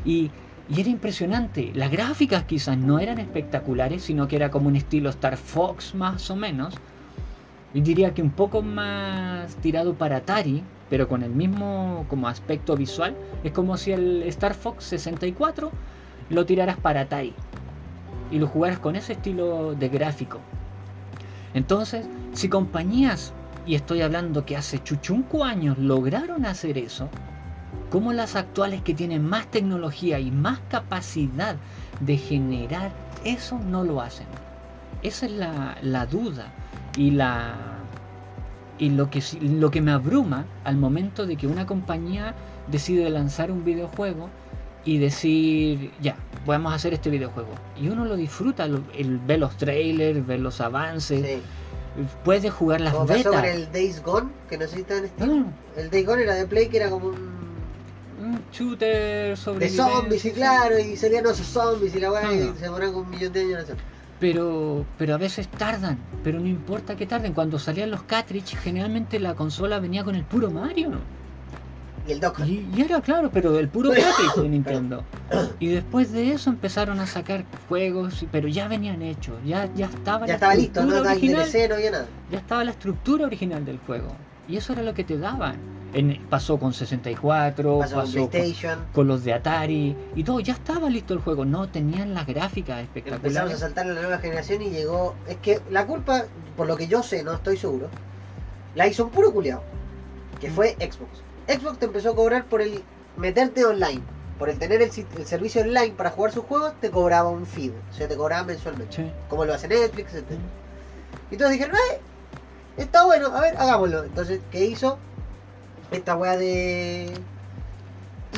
Y, 0.04 0.30
y 0.68 0.80
era 0.80 0.88
impresionante. 0.90 1.72
Las 1.74 1.90
gráficas 1.90 2.44
quizás 2.44 2.78
no 2.78 2.98
eran 2.98 3.18
espectaculares 3.18 4.02
sino 4.02 4.28
que 4.28 4.36
era 4.36 4.50
como 4.50 4.68
un 4.68 4.76
estilo 4.76 5.10
Star 5.10 5.36
Fox 5.36 5.94
más 5.94 6.30
o 6.30 6.36
menos. 6.36 6.74
Y 7.72 7.80
diría 7.80 8.14
que 8.14 8.22
un 8.22 8.30
poco 8.30 8.62
más 8.62 9.56
tirado 9.56 9.94
para 9.94 10.18
Atari 10.18 10.62
pero 10.90 11.08
con 11.08 11.22
el 11.24 11.30
mismo 11.30 12.04
como 12.08 12.28
aspecto 12.28 12.76
visual. 12.76 13.16
Es 13.42 13.50
como 13.52 13.76
si 13.76 13.90
el 13.90 14.22
Star 14.24 14.54
Fox 14.54 14.84
64 14.84 15.72
lo 16.30 16.46
tiraras 16.46 16.76
para 16.76 17.02
Atari 17.02 17.34
y 18.30 18.38
lo 18.38 18.46
jugaras 18.46 18.78
con 18.78 18.96
ese 18.96 19.12
estilo 19.12 19.74
de 19.74 19.88
gráfico. 19.88 20.40
Entonces, 21.54 22.06
si 22.32 22.48
compañías, 22.48 23.32
y 23.66 23.74
estoy 23.74 24.02
hablando 24.02 24.44
que 24.44 24.56
hace 24.56 24.82
chuchunco 24.82 25.44
años 25.44 25.78
lograron 25.78 26.44
hacer 26.44 26.76
eso, 26.76 27.08
como 27.90 28.12
las 28.12 28.34
actuales 28.34 28.82
que 28.82 28.94
tienen 28.94 29.24
más 29.24 29.46
tecnología 29.46 30.18
y 30.18 30.30
más 30.30 30.58
capacidad 30.68 31.56
de 32.00 32.16
generar, 32.16 32.92
eso 33.24 33.58
no 33.58 33.84
lo 33.84 34.00
hacen. 34.00 34.26
Esa 35.02 35.26
es 35.26 35.32
la, 35.32 36.06
duda 36.06 36.52
y 36.96 37.10
la 37.10 37.54
Y 38.78 38.90
lo 38.90 39.10
que, 39.10 39.22
lo 39.40 39.70
que 39.70 39.80
me 39.80 39.92
abruma 39.92 40.46
al 40.64 40.76
momento 40.76 41.26
de 41.26 41.36
que 41.36 41.46
una 41.46 41.66
compañía 41.66 42.34
decide 42.66 43.08
lanzar 43.10 43.52
un 43.52 43.64
videojuego 43.64 44.28
y 44.84 44.98
decir, 44.98 45.90
ya, 46.00 46.16
vamos 46.46 46.72
a 46.72 46.76
hacer 46.76 46.92
este 46.94 47.10
videojuego. 47.10 47.50
Y 47.80 47.88
uno 47.88 48.04
lo 48.04 48.16
disfruta, 48.16 48.66
lo- 48.66 48.82
el, 48.96 49.18
ve 49.18 49.38
los 49.38 49.56
trailers, 49.56 50.26
ve 50.26 50.38
los 50.38 50.60
avances, 50.60 51.24
Sí. 51.24 51.38
puede 52.24 52.50
jugar 52.50 52.80
las 52.80 52.92
Como 52.92 53.06
pasó 53.06 53.30
betas. 53.30 53.34
con 53.34 53.44
el 53.44 53.72
Days 53.72 54.02
Gone, 54.02 54.30
que 54.48 54.58
no 54.58 54.66
sé 54.66 54.74
si 54.74 54.80
está 54.82 54.98
en 54.98 55.08
Steam. 55.08 55.46
El 55.76 55.90
Days 55.90 56.06
Gone 56.06 56.22
era 56.22 56.34
de 56.34 56.46
Play, 56.46 56.68
que 56.68 56.76
era 56.78 56.90
como 56.90 57.06
un... 57.08 57.14
un 58.20 58.40
shooter 58.52 59.36
sobre 59.36 59.66
De 59.66 59.70
zombies, 59.70 60.24
y 60.26 60.30
claro, 60.32 60.78
y 60.78 60.96
salían 60.96 61.24
esos 61.26 61.46
zombies 61.46 61.94
y 61.94 62.00
la 62.00 62.10
weá, 62.12 62.32
y 62.32 62.52
se 62.56 62.64
demoraron 62.64 62.92
como 62.94 63.04
un 63.06 63.10
millón 63.10 63.32
de 63.32 63.40
años 63.40 63.52
en 63.54 63.58
hacer. 63.60 63.76
Pero, 64.20 64.84
pero 64.96 65.14
a 65.14 65.18
veces 65.18 65.48
tardan, 65.48 65.98
pero 66.22 66.38
no 66.40 66.46
importa 66.46 66.96
que 66.96 67.04
tarden. 67.06 67.32
Cuando 67.34 67.58
salían 67.58 67.90
los 67.90 68.02
cartridge, 68.04 68.56
generalmente 68.56 69.18
la 69.18 69.34
consola 69.34 69.80
venía 69.80 70.04
con 70.04 70.14
el 70.14 70.24
puro 70.24 70.50
Mario. 70.50 70.92
Y 72.06 72.12
el. 72.12 72.20
Y, 72.46 72.68
y 72.76 72.82
era 72.82 73.00
claro, 73.00 73.30
pero 73.32 73.58
el 73.58 73.68
puro 73.68 73.90
cartridge 73.90 74.34
de 74.42 74.48
Nintendo. 74.48 75.04
Y 75.58 75.68
después 75.68 76.12
de 76.12 76.32
eso 76.32 76.50
empezaron 76.50 77.00
a 77.00 77.06
sacar 77.06 77.44
juegos, 77.68 78.24
pero 78.30 78.46
ya 78.48 78.68
venían 78.68 79.00
hechos, 79.02 79.36
ya, 79.44 79.68
ya 79.74 79.86
estaba 79.86 80.26
Ya 80.26 80.32
la 80.32 80.34
estaba 80.34 80.54
listo, 80.54 80.84
no 80.84 81.00
original, 81.00 81.48
no 81.68 81.74
había 81.74 81.90
nada. 81.90 82.06
ya 82.30 82.38
estaba 82.38 82.64
la 82.64 82.70
estructura 82.72 83.26
original 83.26 83.64
del 83.64 83.78
juego. 83.86 84.08
Y 84.46 84.56
eso 84.58 84.74
era 84.74 84.82
lo 84.82 84.92
que 84.92 85.04
te 85.04 85.16
daban. 85.16 85.56
En- 85.94 86.20
pasó 86.28 86.58
con 86.58 86.74
64, 86.74 87.78
Pasó 87.78 87.94
con 87.94 88.04
pasó 88.04 88.18
con, 88.18 88.28
PlayStation. 88.28 88.78
con 88.92 89.06
los 89.06 89.22
de 89.24 89.32
Atari 89.32 89.96
y 90.16 90.24
todo, 90.24 90.40
ya 90.40 90.52
estaba 90.54 90.90
listo 90.90 91.14
el 91.14 91.20
juego, 91.20 91.44
no 91.44 91.68
tenían 91.68 92.12
las 92.14 92.26
gráficas 92.26 92.80
Empezamos 92.80 92.80
a 92.80 92.80
espectaculares. 92.82 93.58
saltar 93.60 93.86
a 93.86 93.92
la 93.94 94.00
nueva 94.02 94.18
generación 94.18 94.60
y 94.62 94.70
llegó. 94.70 95.14
Es 95.28 95.36
que 95.36 95.60
la 95.70 95.86
culpa, 95.86 96.24
por 96.56 96.66
lo 96.66 96.76
que 96.76 96.88
yo 96.88 97.02
sé, 97.04 97.22
no 97.22 97.32
estoy 97.32 97.56
seguro, 97.56 97.88
la 98.74 98.88
hizo 98.88 99.04
un 99.04 99.10
puro 99.10 99.32
culiao. 99.32 99.62
Que 100.40 100.50
fue 100.50 100.72
Xbox. 100.80 101.22
Xbox 101.48 101.78
te 101.78 101.86
empezó 101.86 102.10
a 102.10 102.16
cobrar 102.16 102.44
por 102.46 102.62
el 102.62 102.82
meterte 103.16 103.64
online. 103.64 104.02
Por 104.38 104.50
el 104.50 104.58
tener 104.58 104.82
el, 104.82 104.90
servicio 104.90 105.62
online 105.62 105.92
para 105.96 106.10
jugar 106.10 106.32
sus 106.32 106.44
juegos, 106.44 106.72
te 106.80 106.90
cobraba 106.90 107.28
un 107.28 107.46
feed. 107.46 107.70
O 107.90 107.94
sea, 107.94 108.08
te 108.08 108.16
cobraba 108.16 108.44
mensualmente. 108.44 108.96
Sí. 108.96 109.12
Como 109.28 109.44
lo 109.44 109.54
hace 109.54 109.68
Netflix, 109.68 110.14
etc. 110.14 110.24
Y 111.30 111.36
todos 111.36 111.52
dijeron, 111.52 111.76
¡eh! 111.76 112.00
Está 112.76 113.04
bueno, 113.04 113.28
a 113.28 113.40
ver, 113.40 113.56
hagámoslo. 113.56 114.04
Entonces, 114.04 114.40
¿qué 114.50 114.64
hizo? 114.64 114.98
Esta 115.92 116.16
weá 116.16 116.36
de 116.36 117.12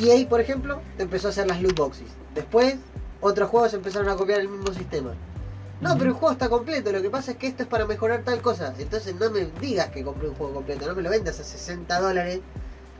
EA, 0.01 0.29
por 0.29 0.39
ejemplo, 0.39 0.81
te 0.95 1.03
empezó 1.03 1.27
a 1.27 1.31
hacer 1.31 1.47
las 1.47 1.61
loot 1.61 1.75
boxes. 1.75 2.07
Después, 2.35 2.75
otros 3.19 3.49
juegos 3.49 3.73
empezaron 3.73 4.09
a 4.09 4.15
copiar 4.15 4.39
el 4.41 4.49
mismo 4.49 4.71
sistema. 4.73 5.13
No, 5.81 5.95
pero 5.97 6.09
el 6.09 6.13
juego 6.13 6.31
está 6.31 6.49
completo, 6.49 6.91
lo 6.91 7.01
que 7.01 7.09
pasa 7.09 7.31
es 7.31 7.37
que 7.37 7.47
esto 7.47 7.63
es 7.63 7.69
para 7.69 7.85
mejorar 7.85 8.23
tal 8.23 8.41
cosa. 8.41 8.73
Entonces 8.77 9.15
no 9.15 9.29
me 9.29 9.45
digas 9.59 9.89
que 9.89 10.03
compré 10.03 10.29
un 10.29 10.35
juego 10.35 10.55
completo, 10.55 10.87
no 10.87 10.95
me 10.95 11.01
lo 11.01 11.09
vendas 11.09 11.39
a 11.39 11.43
60 11.43 11.99
dólares. 11.99 12.39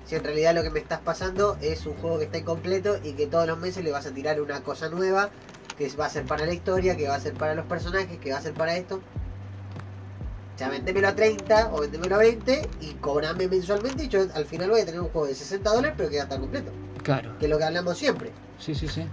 Si 0.07 0.15
en 0.15 0.23
realidad 0.23 0.55
lo 0.55 0.63
que 0.63 0.69
me 0.69 0.79
estás 0.79 1.01
pasando 1.01 1.57
es 1.61 1.85
un 1.85 1.95
juego 1.95 2.17
que 2.17 2.25
está 2.25 2.37
incompleto 2.37 2.97
y 3.03 3.11
que 3.13 3.27
todos 3.27 3.45
los 3.45 3.59
meses 3.59 3.83
le 3.83 3.91
vas 3.91 4.05
a 4.05 4.11
tirar 4.11 4.39
una 4.39 4.63
cosa 4.63 4.87
nueva, 4.89 5.29
que 5.77 5.89
va 5.99 6.05
a 6.05 6.09
ser 6.09 6.25
para 6.25 6.45
la 6.45 6.53
historia, 6.53 6.95
que 6.95 7.09
va 7.09 7.15
a 7.15 7.19
ser 7.19 7.33
para 7.33 7.55
los 7.55 7.65
personajes, 7.65 8.17
que 8.17 8.31
va 8.31 8.37
a 8.37 8.41
ser 8.41 8.53
para 8.53 8.77
esto. 8.77 9.01
O 10.55 10.57
sea, 10.57 10.69
vendémelo 10.69 11.09
a 11.09 11.15
30 11.15 11.71
o 11.73 11.81
vendémelo 11.81 12.15
a 12.15 12.19
20 12.19 12.69
y 12.81 12.93
cobrame 12.93 13.47
mensualmente 13.47 14.05
y 14.05 14.07
yo 14.07 14.25
al 14.33 14.45
final 14.45 14.69
voy 14.69 14.81
a 14.81 14.85
tener 14.85 15.01
un 15.01 15.09
juego 15.09 15.27
de 15.27 15.35
60 15.35 15.69
dólares 15.69 15.93
pero 15.97 16.09
que 16.09 16.15
va 16.15 16.21
a 16.21 16.23
estar 16.23 16.39
completo. 16.39 16.71
Claro, 17.03 17.37
Que 17.37 17.45
es 17.45 17.51
lo 17.51 17.57
que 17.57 17.63
hablamos 17.65 17.97
siempre. 17.97 18.31
sí, 18.59 18.73
sí, 18.73 18.87
sí. 18.87 19.05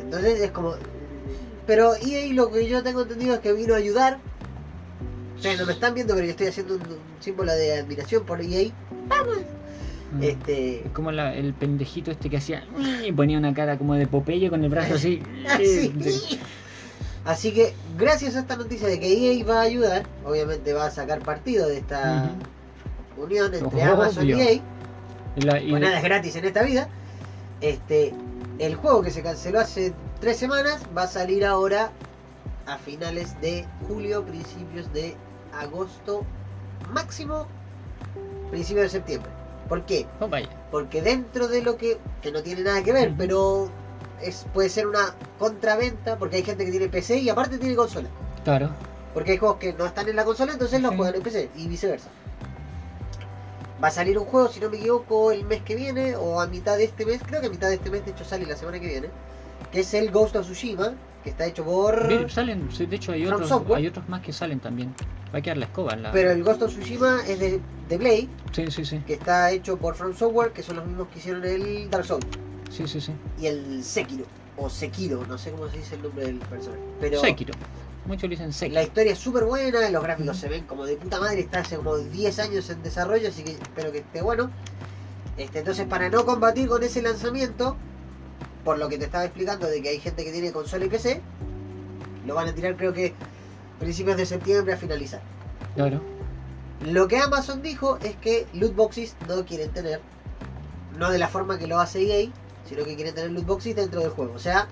Entonces 0.00 0.40
es 0.40 0.50
como... 0.50 0.74
Pero 1.66 1.94
EA 1.94 2.32
lo 2.34 2.50
que 2.50 2.66
yo 2.66 2.82
tengo 2.82 3.02
entendido 3.02 3.34
es 3.34 3.40
que 3.40 3.52
vino 3.52 3.74
a 3.74 3.76
ayudar. 3.76 4.18
Ustedes 5.42 5.58
no 5.60 5.66
me 5.66 5.72
están 5.72 5.94
viendo, 5.94 6.14
pero 6.14 6.24
yo 6.24 6.30
estoy 6.30 6.46
haciendo 6.46 6.74
un, 6.76 6.80
un 6.82 6.98
símbolo 7.20 7.52
de 7.52 7.78
admiración 7.80 8.24
por 8.24 8.40
EA. 8.40 8.68
Mm. 10.12 10.22
Este... 10.22 10.86
Es 10.86 10.92
como 10.92 11.10
la- 11.10 11.34
el 11.34 11.52
pendejito 11.54 12.10
este 12.10 12.28
que 12.30 12.36
hacía 12.36 12.64
y 13.04 13.10
ponía 13.12 13.38
una 13.38 13.52
cara 13.54 13.76
como 13.78 13.94
de 13.94 14.06
Popeye 14.06 14.50
con 14.50 14.62
el 14.62 14.70
brazo 14.70 14.94
así. 14.94 15.20
Así. 15.48 15.92
Sí. 16.00 16.40
Así 17.24 17.52
que 17.52 17.74
gracias 17.98 18.36
a 18.36 18.40
esta 18.40 18.56
noticia 18.56 18.86
de 18.88 18.98
que 19.00 19.06
EA 19.40 19.44
va 19.44 19.60
a 19.60 19.62
ayudar, 19.62 20.04
obviamente 20.24 20.72
va 20.72 20.86
a 20.86 20.90
sacar 20.90 21.20
partido 21.20 21.66
de 21.68 21.78
esta 21.78 22.30
unión 23.16 23.52
entre 23.54 23.66
Obvio. 23.68 23.92
Amazon 23.94 24.28
y 24.28 24.32
EA. 24.32 24.52
Y 25.36 25.40
la- 25.40 25.60
y 25.60 25.70
Pues 25.70 25.82
nada 25.82 25.96
es 25.98 26.04
gratis 26.04 26.36
en 26.36 26.44
esta 26.44 26.62
vida. 26.62 26.88
Este, 27.60 28.12
el 28.58 28.74
juego 28.74 29.02
que 29.02 29.10
se 29.10 29.22
canceló 29.22 29.60
hace 29.60 29.92
tres 30.20 30.36
semanas 30.36 30.82
va 30.96 31.04
a 31.04 31.06
salir 31.08 31.44
ahora 31.44 31.90
a 32.66 32.76
finales 32.78 33.40
de 33.40 33.64
julio, 33.88 34.24
principios 34.24 34.92
de 34.92 35.16
agosto, 35.52 36.24
máximo 36.92 37.46
principios 38.50 38.84
de 38.84 38.88
septiembre. 38.90 39.30
¿Por 39.68 39.84
qué? 39.84 40.06
oh. 40.20 40.28
Porque 40.70 41.02
dentro 41.02 41.48
de 41.48 41.62
lo 41.62 41.76
que, 41.76 41.98
que 42.20 42.32
no 42.32 42.42
tiene 42.42 42.62
nada 42.62 42.82
que 42.82 42.92
ver, 42.92 43.14
pero 43.16 43.70
es, 44.20 44.46
puede 44.52 44.68
ser 44.68 44.86
una 44.86 45.14
contraventa, 45.38 46.18
porque 46.18 46.36
hay 46.36 46.42
gente 46.42 46.64
que 46.64 46.70
tiene 46.70 46.88
PC 46.88 47.18
y 47.18 47.28
aparte 47.30 47.58
tiene 47.58 47.74
consola. 47.76 48.08
Claro. 48.44 48.70
Porque 49.14 49.32
hay 49.32 49.38
juegos 49.38 49.58
que 49.58 49.72
no 49.72 49.86
están 49.86 50.08
en 50.08 50.16
la 50.16 50.24
consola, 50.24 50.52
entonces 50.52 50.80
los 50.80 50.90
Sí. 50.92 50.96
juegan 50.96 51.14
en 51.14 51.22
PC 51.22 51.50
y 51.56 51.68
viceversa. 51.68 52.08
Va 53.82 53.88
a 53.88 53.90
salir 53.90 54.16
un 54.18 54.24
juego, 54.26 54.48
si 54.48 54.60
no 54.60 54.70
me 54.70 54.76
equivoco, 54.76 55.32
el 55.32 55.44
mes 55.44 55.62
que 55.62 55.74
viene 55.74 56.14
o 56.16 56.40
a 56.40 56.46
mitad 56.46 56.76
de 56.76 56.84
este 56.84 57.04
mes, 57.04 57.20
creo 57.26 57.40
que 57.40 57.48
a 57.48 57.50
mitad 57.50 57.68
de 57.68 57.74
este 57.74 57.90
mes, 57.90 58.04
de 58.04 58.12
hecho 58.12 58.24
sale 58.24 58.46
la 58.46 58.56
semana 58.56 58.78
que 58.78 58.86
viene, 58.86 59.08
que 59.72 59.80
es 59.80 59.92
el 59.94 60.10
Ghost 60.10 60.36
of 60.36 60.44
Tsushima, 60.46 60.92
que 61.24 61.30
está 61.30 61.46
hecho 61.46 61.64
por... 61.64 62.30
Salen, 62.30 62.68
de 62.68 62.96
hecho 62.96 63.12
hay 63.12 63.26
otros, 63.26 63.50
hay 63.74 63.86
otros 63.86 64.08
más 64.08 64.22
que 64.22 64.32
salen 64.32 64.60
también. 64.60 64.94
Va 65.34 65.38
a 65.38 65.42
quedar 65.42 65.56
la 65.56 65.64
escoba 65.66 65.94
en 65.94 66.02
la. 66.02 66.12
Pero 66.12 66.30
el 66.30 66.42
Ghost 66.44 66.62
of 66.62 66.70
Tsushima 66.72 67.20
es 67.26 67.38
de, 67.38 67.60
de 67.88 67.98
Play, 67.98 68.28
Sí, 68.52 68.70
sí, 68.70 68.84
sí. 68.84 68.98
que 69.06 69.14
está 69.14 69.50
hecho 69.50 69.76
por 69.78 69.94
From 69.94 70.14
Software, 70.14 70.52
que 70.52 70.62
son 70.62 70.76
los 70.76 70.86
mismos 70.86 71.08
que 71.08 71.18
hicieron 71.18 71.44
el 71.44 71.88
Dark 71.90 72.04
Souls 72.04 72.26
Sí, 72.70 72.86
sí, 72.86 73.00
sí. 73.00 73.12
y 73.40 73.46
el 73.46 73.82
Sekiro, 73.84 74.24
o 74.56 74.68
Sekiro, 74.68 75.24
no 75.26 75.38
sé 75.38 75.50
cómo 75.50 75.68
se 75.68 75.78
dice 75.78 75.94
el 75.94 76.02
nombre 76.02 76.26
del 76.26 76.36
personaje. 76.38 76.82
Pero 77.00 77.20
Sekiro. 77.20 77.54
Muchos 78.04 78.28
dicen 78.28 78.52
Sekiro. 78.52 78.74
La 78.74 78.82
historia 78.82 79.12
es 79.12 79.18
súper 79.18 79.44
buena, 79.44 79.88
los 79.90 80.02
gráficos 80.02 80.36
se 80.36 80.48
ven 80.48 80.64
como 80.64 80.84
de 80.84 80.96
puta 80.96 81.20
madre, 81.20 81.40
está 81.40 81.60
hace 81.60 81.76
como 81.76 81.96
10 81.96 82.38
años 82.40 82.68
en 82.70 82.82
desarrollo, 82.82 83.28
así 83.28 83.42
que 83.42 83.52
espero 83.52 83.92
que 83.92 83.98
esté 83.98 84.22
bueno. 84.22 84.50
Este, 85.38 85.60
entonces, 85.60 85.86
para 85.86 86.10
no 86.10 86.26
combatir 86.26 86.68
con 86.68 86.82
ese 86.82 87.00
lanzamiento, 87.00 87.76
por 88.64 88.78
lo 88.78 88.88
que 88.88 88.98
te 88.98 89.04
estaba 89.06 89.24
explicando 89.24 89.66
de 89.66 89.80
que 89.80 89.88
hay 89.88 89.98
gente 89.98 90.24
que 90.24 90.32
tiene 90.32 90.52
consola 90.52 90.84
y 90.84 90.88
PC, 90.88 91.20
lo 92.26 92.34
van 92.34 92.48
a 92.48 92.54
tirar 92.54 92.76
creo 92.76 92.92
que 92.92 93.14
principios 93.82 94.16
de 94.16 94.26
septiembre 94.26 94.74
a 94.74 94.76
finalizar. 94.76 95.20
Claro. 95.74 96.00
Lo 96.86 97.08
que 97.08 97.18
Amazon 97.18 97.62
dijo 97.62 97.98
es 98.02 98.16
que 98.16 98.46
loot 98.54 98.74
boxes 98.74 99.16
no 99.28 99.44
quieren 99.44 99.70
tener, 99.70 100.00
no 100.98 101.10
de 101.10 101.18
la 101.18 101.28
forma 101.28 101.58
que 101.58 101.66
lo 101.66 101.80
hace 101.80 102.00
EA, 102.02 102.30
sino 102.68 102.84
que 102.84 102.94
quieren 102.94 103.14
tener 103.14 103.30
loot 103.30 103.46
boxes 103.46 103.76
dentro 103.76 104.00
del 104.00 104.10
juego. 104.10 104.32
O 104.34 104.38
sea, 104.38 104.68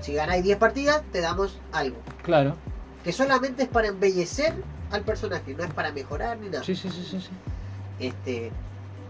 si 0.00 0.14
ganáis 0.14 0.44
10 0.44 0.58
partidas, 0.58 1.02
te 1.12 1.20
damos 1.20 1.58
algo. 1.72 1.96
Claro. 2.22 2.54
que 3.02 3.12
solamente 3.12 3.62
es 3.62 3.68
para 3.68 3.88
embellecer 3.88 4.54
al 4.90 5.02
personaje, 5.02 5.54
no 5.54 5.64
es 5.64 5.72
para 5.72 5.92
mejorar 5.92 6.38
ni 6.38 6.48
nada. 6.48 6.62
Sí, 6.64 6.74
sí, 6.76 6.90
sí, 6.90 7.02
sí. 7.10 7.20
sí. 7.20 7.30
Este, 7.98 8.50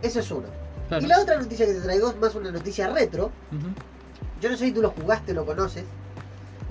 eso 0.03 0.21
es 0.21 0.31
uno. 0.31 0.47
Claro. 0.89 1.05
Y 1.05 1.09
la 1.09 1.21
otra 1.21 1.39
noticia 1.39 1.67
que 1.67 1.75
te 1.75 1.81
traigo 1.81 2.11
es 2.11 2.17
más 2.17 2.35
una 2.35 2.51
noticia 2.51 2.89
retro. 2.89 3.31
Yo 4.41 4.51
no 4.51 4.57
sé 4.57 4.67
si 4.67 4.73
tú 4.73 4.81
lo 4.81 4.91
jugaste, 4.91 5.35
lo 5.35 5.45
conoces. 5.45 5.85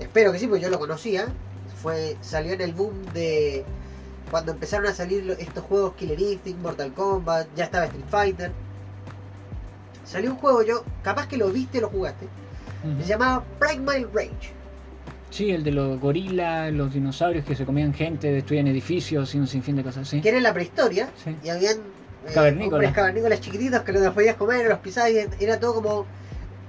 Espero 0.00 0.32
que 0.32 0.38
sí, 0.38 0.46
porque 0.46 0.62
yo 0.62 0.70
lo 0.70 0.78
conocía. 0.78 1.28
Fue 1.82 2.16
salió 2.20 2.52
en 2.52 2.60
el 2.60 2.72
boom 2.72 2.94
de 3.14 3.64
cuando 4.30 4.52
empezaron 4.52 4.86
a 4.86 4.92
salir 4.92 5.34
estos 5.38 5.64
juegos 5.64 5.94
Killer 5.94 6.20
Instinct, 6.20 6.60
Mortal 6.60 6.92
Kombat, 6.92 7.48
ya 7.56 7.64
estaba 7.64 7.86
Street 7.86 8.04
Fighter. 8.10 8.52
Salió 10.04 10.30
un 10.32 10.36
juego, 10.38 10.62
yo 10.62 10.84
capaz 11.02 11.28
que 11.28 11.36
lo 11.36 11.48
viste, 11.50 11.80
lo 11.80 11.88
jugaste. 11.88 12.26
Se 13.02 13.06
llamaba 13.08 13.44
Primal 13.58 14.08
Rage. 14.14 14.52
Sí, 15.30 15.50
el 15.50 15.62
de 15.64 15.72
los 15.72 16.00
gorilas, 16.00 16.72
los 16.72 16.94
dinosaurios 16.94 17.44
que 17.44 17.54
se 17.54 17.66
comían 17.66 17.92
gente, 17.92 18.30
destruían 18.32 18.66
edificios 18.68 19.34
y 19.34 19.38
un 19.38 19.46
sinfín 19.46 19.76
de 19.76 19.82
cosas 19.82 20.06
así. 20.08 20.20
Que 20.22 20.28
era 20.30 20.38
en 20.38 20.44
la 20.44 20.54
prehistoria. 20.54 21.08
Sí. 21.22 21.36
y 21.44 21.48
habían 21.50 21.76
eh, 22.26 22.32
Cavernícolas. 22.34 22.92
cavernícolas 22.94 23.40
chiquititos 23.40 23.82
que 23.82 23.92
los 23.92 24.14
podías 24.14 24.36
comer, 24.36 24.66
los 24.68 24.78
pisabas 24.78 25.10
y 25.10 25.44
era 25.44 25.60
todo 25.60 25.74
como, 25.74 26.06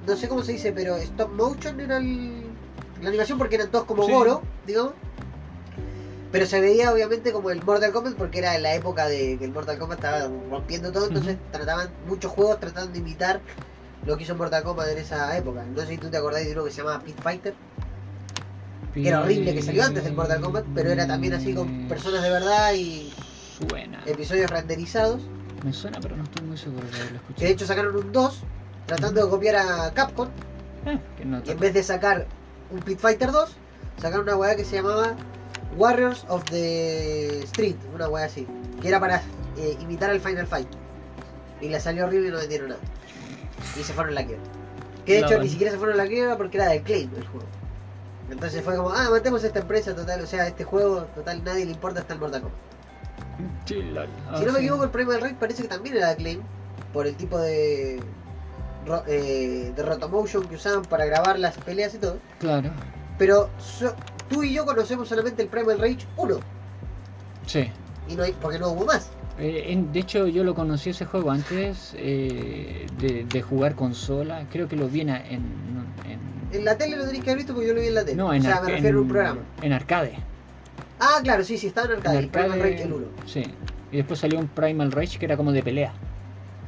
no 0.08 0.16
sé 0.18 0.28
cómo 0.28 0.44
se 0.44 0.54
dice, 0.54 0.72
pero 0.74 0.98
stop 0.98 1.32
motion 1.32 1.80
era 1.80 1.98
el- 1.98 2.49
la 3.02 3.10
animación 3.10 3.38
porque 3.38 3.56
eran 3.56 3.70
todos 3.72 3.86
como 3.86 4.06
Sí. 4.06 4.12
Goro, 4.12 4.42
digamos. 4.66 4.94
Pero 6.32 6.46
se 6.46 6.62
veía 6.62 6.92
obviamente 6.94 7.32
como 7.32 7.50
el 7.50 7.64
Mortal 7.64 7.92
Kombat 7.92 8.14
porque 8.14 8.38
era 8.40 8.56
en 8.56 8.62
la 8.64 8.76
época 8.76 9.08
de 9.08 9.38
que 9.40 9.46
el 9.46 9.52
Mortal 9.52 9.80
Kombat 9.80 9.98
estaba 10.00 10.30
rompiendo 10.52 10.92
todo, 10.92 11.08
entonces 11.08 11.38
trataban, 11.52 11.90
muchos 12.08 12.32
juegos 12.32 12.60
trataban 12.60 12.94
de 12.94 13.00
imitar 13.00 13.42
lo 14.06 14.16
que 14.16 14.24
hizo 14.24 14.36
Mortal 14.36 14.62
Kombat 14.64 14.90
en 14.90 14.98
esa 15.00 15.36
época. 15.38 15.64
No 15.64 15.82
sé 15.82 15.88
si 15.88 15.98
tú 15.98 16.10
te 16.10 16.18
acordás 16.18 16.46
de 16.46 16.52
uno 16.54 16.66
que 16.66 16.72
se 16.72 16.78
llamaba 16.78 17.00
Pit 17.02 17.20
Fighter, 17.20 17.56
que 18.94 19.08
era 19.08 19.22
horrible, 19.22 19.56
que 19.56 19.62
salió 19.64 19.84
antes 19.84 20.04
del 20.04 20.14
Mortal 20.14 20.40
Kombat, 20.42 20.66
pero 20.76 20.92
era 20.92 21.08
también 21.08 21.34
así 21.34 21.54
con 21.56 21.88
personas 21.88 22.22
de 22.22 22.30
verdad 22.30 22.74
y 22.74 23.12
Suena. 23.68 24.00
episodios 24.06 24.52
renderizados. 24.52 25.24
Me 25.66 25.74
suena, 25.74 26.00
pero 26.00 26.16
no 26.16 26.24
estoy 26.26 26.46
muy 26.46 26.58
seguro 26.58 26.86
de 26.88 26.96
haberlo 26.96 27.08
Que 27.10 27.14
de 27.14 27.18
escuchado. 27.18 27.52
hecho 27.52 27.66
sacaron 27.66 27.96
un 27.96 28.12
2 28.12 28.42
tratando 28.86 29.24
de 29.26 29.30
copiar 29.32 29.56
a 29.58 29.92
Capcom. 29.96 30.30
Ah, 30.86 30.98
que 31.18 31.26
no 31.26 31.42
Y 31.44 31.50
en 31.50 31.60
vez 31.60 31.74
de 31.74 31.82
sacar 31.84 32.28
un 32.72 32.80
Pit 32.80 33.00
Fighter 33.00 33.32
2, 33.32 33.56
sacaron 34.02 34.24
una 34.24 34.36
weá 34.36 34.56
que 34.56 34.66
se 34.66 34.78
llamaba 34.78 35.16
Warriors 35.78 36.26
of 36.30 36.44
the 36.46 37.40
Street, 37.44 37.76
una 37.94 38.08
wea 38.10 38.26
así. 38.26 38.48
Que 38.82 38.88
era 38.90 39.00
para 39.00 39.22
eh, 39.58 39.78
imitar 39.82 40.10
al 40.10 40.20
Final 40.20 40.48
Fight. 40.48 40.68
Y 41.62 41.70
le 41.70 41.80
salió 41.80 42.06
horrible 42.06 42.30
y 42.30 42.32
no 42.32 42.38
vendieron 42.38 42.70
nada. 42.70 42.82
Y 43.80 43.84
se 43.84 43.94
fueron 43.94 44.14
a 44.14 44.22
la 44.22 44.26
quiebra. 44.26 44.44
Que 45.06 45.14
de 45.14 45.20
hecho 45.20 45.40
ni 45.40 45.50
siquiera 45.50 45.72
se 45.72 45.78
fueron 45.78 46.00
a 46.00 46.04
la 46.04 46.10
quiebra 46.10 46.38
porque 46.38 46.58
era 46.58 46.68
de 46.70 46.82
Claim 46.82 47.10
el 47.16 47.28
juego. 47.28 47.46
Entonces 48.30 48.64
fue 48.64 48.76
como, 48.76 48.92
ah, 48.92 49.08
matemos 49.10 49.44
esta 49.44 49.60
empresa 49.60 49.96
total, 49.96 50.22
o 50.22 50.28
sea, 50.28 50.48
este 50.48 50.64
juego 50.64 51.02
total 51.16 51.44
nadie 51.44 51.66
le 51.66 51.72
importa 51.72 52.02
hasta 52.02 52.14
el 52.14 52.20
Mortal 52.20 52.44
Kombat. 52.44 52.60
Si 53.66 53.76
no 54.44 54.50
Ah, 54.50 54.54
me 54.54 54.60
equivoco, 54.60 54.84
el 54.84 54.90
Primal 54.92 55.22
Rage 55.22 55.36
parece 55.40 55.64
que 55.64 55.68
también 55.68 55.98
era 55.98 56.10
de 56.10 56.16
Claim. 56.18 56.42
Por 56.94 57.08
el 57.08 57.16
tipo 57.16 57.38
de. 57.40 58.00
Eh, 59.08 59.72
de 59.76 59.84
rotomotion 59.84 60.48
que 60.48 60.56
usaban 60.56 60.84
para 60.84 61.06
grabar 61.06 61.40
las 61.40 61.58
peleas 61.58 61.94
y 61.96 61.98
todo. 62.00 62.18
Claro, 62.40 62.70
Pero 63.18 63.50
so- 63.60 63.96
tú 64.30 64.44
y 64.44 64.54
yo 64.54 64.66
conocemos 64.66 65.08
solamente 65.10 65.42
el 65.42 65.48
Primal 65.50 65.80
Rage 65.80 66.06
1. 66.18 66.40
sí. 67.46 67.70
Y 68.08 68.16
no 68.16 68.24
hay, 68.24 68.32
porque 68.42 68.58
no 68.58 68.70
hubo 68.70 68.86
más. 68.86 69.08
Eh, 69.38 69.66
en- 69.68 69.92
de 69.94 70.00
hecho, 70.00 70.28
yo 70.28 70.44
lo 70.44 70.56
conocí 70.56 70.90
ese 70.90 71.06
juego 71.06 71.30
antes 71.30 71.94
eh, 71.96 72.88
de, 73.00 73.24
de 73.26 73.42
jugar 73.44 73.76
consola. 73.76 74.46
Creo 74.52 74.68
que 74.68 74.76
lo 74.76 74.88
vi 74.90 75.02
en, 75.02 75.10
en, 75.10 75.20
en- 76.06 76.50
En 76.52 76.66
la 76.66 76.76
tele 76.78 76.98
lo 76.98 77.06
tenéis 77.06 77.24
que 77.24 77.30
haber 77.30 77.38
visto 77.38 77.54
porque 77.54 77.68
yo 77.68 77.74
lo 77.76 77.82
vi 77.82 77.88
en 77.88 77.94
la 77.96 78.04
tele. 78.04 78.16
no, 78.18 78.34
en, 78.34 78.42
o 78.42 78.44
sea, 78.46 78.56
arca- 78.56 78.66
me 78.68 78.72
refiero 78.74 78.98
a 78.98 79.02
un 79.04 79.08
programa. 79.08 79.40
en 79.62 79.74
arcade. 79.74 80.16
Ah, 81.00 81.20
claro, 81.24 81.44
sí, 81.44 81.58
sí, 81.58 81.68
estaba 81.68 81.86
en 81.88 81.94
arcade. 81.94 82.20
En 82.20 82.30
Primal 82.30 82.60
Rage 82.60 82.84
el 82.84 82.94
1. 82.94 83.06
Sí. 83.28 83.44
Y 83.92 83.98
después 83.98 84.20
salió 84.20 84.40
un 84.40 84.48
Primal 84.48 84.92
Rage 84.92 85.20
que 85.20 85.26
era 85.26 85.38
como 85.38 85.52
de 85.52 85.62
pelea. 85.62 85.94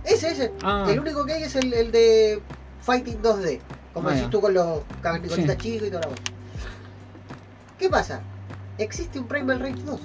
Ese, 0.04 0.32
ese. 0.32 0.52
Ah. 0.64 0.86
El 0.90 1.00
único 1.00 1.26
que 1.26 1.34
hay 1.34 1.44
es 1.44 1.56
el, 1.56 1.74
el 1.74 1.92
de 1.92 2.42
Fighting 2.82 3.22
2D. 3.22 3.60
Como 3.94 4.10
decís 4.10 4.30
tú 4.30 4.40
con 4.42 4.54
los 4.54 4.80
cavernicolitas 5.02 5.56
Sí. 5.58 5.62
chicos 5.62 5.88
y 5.88 5.92
toda 5.92 6.02
la 6.02 6.08
cosa. 6.08 6.22
¿Qué 7.78 7.90
pasa? 7.90 8.22
Existe 8.78 9.20
un 9.20 9.28
Primal 9.28 9.60
Rage 9.60 9.82
2. 9.84 10.00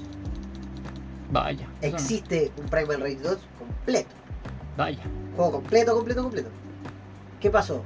Vaya. 1.30 1.68
Existe 1.82 2.50
un 2.56 2.66
Primal 2.66 3.00
Rage 3.00 3.16
2 3.22 3.38
completo. 3.58 4.10
Vaya. 4.76 5.02
Juego 5.36 5.52
completo, 5.52 5.94
completo, 5.94 6.22
completo. 6.22 6.48
¿Qué 7.40 7.50
pasó? 7.50 7.82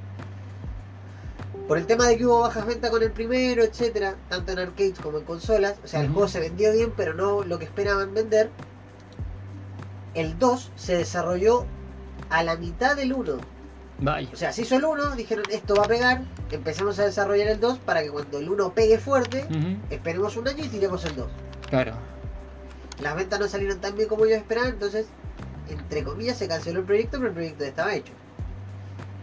Por 1.68 1.78
el 1.78 1.86
tema 1.86 2.06
de 2.06 2.16
que 2.16 2.26
hubo 2.26 2.40
bajas 2.40 2.66
ventas 2.66 2.90
con 2.90 3.02
el 3.02 3.12
primero, 3.12 3.62
etcétera, 3.62 4.16
tanto 4.28 4.52
en 4.52 4.58
arcades 4.58 4.98
como 4.98 5.18
en 5.18 5.24
consolas, 5.24 5.76
o 5.84 5.86
sea, 5.86 6.00
el 6.00 6.08
juego 6.08 6.26
se 6.28 6.40
vendió 6.40 6.72
bien, 6.72 6.92
pero 6.96 7.14
no 7.14 7.44
lo 7.44 7.58
que 7.58 7.64
esperaban 7.66 8.12
vender. 8.14 8.50
El 10.14 10.38
2 10.38 10.72
se 10.76 10.96
desarrolló 10.96 11.66
a 12.28 12.42
la 12.42 12.56
mitad 12.56 12.96
del 12.96 13.12
1. 13.12 13.38
Vaya. 14.02 14.28
O 14.32 14.36
sea, 14.36 14.52
se 14.52 14.62
hizo 14.62 14.76
el 14.76 14.84
1, 14.84 15.14
dijeron 15.16 15.44
esto 15.50 15.74
va 15.74 15.84
a 15.84 15.88
pegar, 15.88 16.22
empezamos 16.50 16.98
a 16.98 17.04
desarrollar 17.04 17.48
el 17.48 17.60
2 17.60 17.78
para 17.80 18.02
que 18.02 18.10
cuando 18.10 18.38
el 18.38 18.48
1 18.48 18.72
pegue 18.72 18.98
fuerte, 18.98 19.46
esperemos 19.90 20.36
un 20.36 20.48
año 20.48 20.64
y 20.64 20.68
tiremos 20.68 21.04
el 21.04 21.16
2. 21.16 21.30
Claro. 21.68 21.92
Las 23.02 23.14
ventas 23.16 23.40
no 23.40 23.48
salieron 23.48 23.80
tan 23.80 23.96
bien 23.96 24.08
como 24.08 24.24
ellos 24.24 24.38
esperaban, 24.38 24.70
entonces, 24.70 25.06
entre 25.68 26.02
comillas, 26.02 26.38
se 26.38 26.48
canceló 26.48 26.80
el 26.80 26.86
proyecto, 26.86 27.18
pero 27.18 27.28
el 27.28 27.34
proyecto 27.34 27.64
ya 27.64 27.70
estaba 27.70 27.94
hecho. 27.94 28.12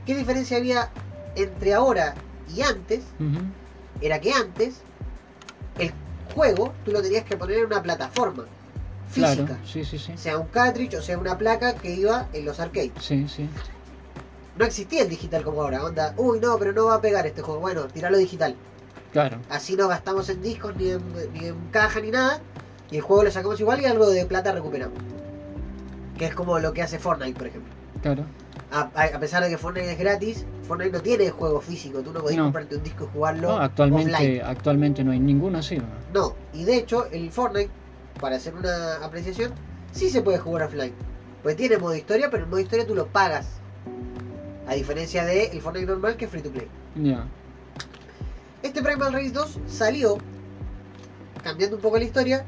¿Qué 0.06 0.16
diferencia 0.16 0.58
había 0.58 0.90
entre 1.36 1.74
ahora 1.74 2.14
y 2.56 2.62
antes? 2.62 3.04
Era 4.00 4.22
que 4.22 4.32
antes, 4.32 4.82
el 5.80 5.92
juego 6.36 6.74
tú 6.86 6.92
lo 6.92 7.02
tenías 7.02 7.24
que 7.24 7.36
poner 7.36 7.58
en 7.58 7.66
una 7.66 7.82
plataforma 7.82 8.46
física. 9.10 9.46
Claro. 9.46 9.58
Sí, 9.66 9.84
sí, 9.84 9.98
sí. 9.98 10.14
Sea 10.16 10.38
un 10.38 10.48
cartridge 10.48 10.96
o 10.96 11.02
sea 11.02 11.18
una 11.18 11.38
placa 11.38 11.76
que 11.76 11.94
iba 11.94 12.28
en 12.34 12.46
los 12.46 12.60
arcades. 12.60 12.92
Sí, 13.00 13.28
sí. 13.28 13.48
No 14.58 14.66
existía 14.66 15.04
el 15.04 15.10
digital 15.10 15.44
como 15.44 15.62
ahora, 15.62 15.84
onda, 15.84 16.14
uy 16.18 16.40
no, 16.40 16.58
pero 16.58 16.72
no 16.74 16.86
va 16.86 16.96
a 16.96 17.02
pegar 17.02 17.28
este 17.28 17.42
juego. 17.42 17.60
Bueno, 17.62 17.88
tiralo 17.88 18.18
digital. 18.18 18.56
Claro. 19.14 19.38
Así 19.50 19.76
no 19.76 19.88
gastamos 19.88 20.30
en 20.30 20.42
discos, 20.42 20.76
ni 20.76 20.90
en, 20.90 21.02
ni 21.34 21.46
en 21.48 21.56
caja, 21.72 22.00
ni 22.00 22.12
nada. 22.12 22.40
Y 22.90 22.96
el 22.98 23.02
juego 23.02 23.24
lo 23.24 23.32
sacamos 23.32 23.60
igual 23.60 23.82
y 23.82 23.86
algo 23.86 24.10
de 24.10 24.26
plata 24.26 24.52
recuperamos. 24.52 24.98
Que 26.18 26.26
es 26.26 26.34
como 26.36 26.58
lo 26.60 26.74
que 26.74 26.82
hace 26.82 26.98
Fortnite, 27.00 27.38
por 27.38 27.48
ejemplo. 27.48 27.72
Claro. 28.02 28.24
A, 28.72 28.82
a- 28.96 29.20
pesar 29.20 29.44
de 29.44 29.50
que 29.50 29.58
Fortnite 29.58 29.92
es 29.92 30.00
gratis, 30.00 30.46
Fortnite 30.68 30.92
no 30.92 31.02
tiene 31.02 31.30
juego 31.30 31.62
físico. 31.62 32.00
Tú 32.02 32.12
no 32.12 32.22
podés 32.22 32.36
No. 32.38 32.46
comprarte 32.46 32.76
un 32.78 32.84
disco 32.84 33.06
y 33.06 33.08
jugarlo 33.14 33.50
No, 33.50 33.58
actualmente, 33.60 34.14
offline. 34.14 34.42
actualmente 34.44 35.04
no 35.04 35.12
hay 35.12 35.20
ninguno 35.20 35.60
así. 35.60 35.78
¿no? 35.78 35.84
No, 36.14 36.36
y 36.54 36.64
de 36.64 36.78
hecho, 36.78 37.06
el 37.12 37.32
Fortnite, 37.32 37.70
para 38.20 38.36
hacer 38.38 38.56
una 38.56 38.96
apreciación, 39.06 39.54
sí 39.92 40.10
se 40.10 40.22
puede 40.22 40.38
jugar 40.40 40.64
offline. 40.64 40.94
Pues 41.44 41.56
tiene 41.56 41.78
modo 41.78 41.96
historia, 41.96 42.30
pero 42.30 42.44
el 42.44 42.50
modo 42.50 42.60
historia 42.60 42.86
tú 42.88 42.96
lo 42.96 43.08
pagas. 43.08 43.48
A 44.68 44.74
diferencia 44.74 45.24
de 45.26 45.46
el 45.48 45.62
Fortnite 45.62 45.88
normal 45.88 46.18
que 46.18 46.26
es 46.26 46.32
free 46.32 46.42
to 46.42 46.52
play. 46.52 46.68
Ya. 46.96 47.26
Este 48.64 48.82
Primal 48.82 49.14
Race 49.14 49.32
2 49.32 49.60
salió, 49.68 50.18
cambiando 51.44 51.76
un 51.78 51.82
poco 51.82 51.98
la 51.98 52.04
historia, 52.06 52.44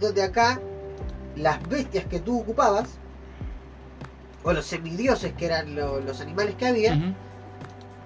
donde 0.00 0.22
acá 0.22 0.60
las 1.36 1.66
bestias 1.68 2.04
que 2.06 2.20
tú 2.20 2.40
ocupabas, 2.40 2.88
o 4.42 4.52
los 4.52 4.66
semidioses 4.66 5.32
que 5.34 5.46
eran 5.46 5.74
lo- 5.76 6.00
los 6.00 6.20
animales 6.20 6.56
que 6.56 6.66
había, 6.66 6.94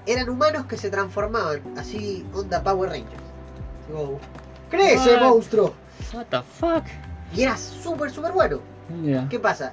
eran 0.04 0.28
humanos 0.28 0.66
que 0.66 0.76
se 0.76 0.90
transformaban, 0.90 1.62
así 1.78 2.24
onda 2.34 2.62
Power 2.62 2.90
Rangers. 2.90 3.22
¡Crece, 4.70 5.14
What? 5.16 5.20
monstruo! 5.22 5.74
What 6.12 6.26
the 6.26 6.42
fuck? 6.42 6.84
Y 7.34 7.42
era 7.42 7.56
súper, 7.56 8.10
súper 8.10 8.32
bueno. 8.32 8.60
¿Qué 9.28 9.38
pasa? 9.38 9.72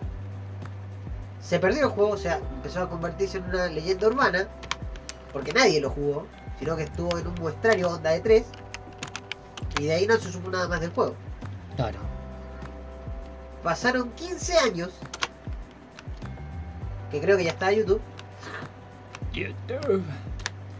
Se 1.42 1.60
perdió 1.60 1.84
el 1.84 1.90
juego, 1.90 2.12
o 2.12 2.18
sea, 2.18 2.40
empezó 2.56 2.82
a 2.82 2.90
convertirse 2.90 3.38
en 3.38 3.44
una 3.46 3.68
leyenda 3.68 4.08
urbana, 4.08 4.48
porque 5.32 5.54
nadie 5.54 5.82
lo 5.82 5.90
jugó, 5.90 6.26
sino 6.60 6.76
que 6.76 6.84
estuvo 6.84 7.18
en 7.18 7.28
un 7.28 7.36
muestrario 7.36 7.90
onda 7.90 8.12
de 8.12 8.22
3, 8.22 8.46
y 9.80 9.84
de 9.86 9.94
ahí 9.94 10.08
no 10.08 10.16
se 10.18 10.32
supo 10.32 10.50
nada 10.50 10.68
más 10.68 10.80
del 10.82 10.92
juego. 10.92 11.16
Claro. 11.76 12.00
Pasaron 13.62 14.10
15 14.12 14.58
años, 14.60 14.92
que 17.12 17.20
creo 17.22 17.38
que 17.38 17.44
ya 17.44 17.52
está 17.52 17.72
en 17.72 17.80
YouTube, 17.80 18.02
YouTube. 19.34 20.04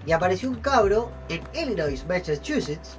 y 0.06 0.12
apareció 0.12 0.50
un 0.50 0.56
cabro 0.56 1.12
en 1.30 1.42
Illinois, 1.54 2.06
Massachusetts. 2.08 2.98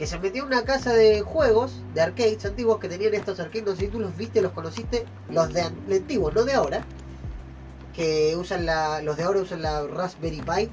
Que 0.00 0.06
se 0.06 0.18
metió 0.18 0.40
en 0.44 0.46
una 0.46 0.62
casa 0.64 0.94
de 0.94 1.20
juegos, 1.20 1.72
de 1.92 2.00
arcades 2.00 2.42
antiguos 2.46 2.78
que 2.78 2.88
tenían 2.88 3.12
estos 3.12 3.38
arcades, 3.38 3.64
no 3.66 3.72
sé 3.72 3.80
si 3.82 3.88
tú 3.88 4.00
los 4.00 4.16
viste, 4.16 4.40
los 4.40 4.52
conociste, 4.52 5.04
los 5.28 5.52
de, 5.52 5.60
an- 5.60 5.74
de 5.86 5.96
antiguos, 5.98 6.34
no 6.34 6.44
de 6.44 6.54
ahora, 6.54 6.82
que 7.94 8.34
usan 8.34 8.64
la, 8.64 9.02
los 9.02 9.18
de 9.18 9.24
ahora 9.24 9.40
usan 9.40 9.60
la 9.60 9.86
Raspberry 9.86 10.40
Pi, 10.40 10.70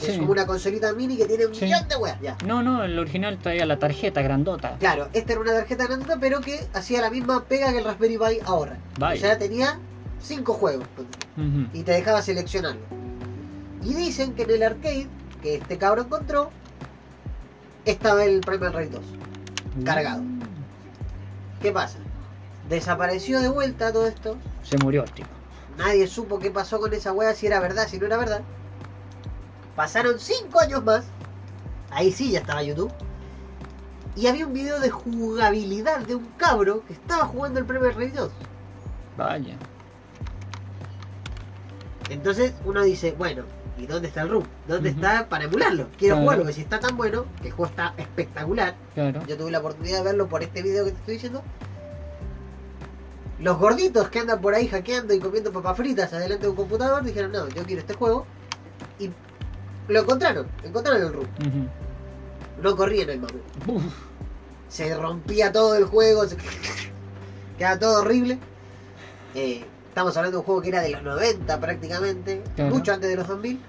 que 0.00 0.10
es 0.10 0.18
como 0.18 0.32
una 0.32 0.44
consolita 0.44 0.92
mini 0.92 1.16
que 1.16 1.26
tiene 1.26 1.46
un 1.46 1.54
Sí. 1.54 1.66
millón 1.66 1.86
de 1.86 1.94
weas, 1.94 2.20
ya. 2.20 2.36
No, 2.44 2.64
no, 2.64 2.82
el 2.82 2.98
original 2.98 3.38
traía 3.38 3.64
la 3.64 3.78
tarjeta 3.78 4.22
grandota. 4.22 4.76
Claro, 4.80 5.08
esta 5.12 5.34
era 5.34 5.40
una 5.40 5.52
tarjeta 5.52 5.86
grandota, 5.86 6.16
pero 6.18 6.40
que 6.40 6.66
hacía 6.74 7.00
la 7.00 7.10
misma 7.10 7.44
pega 7.44 7.70
que 7.70 7.78
el 7.78 7.84
Raspberry 7.84 8.18
Pi 8.18 8.40
ahora. 8.44 8.76
Vaya. 8.98 9.14
O 9.14 9.20
sea, 9.20 9.38
tenía 9.38 9.78
cinco 10.20 10.54
juegos 10.54 10.88
Ujú. 11.36 11.68
y 11.72 11.84
te 11.84 11.92
dejaba 11.92 12.20
seleccionarlo. 12.22 12.82
Y 13.84 13.94
dicen 13.94 14.32
que 14.34 14.42
en 14.42 14.50
el 14.50 14.62
arcade 14.64 15.06
que 15.42 15.54
este 15.56 15.78
cabro 15.78 16.02
encontró, 16.02 16.50
estaba 17.84 18.24
el 18.24 18.40
Primal 18.40 18.72
Rage 18.72 18.90
2. 18.90 19.02
cargado. 19.84 20.22
¿Qué 21.60 21.72
pasa? 21.72 21.98
Desapareció 22.68 23.40
de 23.40 23.48
vuelta 23.48 23.92
todo 23.92 24.06
esto. 24.06 24.36
Se 24.62 24.78
murió 24.78 25.04
el 25.04 25.10
tipo. 25.10 25.28
Nadie 25.78 26.06
supo 26.06 26.38
qué 26.38 26.50
pasó 26.50 26.80
con 26.80 26.92
esa 26.92 27.12
wea, 27.12 27.34
si 27.34 27.46
era 27.46 27.60
verdad, 27.60 27.88
si 27.88 27.98
no 27.98 28.06
era 28.06 28.16
verdad. 28.16 28.42
Pasaron 29.74 30.18
5 30.18 30.60
años 30.60 30.84
más. 30.84 31.04
Ahí 31.90 32.12
sí 32.12 32.30
ya 32.30 32.40
estaba 32.40 32.62
YouTube. 32.62 32.92
Y 34.14 34.26
había 34.26 34.46
un 34.46 34.52
video 34.52 34.78
de 34.80 34.90
jugabilidad 34.90 36.00
de 36.00 36.14
un 36.14 36.26
cabro 36.36 36.84
que 36.86 36.92
estaba 36.92 37.24
jugando 37.24 37.58
el 37.58 37.64
Primal 37.64 37.94
Rage 37.94 38.12
2. 38.12 38.30
Vaya. 39.16 39.56
Entonces 42.10 42.52
uno 42.64 42.82
dice, 42.82 43.12
bueno, 43.16 43.44
¿y 43.82 43.86
dónde 43.86 44.08
está 44.08 44.22
el 44.22 44.28
room? 44.30 44.44
¿Dónde 44.68 44.90
está 44.90 45.28
para 45.28 45.44
emularlo? 45.44 45.88
Quiero 45.98 46.14
Claro. 46.14 46.22
jugarlo, 46.22 46.42
porque 46.44 46.54
si 46.54 46.60
está 46.62 46.78
tan 46.80 46.96
bueno, 46.96 47.24
que 47.40 47.48
el 47.48 47.52
juego 47.54 47.70
está 47.70 47.94
espectacular. 47.96 48.74
Claro. 48.94 49.22
Yo 49.26 49.36
tuve 49.36 49.50
la 49.50 49.58
oportunidad 49.58 49.98
de 49.98 50.04
verlo 50.04 50.28
por 50.28 50.42
este 50.42 50.62
video 50.62 50.84
que 50.84 50.92
te 50.92 50.98
estoy 50.98 51.14
diciendo. 51.14 51.42
Los 53.38 53.58
gorditos 53.58 54.08
que 54.08 54.20
andan 54.20 54.40
por 54.40 54.54
ahí 54.54 54.68
hackeando 54.68 55.12
y 55.14 55.18
comiendo 55.18 55.52
papas 55.52 55.76
fritas 55.76 56.12
adelante 56.12 56.44
de 56.44 56.50
un 56.50 56.56
computador 56.56 57.02
dijeron, 57.02 57.32
no, 57.32 57.48
yo 57.48 57.64
quiero 57.64 57.80
este 57.80 57.94
juego. 57.94 58.24
Y 59.00 59.10
lo 59.88 60.00
encontraron, 60.00 60.46
encontraron 60.62 61.02
el 61.02 61.12
room. 61.12 61.26
Ujú. 61.40 62.62
No 62.62 62.76
corrían 62.76 63.10
el 63.10 63.18
mame. 63.20 63.40
Uf. 63.66 63.82
Se 64.68 64.94
rompía 64.96 65.50
todo 65.50 65.74
el 65.74 65.84
juego, 65.86 66.24
se... 66.26 66.36
quedaba 67.58 67.78
todo 67.80 68.00
horrible. 68.02 68.38
Eh, 69.34 69.64
estamos 69.88 70.16
hablando 70.16 70.36
de 70.36 70.40
un 70.40 70.44
juego 70.46 70.62
que 70.62 70.68
era 70.68 70.80
de 70.82 70.90
los 70.90 71.02
90 71.02 71.58
prácticamente, 71.60 72.42
Claro. 72.54 72.74
mucho 72.74 72.92
antes 72.92 73.10
de 73.10 73.16
los 73.16 73.26
2000. 73.26 73.60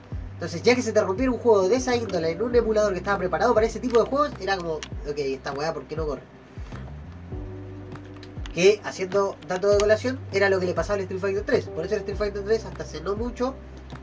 Entonces, 0.43 0.61
ya 0.61 0.75
que 0.75 0.81
se 0.81 0.91
te 0.91 0.99
rompiera 0.99 1.31
un 1.31 1.37
juego 1.37 1.69
de 1.69 1.77
esa 1.77 1.95
índole 1.95 2.31
en 2.31 2.41
un 2.41 2.53
emulador 2.53 2.91
que 2.91 2.97
estaba 2.97 3.17
preparado 3.17 3.53
para 3.53 3.65
ese 3.65 3.79
tipo 3.79 3.97
de 4.03 4.09
juegos, 4.09 4.29
era 4.41 4.57
como, 4.57 4.73
ok, 4.73 5.17
esta 5.17 5.53
weá, 5.53 5.73
¿por 5.73 5.85
qué 5.85 5.95
no 5.95 6.05
corre? 6.05 6.21
Que, 8.53 8.81
haciendo 8.83 9.37
dato 9.47 9.69
de 9.69 9.77
colación, 9.77 10.19
era 10.33 10.49
lo 10.49 10.59
que 10.59 10.65
le 10.65 10.73
pasaba 10.73 10.95
al 10.95 10.99
Street 11.03 11.21
Fighter 11.21 11.43
3. 11.45 11.65
Por 11.67 11.85
eso 11.85 11.93
el 11.95 12.01
Street 12.01 12.17
Fighter 12.17 12.43
3, 12.43 12.65
hasta 12.65 12.83
hace 12.83 12.99
no 12.99 13.15
mucho, 13.15 13.55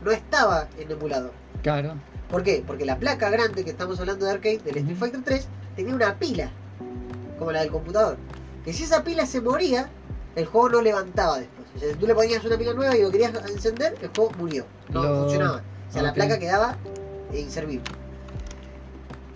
no 0.03 0.09
estaba 0.09 0.67
en 0.79 0.89
emulador. 0.89 1.31
Claro. 1.61 1.93
¿Por 2.31 2.41
qué? 2.41 2.63
Porque 2.65 2.85
la 2.85 2.97
placa 2.97 3.29
grande 3.29 3.63
que 3.63 3.69
estamos 3.69 3.99
hablando 3.99 4.25
de 4.25 4.31
arcade 4.31 4.57
del 4.65 4.77
Street. 4.77 4.97
Fighter 4.97 5.21
3 5.23 5.47
tenía 5.75 5.93
una 5.93 6.15
pila, 6.17 6.49
como 7.37 7.51
la 7.51 7.59
del 7.61 7.69
computador. 7.69 8.17
Que 8.65 8.73
si 8.73 8.85
esa 8.85 9.03
pila 9.03 9.27
se 9.27 9.41
moría, 9.41 9.91
el 10.35 10.47
juego 10.47 10.69
no 10.69 10.81
levantaba 10.81 11.37
después. 11.37 11.67
O 11.75 11.79
sea, 11.79 11.95
tú 11.95 12.07
le 12.07 12.15
ponías 12.15 12.43
una 12.43 12.57
pila 12.57 12.73
nueva 12.73 12.97
y 12.97 13.03
lo 13.03 13.11
querías 13.11 13.31
encender, 13.47 13.95
el 14.01 14.09
juego 14.09 14.31
murió. 14.39 14.65
No 14.89 15.03
Lo- 15.03 15.21
funcionaba. 15.21 15.61
O 15.91 15.93
sea, 15.93 16.03
la 16.03 16.13
placa 16.13 16.39
quedaba 16.39 16.77
inservible. 17.33 17.83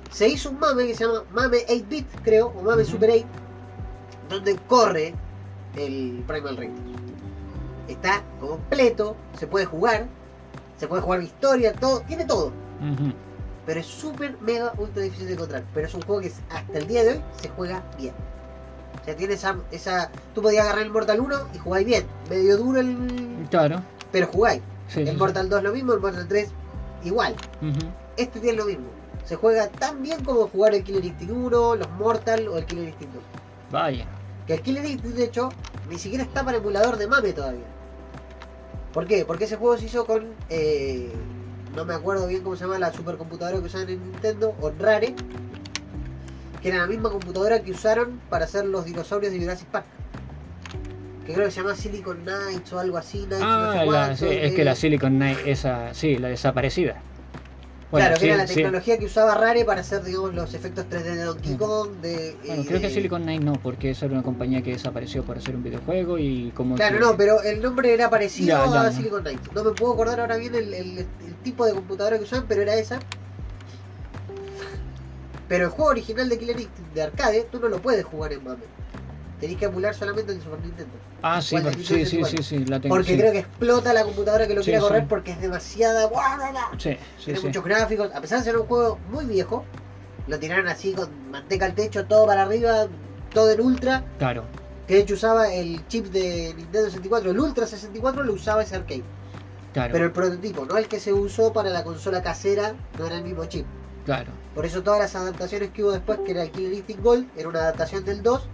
Se 0.09 0.29
hizo 0.29 0.49
un 0.51 0.59
mame 0.59 0.87
que 0.87 0.95
se 0.95 1.05
llama 1.05 1.25
Mame 1.33 1.57
8-bit, 1.67 2.07
creo, 2.23 2.47
o 2.47 2.61
Mame. 2.61 2.85
Super 2.85 3.09
8, 3.11 3.25
donde 4.29 4.55
corre 4.67 5.13
el 5.75 6.23
Primal 6.25 6.55
Rage. 6.55 6.71
Está 7.89 8.23
completo, 8.39 9.17
se 9.37 9.47
puede 9.47 9.65
jugar, 9.65 10.07
se 10.77 10.87
puede 10.87 11.01
jugar 11.01 11.21
historia, 11.21 11.73
todo, 11.73 11.99
tiene 12.07 12.23
todo. 12.23 12.53
Pero 13.65 13.79
es 13.81 13.85
súper, 13.85 14.37
mega, 14.39 14.71
ultra 14.77 15.03
difícil 15.03 15.27
de 15.27 15.33
encontrar. 15.33 15.65
Pero 15.73 15.87
es 15.87 15.93
un 15.93 16.03
juego 16.03 16.21
que 16.21 16.31
hasta 16.49 16.77
el 16.77 16.87
día 16.87 17.03
de 17.03 17.09
hoy 17.15 17.21
se 17.41 17.49
juega 17.49 17.83
bien. 17.97 18.13
O 19.01 19.03
sea, 19.03 19.13
tiene 19.17 19.33
esa, 19.33 19.57
esa... 19.71 20.09
Tú 20.33 20.41
podías 20.41 20.63
agarrar 20.63 20.85
el 20.85 20.91
Mortal 20.91 21.19
1 21.19 21.35
y 21.53 21.57
jugáis 21.57 21.85
bien. 21.85 22.05
Medio 22.29 22.55
duro 22.57 22.79
el... 22.79 23.45
Claro. 23.49 23.81
Pero 24.13 24.27
jugáis. 24.27 24.61
Sí, 24.87 25.01
el 25.01 25.09
sí. 25.09 25.15
Mortal 25.15 25.49
2 25.49 25.63
lo 25.63 25.71
mismo, 25.73 25.93
el 25.93 25.99
Mortal 25.99 26.27
3 26.27 26.49
igual. 27.03 27.35
Ujú. 27.61 27.87
Este 28.17 28.39
tiene 28.39 28.57
lo 28.57 28.65
mismo. 28.65 28.85
Se 29.25 29.35
juega 29.35 29.67
tan 29.67 30.03
bien 30.03 30.23
como 30.23 30.47
jugar 30.47 30.75
el 30.75 30.83
Killer 30.83 31.03
Instinct 31.03 31.33
1, 31.33 31.75
los 31.75 31.89
Mortal 31.91 32.47
o 32.47 32.57
el 32.57 32.65
Killer 32.65 32.89
Instinct 32.89 33.13
2. 33.15 33.23
Vaya. 33.71 34.05
Que 34.45 34.53
el 34.55 34.61
Killer 34.61 34.85
Instinct, 34.85 35.17
de 35.17 35.23
hecho, 35.23 35.49
ni 35.89 35.97
siquiera 35.97 36.23
está 36.23 36.45
para 36.45 36.57
emulador 36.57 36.97
de 36.97 37.07
MAME 37.07 37.33
todavía. 37.33 37.65
¿Por 38.93 39.07
qué? 39.07 39.25
Porque 39.25 39.45
ese 39.45 39.57
juego 39.57 39.77
se 39.77 39.85
hizo 39.85 40.05
con. 40.05 40.33
eh, 40.49 41.11
no 41.75 41.83
me 41.83 41.93
acuerdo 41.93 42.27
bien 42.27 42.41
cómo 42.41 42.55
se 42.55 42.63
llama 42.63 42.79
la 42.79 42.93
supercomputadora 42.93 43.59
que 43.59 43.65
usaban 43.65 43.89
en 43.89 44.01
Nintendo, 44.11 44.55
o 44.61 44.71
Rare. 44.79 45.13
Que 46.61 46.69
era 46.69 46.77
la 46.77 46.87
misma 46.87 47.09
computadora 47.09 47.61
que 47.61 47.71
usaron 47.71 48.21
para 48.29 48.45
hacer 48.45 48.65
los 48.65 48.85
dinosaurios 48.85 49.33
de 49.33 49.39
Jurassic 49.39 49.67
Park. 49.67 49.85
Que 51.25 51.33
creo 51.33 51.45
que 51.45 51.51
se 51.51 51.61
llama 51.61 51.75
Silicon 51.75 52.23
Knights 52.23 52.71
o 52.73 52.79
algo 52.79 52.97
así. 52.97 53.25
Knights, 53.25 53.39
no 53.39 53.45
Ah, 53.47 53.71
sé 53.73 53.77
la- 53.79 53.85
cuánto, 53.85 54.15
sí, 54.17 54.25
es 54.31 54.51
eh, 54.51 54.55
que 54.55 54.63
la 54.63 54.75
Silicon 54.75 55.15
Knight, 55.15 55.39
esa, 55.45 55.93
sí, 55.93 56.17
la 56.17 56.27
desaparecida. 56.29 57.01
Bueno, 57.91 58.07
claro, 58.07 58.13
que 58.15 58.19
sí, 58.19 58.27
era 58.27 58.37
la 58.37 58.47
sí. 58.47 58.55
tecnología 58.55 58.97
que 58.99 59.05
usaba 59.05 59.35
Rare 59.35 59.63
para 59.63 59.81
hacer, 59.81 60.03
digamos, 60.03 60.33
los 60.33 60.53
efectos 60.53 60.85
3D 60.89 61.15
de 61.15 61.23
Donkey 61.23 61.53
Mm. 61.53 61.57
Kong. 61.57 61.89
De, 62.01 62.37
Bueno, 62.45 62.63
creo 62.67 62.81
que 62.81 62.87
de- 62.87 62.93
Silicon 62.93 63.23
Knight 63.23 63.41
no, 63.41 63.59
porque 63.61 63.91
esa 63.91 64.05
era 64.05 64.15
una 64.15 64.23
compañía 64.23 64.61
que 64.61 64.71
desapareció 64.71 65.23
para 65.23 65.39
hacer 65.39 65.55
un 65.55 65.63
videojuego 65.63 66.19
y 66.19 66.51
como 66.51 66.75
Claro, 66.75 66.95
que- 66.97 67.03
no, 67.05 67.15
pero 67.17 67.41
el 67.41 67.61
nombre 67.61 67.93
era 67.93 68.09
parecido 68.09 68.47
Ya, 68.49 68.65
ya, 68.71 68.81
a. 68.81 68.91
Silicon 68.91 69.21
Knights. 69.23 69.51
No 69.53 69.63
me 69.63 69.71
puedo 69.71 69.93
acordar 69.93 70.19
ahora 70.19 70.37
bien 70.37 70.53
el, 70.55 70.73
el- 70.73 70.97
el 70.99 71.35
tipo 71.43 71.65
de 71.65 71.73
computadora 71.73 72.17
que 72.17 72.23
usaban, 72.23 72.47
pero 72.47 72.61
era 72.63 72.75
esa. 72.75 73.01
Pero 75.47 75.65
el 75.65 75.69
juego 75.71 75.91
original 75.91 76.27
de 76.27 76.37
Killer 76.39 76.59
Instinct 76.59 76.93
de 76.93 77.01
arcade, 77.03 77.47
tú 77.51 77.59
no 77.59 77.67
lo 77.69 77.79
puedes 77.81 78.03
jugar 78.03 78.33
en 78.33 78.43
MAME. 78.43 78.65
Tenés 79.39 79.57
que 79.57 79.65
emular 79.65 79.93
solamente 79.93 80.31
el 80.31 80.41
Super 80.41 80.59
Nintendo. 80.61 80.93
Ah, 81.21 81.41
sí, 81.41 81.51
¿Cuál 81.55 81.63
de 81.63 81.69
por- 81.71 81.77
Nintendo 81.79 82.05
sí, 82.09 82.23
sí, 82.23 82.37
sí, 82.37 82.43
sí, 82.43 82.65
la 82.65 82.79
tengo. 82.79 82.95
Porque 82.95 83.11
sí. 83.11 83.17
creo 83.17 83.31
que 83.31 83.39
explota 83.39 83.93
la 83.93 84.03
computadora 84.03 84.47
que 84.47 84.53
lo 84.53 84.61
Sí, 84.63 84.71
quiera 84.71 84.81
correr 84.81 85.07
porque 85.07 85.31
es 85.31 85.41
demasiada. 85.41 86.09
Sí, 86.77 86.95
sí, 87.17 87.25
Tiene 87.25 87.39
muchos 87.41 87.63
gráficos. 87.63 88.11
A 88.13 88.21
pesar 88.21 88.39
de 88.39 88.45
ser 88.45 88.57
un 88.57 88.65
juego 88.67 88.97
muy 89.09 89.25
viejo, 89.25 89.65
lo 90.27 90.39
tiraron 90.39 90.67
así 90.67 90.93
con 90.93 91.29
manteca 91.31 91.65
al 91.65 91.75
techo, 91.75 92.05
todo 92.05 92.25
para 92.25 92.43
arriba, 92.43 92.87
todo 93.33 93.51
en 93.51 93.61
ultra. 93.61 94.03
Claro, 94.17 94.43
Que 94.87 94.95
de 94.95 94.99
hecho 95.01 95.15
usaba 95.15 95.51
el 95.51 95.85
chip 95.87 96.05
de 96.07 96.53
Nintendo 96.55 96.85
64, 96.85 97.31
el 97.31 97.39
Ultra 97.39 97.65
64 97.67 98.23
lo 98.23 98.33
usaba 98.33 98.61
ese 98.63 98.75
arcade. 98.75 99.03
claro, 99.73 99.91
Pero 99.91 100.05
el 100.05 100.11
prototipo, 100.11 100.65
no 100.65 100.77
el 100.77 100.87
que 100.87 100.99
se 100.99 101.11
usó 101.11 101.51
para 101.51 101.69
la 101.71 101.83
consola 101.83 102.21
casera, 102.21 102.75
no 102.97 103.07
era 103.07 103.17
el 103.17 103.23
mismo 103.23 103.45
chip. 103.45 103.65
claro. 104.05 104.31
Por 104.53 104.65
eso 104.65 104.83
todas 104.83 104.99
las 105.01 105.15
adaptaciones 105.15 105.71
que 105.71 105.83
hubo 105.83 105.91
después, 105.91 106.19
que 106.23 106.31
era 106.31 106.43
el 106.43 106.51
Killer 106.51 106.71
Instinct 106.73 107.03
Gold, 107.03 107.27
era 107.35 107.49
una 107.49 107.59
adaptación 107.59 108.05
del 108.05 108.23
2, 108.23 108.47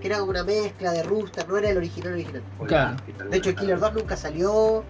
que 0.00 0.06
era 0.06 0.18
como 0.18 0.30
una 0.30 0.44
mezcla 0.44 0.92
de 0.92 1.02
Rooster, 1.02 1.48
no 1.48 1.56
era 1.58 1.70
el 1.70 1.76
original 1.76 2.12
original. 2.12 2.42
Claro. 2.66 2.96
De 3.30 3.36
hecho 3.36 3.50
el 3.50 3.56
Killer 3.56 3.78
2 3.80 3.94
nunca 3.94 4.16
salió 4.16 4.84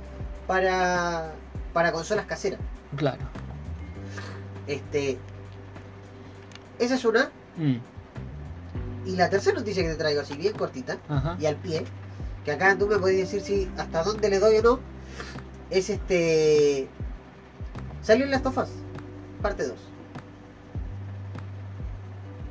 para, 0.47 1.33
para 1.73 1.93
consolas 1.93 2.27
caseras. 2.27 2.61
Claro. 2.97 3.23
Este, 4.67 5.19
esa 6.79 6.95
es 6.97 7.05
una. 7.05 7.31
Mm, 7.57 7.77
Y 9.07 9.17
la 9.17 9.31
tercera 9.31 9.59
noticia 9.59 9.83
que 9.83 9.91
te 9.91 9.95
traigo, 9.97 10.21
así 10.21 10.37
bien 10.37 10.53
cortita, 10.55 10.99
Ajá. 11.09 11.37
y 11.41 11.47
al 11.47 11.57
pie, 11.57 11.85
que 12.45 12.53
acá 12.53 12.77
tú 12.77 12.87
me 12.89 12.99
podés 12.99 13.17
decir 13.17 13.41
si 13.41 13.71
hasta 13.79 14.03
dónde 14.03 14.29
le 14.29 14.39
doy 14.41 14.57
o 14.59 14.63
no, 14.63 14.81
es 15.71 15.89
este... 15.91 16.89
Salió 18.03 18.25
en 18.25 18.31
Last 18.33 18.47
of 18.47 18.59
Us, 18.59 18.69
parte 19.43 19.67
2. 19.67 19.77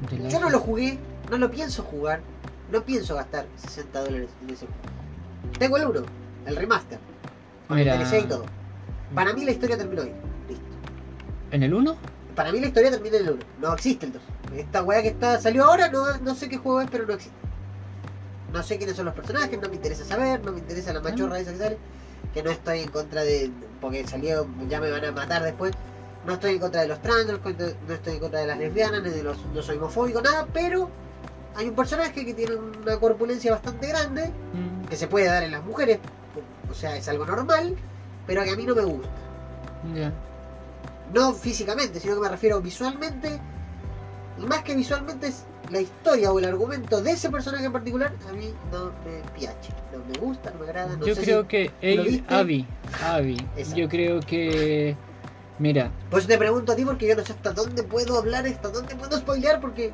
De 0.09 0.17
la- 0.19 0.30
Yo 0.30 0.39
no 0.39 0.49
lo 0.49 0.59
jugué, 0.59 0.97
no 1.30 1.38
lo 1.38 1.49
pienso 1.51 1.84
jugar, 1.84 2.21
no 2.71 2.84
pienso 2.84 3.15
gastar 3.15 3.45
60 3.57 3.99
dólares 4.03 4.30
en 4.41 4.49
ese 4.49 4.65
juego. 4.65 5.57
Tengo 5.59 5.78
el 5.78 5.86
1, 5.88 6.01
el 6.47 6.55
remaster, 6.55 6.99
con 7.67 7.78
Mira, 7.78 7.93
el 7.95 7.99
DLC 7.99 8.19
y 8.23 8.28
todo. 8.28 8.45
Para 9.13 9.34
mí 9.34 9.45
la 9.45 9.51
historia 9.51 9.78
terminó 9.78 10.01
ahí, 10.03 10.13
listo. 10.49 10.65
¿En 11.51 11.63
el 11.63 11.73
1? 11.73 11.95
Para 12.36 12.51
mí 12.51 12.59
la 12.59 12.67
historia 12.67 12.91
termina 12.91 13.17
en 13.17 13.23
el 13.28 13.32
1, 13.34 13.43
no 13.61 13.73
existe 13.73 14.05
el 14.07 14.13
2. 14.13 14.21
Esta 14.57 14.84
weá 14.84 15.01
que 15.01 15.09
está 15.09 15.39
salió 15.39 15.65
ahora, 15.65 15.89
no, 15.89 16.17
no 16.17 16.36
sé 16.36 16.49
qué 16.49 16.57
juego 16.57 16.82
es, 16.82 16.89
pero 16.89 17.05
no 17.05 17.13
existe. 17.13 17.38
No 18.53 18.63
sé 18.63 18.78
quiénes 18.78 18.95
son 18.95 19.05
los 19.05 19.13
personajes, 19.15 19.59
no 19.61 19.67
me 19.69 19.76
interesa 19.76 20.05
saber, 20.05 20.43
no 20.43 20.51
me 20.53 20.59
interesa 20.59 20.93
la 20.93 21.01
machorra 21.01 21.39
esa 21.39 21.51
que 21.51 21.57
sale. 21.57 21.78
Que 22.34 22.41
no 22.43 22.51
estoy 22.51 22.80
en 22.82 22.89
contra 22.89 23.23
de. 23.23 23.51
Porque 23.82 24.07
salió, 24.07 24.47
ya 24.69 24.80
me 24.80 24.91
van 24.91 25.03
a 25.05 25.11
matar 25.11 25.43
después. 25.43 25.73
No 26.26 26.34
estoy 26.34 26.53
en 26.53 26.59
contra 26.59 26.82
de 26.82 26.88
los 26.88 27.01
trans, 27.01 27.26
no 27.28 27.34
estoy- 27.36 27.76
no 27.88 27.93
estoy 27.93 28.13
en 28.13 28.19
contra 28.19 28.39
de 28.39 28.47
las 28.47 28.57
lesbianas, 28.57 29.03
ni 29.03 29.09
de 29.09 29.23
los. 29.23 29.45
No 29.53 29.61
soy 29.61 29.78
homofóbico, 29.78 30.21
nada, 30.21 30.47
pero 30.53 30.89
hay 31.55 31.69
un 31.69 31.75
personaje 31.75 32.25
que 32.25 32.33
tiene 32.33 32.55
una 32.55 32.97
corpulencia 32.97 33.51
bastante 33.51 33.87
grande, 33.87 34.31
Mm, 34.53 34.85
que 34.87 34.95
se 34.95 35.07
puede 35.07 35.25
dar 35.27 35.43
en 35.43 35.51
las 35.51 35.63
mujeres, 35.63 35.99
o 36.69 36.73
sea, 36.73 36.95
es 36.97 37.07
algo 37.07 37.25
normal, 37.25 37.75
pero 38.27 38.43
que 38.43 38.51
a 38.51 38.55
mí 38.55 38.65
no 38.65 38.75
me 38.75 38.83
gusta. 38.83 39.09
ya. 39.95 40.11
No 41.13 41.33
físicamente, 41.33 41.99
sino 41.99 42.15
que 42.15 42.21
me 42.21 42.29
refiero 42.29 42.59
visualmente. 42.61 43.39
Y 44.41 44.45
más 44.45 44.63
que 44.63 44.75
visualmente 44.75 45.27
es 45.27 45.43
la 45.71 45.79
historia 45.79 46.31
o 46.31 46.39
el 46.39 46.45
argumento 46.45 47.01
de 47.01 47.11
ese 47.11 47.29
personaje 47.29 47.65
en 47.65 47.71
particular, 47.71 48.11
a 48.27 48.33
mí 48.33 48.53
no 48.71 48.85
me 49.05 49.21
piache. 49.37 49.71
No 49.93 49.99
me 50.11 50.17
gusta, 50.19 50.51
no 50.51 50.59
me 50.59 50.65
agrada. 50.65 50.97
No 50.97 51.05
yo 51.05 51.15
sé 51.15 51.21
creo 51.21 51.41
si- 51.43 51.47
que 51.47 51.71
¿lo 51.95 52.03
él? 52.03 52.25
Abby, 52.27 52.67
Abby, 53.03 53.37
yo 53.75 53.87
creo 53.87 54.19
que, 54.21 54.97
mira, 55.59 55.91
Por 56.09 56.19
eso 56.19 56.27
te 56.27 56.37
pregunto 56.37 56.71
a 56.71 56.75
ti 56.75 56.83
porque 56.83 57.07
yo 57.07 57.15
no 57.15 57.23
sé 57.23 57.31
hasta 57.33 57.53
dónde 57.53 57.83
puedo 57.83 58.17
hablar, 58.17 58.45
hasta 58.47 58.69
dónde 58.69 58.95
puedo 58.95 59.17
spoilear, 59.17 59.61
porque... 59.61 59.93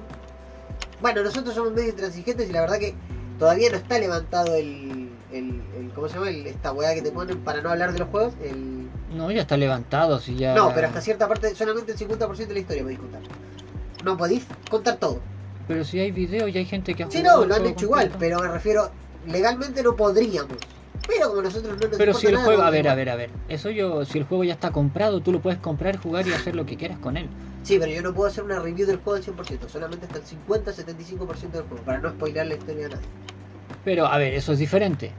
Bueno, 1.02 1.24
nosotros 1.24 1.56
somos 1.56 1.74
medio 1.74 1.90
intransigentes 1.90 2.50
y 2.50 2.54
la 2.54 2.62
verdad 2.62 2.78
que 2.80 2.96
todavía 3.40 3.70
no 3.72 3.78
está 3.78 3.98
levantado 4.00 4.56
el... 4.56 5.10
el, 5.32 5.62
el- 5.78 5.92
¿Cómo 5.96 6.08
se 6.08 6.14
llama? 6.16 6.30
El- 6.30 6.46
esta 6.48 6.72
weá 6.72 6.94
que 6.94 7.02
te 7.02 7.12
ponen 7.12 7.40
para 7.40 7.62
no 7.62 7.70
hablar 7.72 7.92
de 7.92 8.00
los 8.00 8.08
juegos. 8.10 8.34
El... 8.44 8.90
no, 9.16 9.32
ya 9.32 9.42
está 9.42 9.58
levantado, 9.58 10.20
si 10.20 10.36
ya... 10.38 10.56
No, 10.56 10.72
pero 10.74 10.88
hasta 10.88 11.02
cierta 11.02 11.28
parte, 11.28 11.54
solamente 11.56 11.92
el 11.92 11.98
50% 11.98 12.48
de 12.48 12.54
la 12.54 12.60
historia 12.60 12.84
podéis 12.84 13.00
contar. 13.00 13.22
No 14.04 14.18
podéis 14.18 14.46
contar 14.70 14.98
todo. 14.98 15.22
Pero 15.68 15.84
si 15.84 16.00
hay 16.00 16.12
video 16.12 16.48
y 16.48 16.58
hay 16.58 16.66
gente 16.66 16.96
que 16.96 17.04
ha 17.04 17.10
Sí, 17.10 17.22
no, 17.22 17.46
lo 17.46 17.56
han 17.56 17.66
hecho 17.66 17.86
igual, 17.86 18.12
pero 18.20 18.40
me 18.40 18.48
refiero, 18.48 18.92
legalmente 19.28 19.84
no 19.84 19.96
podríamos. 19.96 20.58
Pero 21.08 21.30
como 21.30 21.42
nosotros 21.42 21.78
no 21.80 21.88
nos 21.88 21.98
Pero 21.98 22.14
si 22.14 22.28
el 22.28 22.34
nada, 22.34 22.46
juego, 22.46 22.62
a 22.64 22.70
ver, 22.70 22.88
a 22.88 22.96
ver, 22.96 23.10
a 23.10 23.16
ver, 23.16 23.30
eso 23.50 23.70
yo, 23.70 24.06
si 24.06 24.18
el 24.18 24.24
juego 24.24 24.44
ya 24.44 24.54
está 24.54 24.72
comprado, 24.72 25.22
tú 25.22 25.32
lo 25.32 25.42
puedes 25.42 25.60
comprar, 25.60 25.98
jugar 25.98 26.28
y 26.28 26.34
hacer 26.34 26.56
lo 26.56 26.66
que 26.66 26.78
quieras 26.78 27.00
con 27.00 27.18
él. 27.18 27.28
Sí, 27.64 27.78
pero 27.80 27.92
yo 27.92 28.02
no 28.02 28.14
puedo 28.14 28.30
hacer 28.30 28.44
una 28.44 28.60
review 28.60 28.88
del 28.88 28.98
juego 28.98 29.18
al 29.18 29.24
100%, 29.24 29.68
solamente 29.68 30.06
hasta 30.06 30.18
el 30.20 30.24
50-75% 30.26 31.52
del 31.52 31.64
juego, 31.64 31.84
para 31.84 32.00
no 32.00 32.10
spoiler 32.12 32.48
la 32.48 32.56
historia 32.56 32.86
a 32.88 32.90
nadie. 32.90 33.08
Pero, 33.84 34.06
a 34.08 34.18
ver, 34.18 34.34
eso 34.34 34.54
es 34.54 34.60
diferente. 34.60 35.12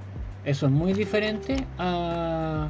Eso 0.44 0.66
es 0.66 0.72
muy 0.72 0.92
diferente 0.92 1.64
a... 1.78 2.68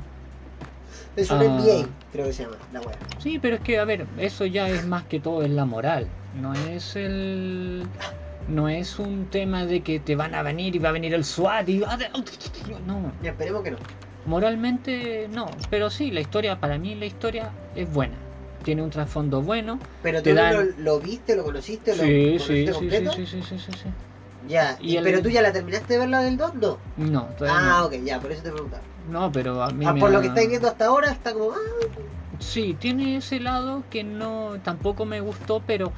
Es 1.17 1.31
un. 1.31 1.39
NBA, 1.39 1.87
creo 2.13 2.27
que 2.27 2.33
se 2.33 2.45
llama, 2.45 2.57
la 2.73 2.81
wea. 2.81 2.97
Sí, 3.19 3.39
pero 3.39 3.57
es 3.57 3.63
que, 3.63 3.79
a 3.79 3.85
ver, 3.85 4.07
eso 4.19 4.47
ya 4.47 4.69
es 4.69 4.87
más 4.87 5.05
que 5.05 5.21
todo 5.21 5.43
es 5.43 5.51
la 5.51 5.65
moral. 5.65 6.07
No 6.41 6.53
es 6.55 6.97
el... 6.97 7.83
No 8.49 8.69
es 8.69 8.99
un 8.99 9.29
tema 9.31 9.67
de 9.67 9.83
que 9.83 10.01
te 10.01 10.17
van 10.17 10.35
a 10.35 10.43
venir 10.43 10.75
y 10.77 10.79
va 10.79 10.91
a 10.91 10.93
venir 10.93 11.15
el 11.15 11.25
SWAT 11.25 11.69
y... 11.69 11.79
No, 12.85 13.13
Ya, 13.23 13.31
esperemos 13.31 13.63
que 13.63 13.71
no. 13.71 13.79
moralmente 14.25 15.29
no. 15.29 15.57
Pero 15.71 15.91
sí, 15.91 16.11
la 16.11 16.21
historia, 16.21 16.61
para 16.61 16.79
mí 16.79 16.95
la 16.95 17.07
historia 17.07 17.53
es 17.75 17.93
buena. 17.93 18.19
Tiene 18.65 18.83
un 18.83 18.91
trasfondo 18.91 19.43
bueno. 19.43 19.81
Pero 20.03 20.23
Te 20.23 20.31
tú 20.31 20.37
dan- 20.37 20.67
lo, 20.77 20.83
lo 20.85 21.01
viste, 21.01 21.37
lo 21.37 21.45
conociste, 21.45 21.95
lo 21.97 22.05
Sí, 22.05 22.39
conociste 22.39 22.71
sí, 22.71 22.73
sí, 22.73 22.77
completo. 22.79 23.11
sí, 23.11 23.27
sí, 23.27 23.43
sí, 23.43 23.59
sí, 23.59 23.73
sí. 23.75 23.89
Ya, 24.41 24.77
Y 24.81 24.93
y- 24.93 24.97
el- 24.97 25.05
pero 25.05 25.23
tú 25.23 25.29
ya 25.31 25.41
la 25.43 25.53
terminaste 25.53 25.93
de 25.95 25.99
ver 26.01 26.09
la 26.09 26.21
del 26.23 26.37
2, 26.37 26.55
no. 26.55 26.81
No, 26.97 27.29
todavía 27.37 27.61
Ah, 27.61 27.81
no. 27.81 27.87
ok, 27.87 27.95
ya, 28.05 28.21
por 28.21 28.33
eso 28.33 28.43
te 28.43 28.51
preguntaba. 28.51 28.85
No, 29.07 29.31
pero 29.33 29.63
a 29.63 29.71
mí 29.73 29.87
Ah, 29.87 29.93
me 29.95 30.01
por 30.01 30.11
lo 30.13 30.21
que 30.21 30.27
estáis 30.29 30.49
viendo 30.49 30.69
hasta 30.69 30.87
ahora, 30.87 31.11
está 31.13 31.33
como, 31.33 31.53
ah, 31.53 31.59
Sí, 32.39 32.75
tiene 32.75 33.17
ese 33.17 33.41
lado 33.41 33.87
que 33.89 34.05
no 34.05 34.61
tampoco 34.63 35.05
me 35.07 35.21
gustó, 35.21 35.65
pero 35.65 35.93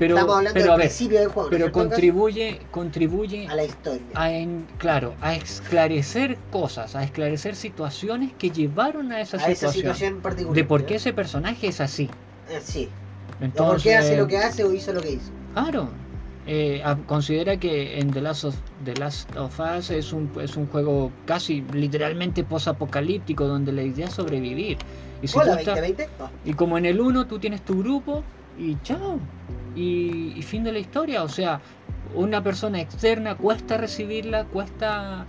pero 0.00 0.14
estamos 0.14 0.36
hablando 0.38 0.54
pero 0.54 0.64
del 0.64 0.72
a 0.72 0.76
ver, 0.78 0.86
principio 0.86 1.20
del 1.20 1.28
juego, 1.28 1.50
¿no 1.50 1.56
es 1.56 1.62
pero 1.62 1.72
contribuye 1.72 2.60
contribuye 2.70 3.46
a 3.48 3.54
la 3.54 3.64
historia. 3.64 4.00
a 4.14 4.32
en- 4.32 4.66
claro, 4.78 5.14
a 5.20 5.34
esclarecer 5.34 6.38
cosas, 6.50 6.96
a 6.96 7.04
esclarecer 7.04 7.54
situaciones 7.54 8.32
que 8.38 8.50
llevaron 8.50 9.12
a 9.12 9.20
esa 9.20 9.36
a 9.36 9.40
esa 9.40 9.50
situación, 9.68 9.74
situación 9.74 10.12
en 10.14 10.20
particular. 10.22 10.54
de 10.56 10.64
por 10.64 10.86
qué 10.86 10.94
ese 10.94 11.12
personaje 11.12 11.66
es 11.68 11.80
así. 11.82 12.08
Eh, 12.50 12.60
sí. 12.64 12.88
Entonces, 13.42 13.74
por 13.74 13.82
qué 13.82 13.94
hace 13.96 14.16
lo 14.16 14.26
que 14.26 14.38
hace 14.38 14.64
o 14.64 14.72
hizo 14.72 14.92
lo 14.94 15.02
que 15.02 15.12
hizo. 15.12 15.30
Claro. 15.54 15.90
Eh, 16.46 16.82
considera 17.06 17.58
que 17.58 18.00
en 18.00 18.10
The 18.10 18.22
Last 18.22 18.44
of, 18.44 18.56
The 18.84 18.94
Last 18.96 19.36
of 19.36 19.60
Us 19.60 19.90
es 19.90 20.12
un, 20.14 20.30
es 20.42 20.56
un 20.56 20.66
juego 20.66 21.12
casi 21.26 21.60
literalmente 21.74 22.42
posapocalíptico 22.42 23.46
donde 23.46 23.70
la 23.72 23.82
idea 23.82 24.06
es 24.06 24.14
sobrevivir. 24.14 24.78
Y, 25.22 25.28
si 25.28 25.38
Hola, 25.38 25.52
tú 25.52 25.58
estás- 25.58 25.76
2020. 25.76 26.08
Ah, 26.18 26.30
y 26.46 26.54
como 26.54 26.78
en 26.78 26.86
el 26.86 26.98
1 27.00 27.26
tú 27.26 27.38
tienes 27.38 27.60
tu 27.62 27.78
grupo 27.80 28.24
y 28.58 28.76
chao. 28.82 29.18
Y, 29.74 30.32
y 30.36 30.42
fin 30.42 30.64
de 30.64 30.72
la 30.72 30.78
historia. 30.78 31.22
O 31.22 31.28
sea, 31.28 31.60
una 32.14 32.42
persona 32.42 32.80
externa 32.80 33.36
cuesta 33.36 33.76
recibirla, 33.76 34.44
cuesta 34.44 35.26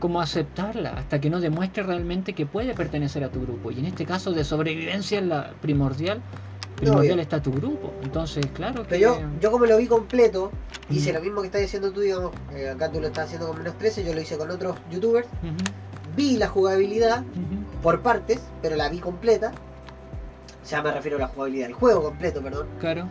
como 0.00 0.20
aceptarla, 0.20 0.90
hasta 0.90 1.20
que 1.20 1.30
no 1.30 1.40
demuestre 1.40 1.82
realmente 1.82 2.34
que 2.34 2.44
puede 2.44 2.74
pertenecer 2.74 3.24
a 3.24 3.30
tu 3.30 3.40
grupo. 3.40 3.70
Y 3.70 3.78
en 3.78 3.86
este 3.86 4.04
caso 4.04 4.32
de 4.32 4.44
sobrevivencia 4.44 5.18
es 5.18 5.24
la 5.24 5.54
primordial. 5.62 6.20
Primordial 6.76 7.20
está 7.20 7.40
tu 7.40 7.52
grupo. 7.52 7.92
Entonces, 8.02 8.44
claro 8.52 8.82
que... 8.82 8.88
Pero 8.90 9.00
yo, 9.00 9.20
yo 9.40 9.50
como 9.50 9.64
lo 9.64 9.78
vi 9.78 9.86
completo, 9.86 10.50
hice 10.90 11.12
lo 11.12 11.20
mismo 11.20 11.40
que 11.40 11.46
estás 11.46 11.62
diciendo 11.62 11.90
tú, 11.92 12.00
digamos, 12.00 12.32
eh, 12.52 12.68
acá 12.68 12.90
tú 12.90 13.00
lo 13.00 13.06
estás 13.06 13.26
haciendo 13.26 13.46
con 13.46 13.58
menos 13.58 13.78
13, 13.78 14.04
yo 14.04 14.12
lo 14.12 14.20
hice 14.20 14.36
con 14.36 14.50
otros 14.50 14.76
youtubers, 14.90 15.28
vi 16.16 16.36
la 16.36 16.48
jugabilidad 16.48 17.24
por 17.82 18.02
partes, 18.02 18.40
pero 18.60 18.76
la 18.76 18.88
vi 18.88 18.98
completa. 18.98 19.52
Sea, 20.64 20.82
me 20.82 20.90
refiero 20.90 21.16
a 21.18 21.20
la 21.20 21.28
jugabilidad 21.28 21.66
del 21.66 21.74
juego 21.74 22.02
completo, 22.02 22.40
perdón. 22.40 22.66
Claro. 22.80 23.08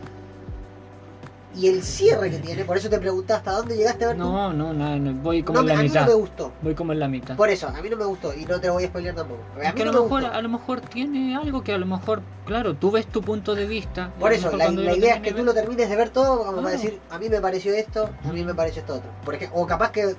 Y 1.56 1.68
el 1.68 1.84
cierre 1.84 2.32
que 2.32 2.38
tiene, 2.38 2.64
por 2.64 2.76
eso 2.76 2.90
te 2.90 2.98
preguntaba 2.98 3.38
hasta 3.38 3.52
dónde 3.52 3.76
llegaste 3.76 4.04
a 4.04 4.08
ver 4.08 4.16
tú. 4.16 4.24
No, 4.24 4.52
no, 4.52 4.72
no, 4.72 4.96
no, 4.98 5.12
voy 5.22 5.44
como 5.44 5.60
No, 5.62 5.68
en 5.68 5.68
la 5.68 5.78
a 5.78 5.82
mí 5.84 5.88
no 5.88 6.04
me 6.06 6.14
gustó. 6.14 6.52
Voy 6.62 6.74
como 6.74 6.92
en 6.92 6.98
la 6.98 7.06
mitad. 7.06 7.36
Por 7.36 7.48
eso, 7.48 7.68
a 7.68 7.80
mí 7.80 7.88
no 7.88 7.96
me 7.96 8.04
gustó 8.06 8.34
y 8.34 8.44
no 8.44 8.60
te 8.60 8.66
lo 8.66 8.72
voy 8.72 8.82
a 8.82 8.86
spoilear 8.88 9.14
tampoco. 9.14 9.40
A 9.64 9.68
mí 9.68 9.74
que 9.76 9.84
no 9.84 9.90
a 9.90 9.92
me 9.92 9.98
lo 9.98 10.02
mejor, 10.02 10.22
gustó. 10.22 10.36
a 10.36 10.42
lo 10.42 10.48
mejor 10.48 10.80
tiene 10.80 11.36
algo 11.36 11.62
que 11.62 11.72
a 11.72 11.78
lo 11.78 11.86
mejor, 11.86 12.22
claro, 12.44 12.74
tú 12.74 12.90
ves 12.90 13.06
tu 13.06 13.22
punto 13.22 13.54
de 13.54 13.66
vista. 13.66 14.10
Por 14.18 14.32
eso, 14.32 14.50
la, 14.56 14.68
idea 14.72 15.14
es 15.14 15.20
que 15.22 15.32
tú 15.32 15.44
lo 15.44 15.54
termines 15.54 15.88
de 15.88 15.94
ver 15.94 16.10
todo, 16.10 16.38
como 16.38 16.56
para 16.56 16.60
Claro. 16.62 16.76
decir, 16.76 16.98
a 17.08 17.18
mí 17.20 17.28
me 17.28 17.40
pareció 17.40 17.72
esto, 17.72 18.10
a 18.24 18.32
mí 18.32 18.42
me 18.44 18.52
pareció 18.54 18.80
esto 18.80 18.94
otro. 18.96 19.10
Por 19.24 19.36
ejemplo, 19.36 19.56
o 19.60 19.64
capaz 19.64 19.92
que 19.92 20.16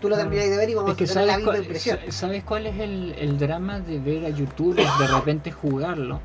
tú 0.00 0.08
lo 0.08 0.16
termináis 0.16 0.48
de 0.50 0.56
ver 0.58 0.70
y 0.70 0.74
vamos 0.76 0.92
Es 0.92 0.96
que 0.96 1.04
a 1.04 1.08
tener 1.08 1.26
la 1.26 1.36
misma 1.38 1.52
cuál, 1.54 1.62
impresión. 1.64 1.98
sa- 2.06 2.12
¿sabes 2.12 2.44
cuál 2.44 2.66
es 2.68 2.78
el, 2.78 3.16
el 3.18 3.36
drama 3.36 3.80
de 3.80 3.98
ver 3.98 4.24
a 4.26 4.28
youtubers 4.28 4.96
de 5.00 5.06
repente 5.08 5.50
jugarlo? 5.50 6.20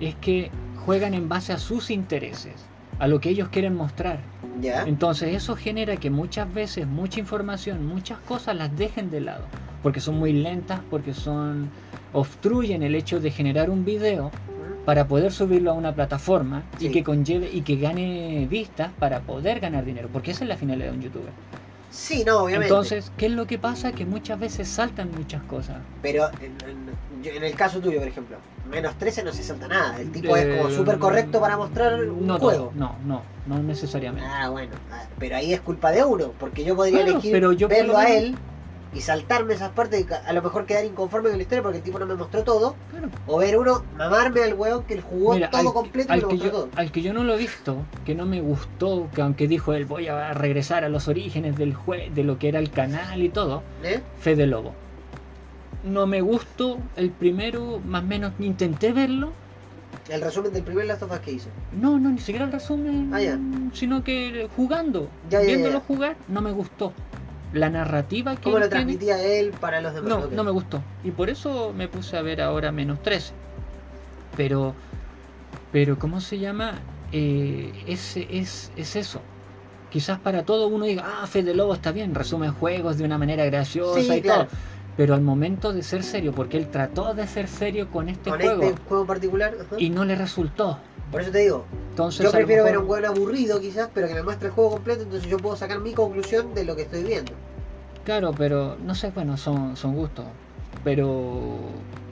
Es 0.00 0.14
que 0.16 0.50
juegan 0.84 1.14
en 1.14 1.28
base 1.28 1.52
a 1.52 1.58
sus 1.58 1.90
intereses, 1.90 2.66
a 2.98 3.06
lo 3.06 3.20
que 3.20 3.30
ellos 3.30 3.48
quieren 3.48 3.74
mostrar. 3.74 4.20
Ya. 4.60 4.82
Entonces 4.84 5.34
eso 5.34 5.56
genera 5.56 5.96
que 5.96 6.10
muchas 6.10 6.52
veces 6.52 6.86
mucha 6.86 7.20
información, 7.20 7.86
muchas 7.86 8.18
cosas 8.18 8.56
las 8.56 8.76
dejen 8.76 9.10
de 9.10 9.20
lado, 9.20 9.44
porque 9.82 10.00
son 10.00 10.18
muy 10.18 10.32
lentas, 10.32 10.80
porque 10.90 11.14
son 11.14 11.70
obstruyen 12.12 12.82
el 12.82 12.94
hecho 12.94 13.20
de 13.20 13.30
generar 13.30 13.70
un 13.70 13.84
video 13.84 14.30
para 14.84 15.08
poder 15.08 15.32
subirlo 15.32 15.70
a 15.70 15.74
una 15.74 15.94
plataforma 15.94 16.62
y 16.78 16.90
que 16.90 17.02
conlleve 17.02 17.50
y 17.52 17.62
que 17.62 17.76
gane 17.76 18.46
vistas 18.50 18.92
para 18.98 19.20
poder 19.20 19.60
ganar 19.60 19.84
dinero, 19.84 20.08
porque 20.12 20.30
esa 20.30 20.44
es 20.44 20.48
la 20.48 20.56
finalidad 20.56 20.90
de 20.90 20.96
un 20.96 21.02
youtuber. 21.02 21.32
Sí, 21.94 22.24
no, 22.24 22.42
obviamente. 22.44 22.72
Entonces, 22.72 23.10
¿qué 23.16 23.26
es 23.26 23.32
lo 23.32 23.46
que 23.46 23.58
pasa? 23.58 23.92
Que 23.92 24.06
muchas 24.06 24.38
veces 24.38 24.68
saltan 24.68 25.10
muchas 25.10 25.44
cosas. 25.44 25.82
Pero 26.00 26.28
en, 26.40 26.56
en- 26.62 27.00
en 27.24 27.44
el 27.44 27.56
caso 27.56 27.80
tuyo, 27.80 27.98
por 27.98 28.08
ejemplo, 28.08 28.36
menos 28.64 28.96
13 28.98 29.22
no 29.22 29.32
se 29.32 29.42
salta 29.42 29.68
nada. 29.68 30.00
El 30.00 30.10
tipo 30.12 30.36
es 30.36 30.46
como 30.46 30.68
Eh, 30.68 30.70
súper 30.70 30.98
correcto 30.98 31.40
para 31.40 31.56
mostrar 31.56 31.94
un 32.10 32.26
no 32.26 32.38
juego. 32.38 32.66
todo, 32.66 32.72
no, 32.74 32.98
no, 33.02 33.22
no 33.44 33.62
necesariamente. 33.62 34.26
Ah, 34.26 34.48
bueno. 34.50 34.76
ah, 34.90 35.08
Pero 35.18 35.36
ahí 35.36 35.52
es 35.52 35.60
culpa 35.62 35.90
de 35.92 36.04
uno, 36.04 36.36
porque 36.38 36.64
yo 36.64 36.76
podría 36.76 37.00
Claro, 37.00 37.10
elegir 37.10 37.32
pero 37.32 37.52
yo 37.52 37.68
por 37.68 37.76
verlo 37.78 37.92
lo 37.92 37.98
a 37.98 38.10
él 38.10 38.38
y 38.94 39.00
saltarme 39.00 39.54
esas 39.54 39.70
partes 39.70 40.06
y 40.08 40.12
a 40.12 40.32
lo 40.32 40.40
mejor 40.42 40.66
quedar 40.66 40.84
inconforme 40.84 41.28
con 41.28 41.36
la 41.38 41.42
historia 41.42 41.62
porque 41.62 41.78
el 41.78 41.84
tipo 41.84 41.98
no 41.98 42.06
me 42.06 42.14
mostró 42.14 42.44
todo. 42.44 42.76
Claro. 42.90 43.08
O 43.26 43.38
ver 43.38 43.58
uno, 43.58 43.82
mamarme 43.96 44.42
al 44.42 44.54
weón 44.54 44.84
que 44.84 45.00
jugó 45.00 45.34
Mira, 45.34 45.50
todo 45.50 45.60
al, 45.68 45.72
completo 45.74 46.12
y 46.12 46.16
me 46.16 46.22
mostró 46.22 46.44
yo, 46.44 46.50
todo. 46.52 46.68
al 46.76 46.92
que 46.92 47.02
yo 47.02 47.12
no 47.12 47.24
lo 47.24 47.34
he 47.34 47.38
visto, 47.38 47.78
que 48.04 48.14
no 48.14 48.24
me 48.26 48.40
gustó, 48.40 49.08
que 49.14 49.22
aunque 49.22 49.48
dijo 49.48 49.72
él 49.74 49.84
voy 49.84 50.08
a 50.08 50.32
regresar 50.32 50.84
a 50.84 50.88
los 50.88 51.08
orígenes 51.08 51.56
del 51.56 51.74
jue 51.74 52.10
de 52.14 52.22
lo 52.24 52.38
que 52.38 52.48
era 52.48 52.58
el 52.60 52.70
canal 52.70 53.22
y 53.22 53.28
todo, 53.28 53.62
¿Eh? 53.82 54.00
Fede 54.20 54.46
Lobo. 54.46 54.74
No 55.84 56.06
me 56.06 56.20
gustó 56.22 56.78
el 56.96 57.10
primero, 57.10 57.80
más 57.84 58.02
o 58.02 58.06
menos 58.06 58.32
intenté 58.38 58.92
verlo. 58.92 59.32
El 60.08 60.20
resumen 60.20 60.52
del 60.52 60.62
primer 60.62 60.86
Last 60.86 61.02
of 61.02 61.12
Us 61.12 61.18
que 61.20 61.32
hizo. 61.32 61.48
No, 61.72 61.98
no, 61.98 62.10
ni 62.10 62.18
siquiera 62.18 62.44
el 62.46 62.52
resumen, 62.52 63.10
Ah, 63.12 63.20
sino 63.74 64.02
que 64.04 64.48
jugando, 64.56 65.08
Ya, 65.30 65.40
ya, 65.40 65.46
viéndolo 65.46 65.78
ya. 65.78 65.84
jugar, 65.86 66.16
no 66.28 66.40
me 66.40 66.52
gustó. 66.52 66.92
La 67.54 67.70
narrativa 67.70 68.34
que 68.36 68.42
¿Cómo 68.42 68.58
lo 68.58 68.68
tiene- 68.68 68.84
transmitía 68.84 69.22
él 69.22 69.52
para 69.60 69.80
los 69.80 69.94
demás? 69.94 70.08
No, 70.10 70.26
no 70.26 70.44
me 70.44 70.50
gustó. 70.50 70.82
Y 71.04 71.10
por 71.12 71.30
eso 71.30 71.72
me 71.74 71.88
puse 71.88 72.16
a 72.16 72.22
ver 72.22 72.42
ahora 72.42 72.72
menos 72.72 73.00
13. 73.02 73.32
Pero, 74.36 74.74
pero 75.72 75.98
¿cómo 75.98 76.20
se 76.20 76.38
llama? 76.38 76.74
Eh, 77.12 77.84
es, 77.86 78.16
es, 78.16 78.70
es 78.76 78.96
eso. 78.96 79.20
Quizás 79.90 80.18
para 80.18 80.44
todo 80.44 80.66
uno 80.66 80.84
diga, 80.84 81.04
ah, 81.22 81.26
Fede 81.28 81.54
Lobo 81.54 81.74
está 81.74 81.92
bien, 81.92 82.12
resume 82.14 82.50
juegos 82.50 82.98
de 82.98 83.04
una 83.04 83.16
manera 83.18 83.44
graciosa 83.44 84.00
Sí, 84.00 84.12
y 84.12 84.20
claro. 84.22 84.46
todo. 84.46 84.58
Pero 84.96 85.14
al 85.14 85.22
momento 85.22 85.72
de 85.72 85.82
ser 85.84 86.02
serio, 86.02 86.32
porque 86.32 86.56
él 86.56 86.68
trató 86.68 87.14
de 87.14 87.26
ser 87.28 87.46
serio 87.48 87.88
con 87.90 88.08
este 88.08 88.30
Con 88.30 88.40
juego 88.40 88.62
este 88.64 88.80
juego 88.88 89.06
particular. 89.06 89.54
y 89.78 89.90
no 89.90 90.04
le 90.04 90.16
resultó. 90.16 90.80
Por 91.14 91.22
eso 91.22 91.30
te 91.30 91.38
digo, 91.38 91.64
Entonces, 91.90 92.24
yo 92.24 92.28
a 92.28 92.32
prefiero 92.32 92.64
ver 92.64 92.76
un 92.76 92.86
juego 92.86 93.06
aburrido 93.06 93.60
quizás, 93.60 93.88
pero 93.94 94.08
que 94.08 94.14
me 94.14 94.24
muestre 94.24 94.48
el 94.48 94.52
juego 94.52 94.70
completo, 94.72 95.04
entonces 95.04 95.30
yo 95.30 95.38
puedo 95.38 95.54
sacar 95.54 95.78
mi 95.78 95.92
conclusión 95.94 96.52
de 96.54 96.64
lo 96.64 96.74
que 96.74 96.82
estoy 96.82 97.04
viendo. 97.04 97.30
Claro, 98.02 98.34
pero 98.36 98.76
no 98.82 98.96
sé, 98.96 99.10
bueno, 99.10 99.36
son, 99.36 99.76
son 99.76 99.94
gustos. 99.94 100.26
Pero 100.82 101.70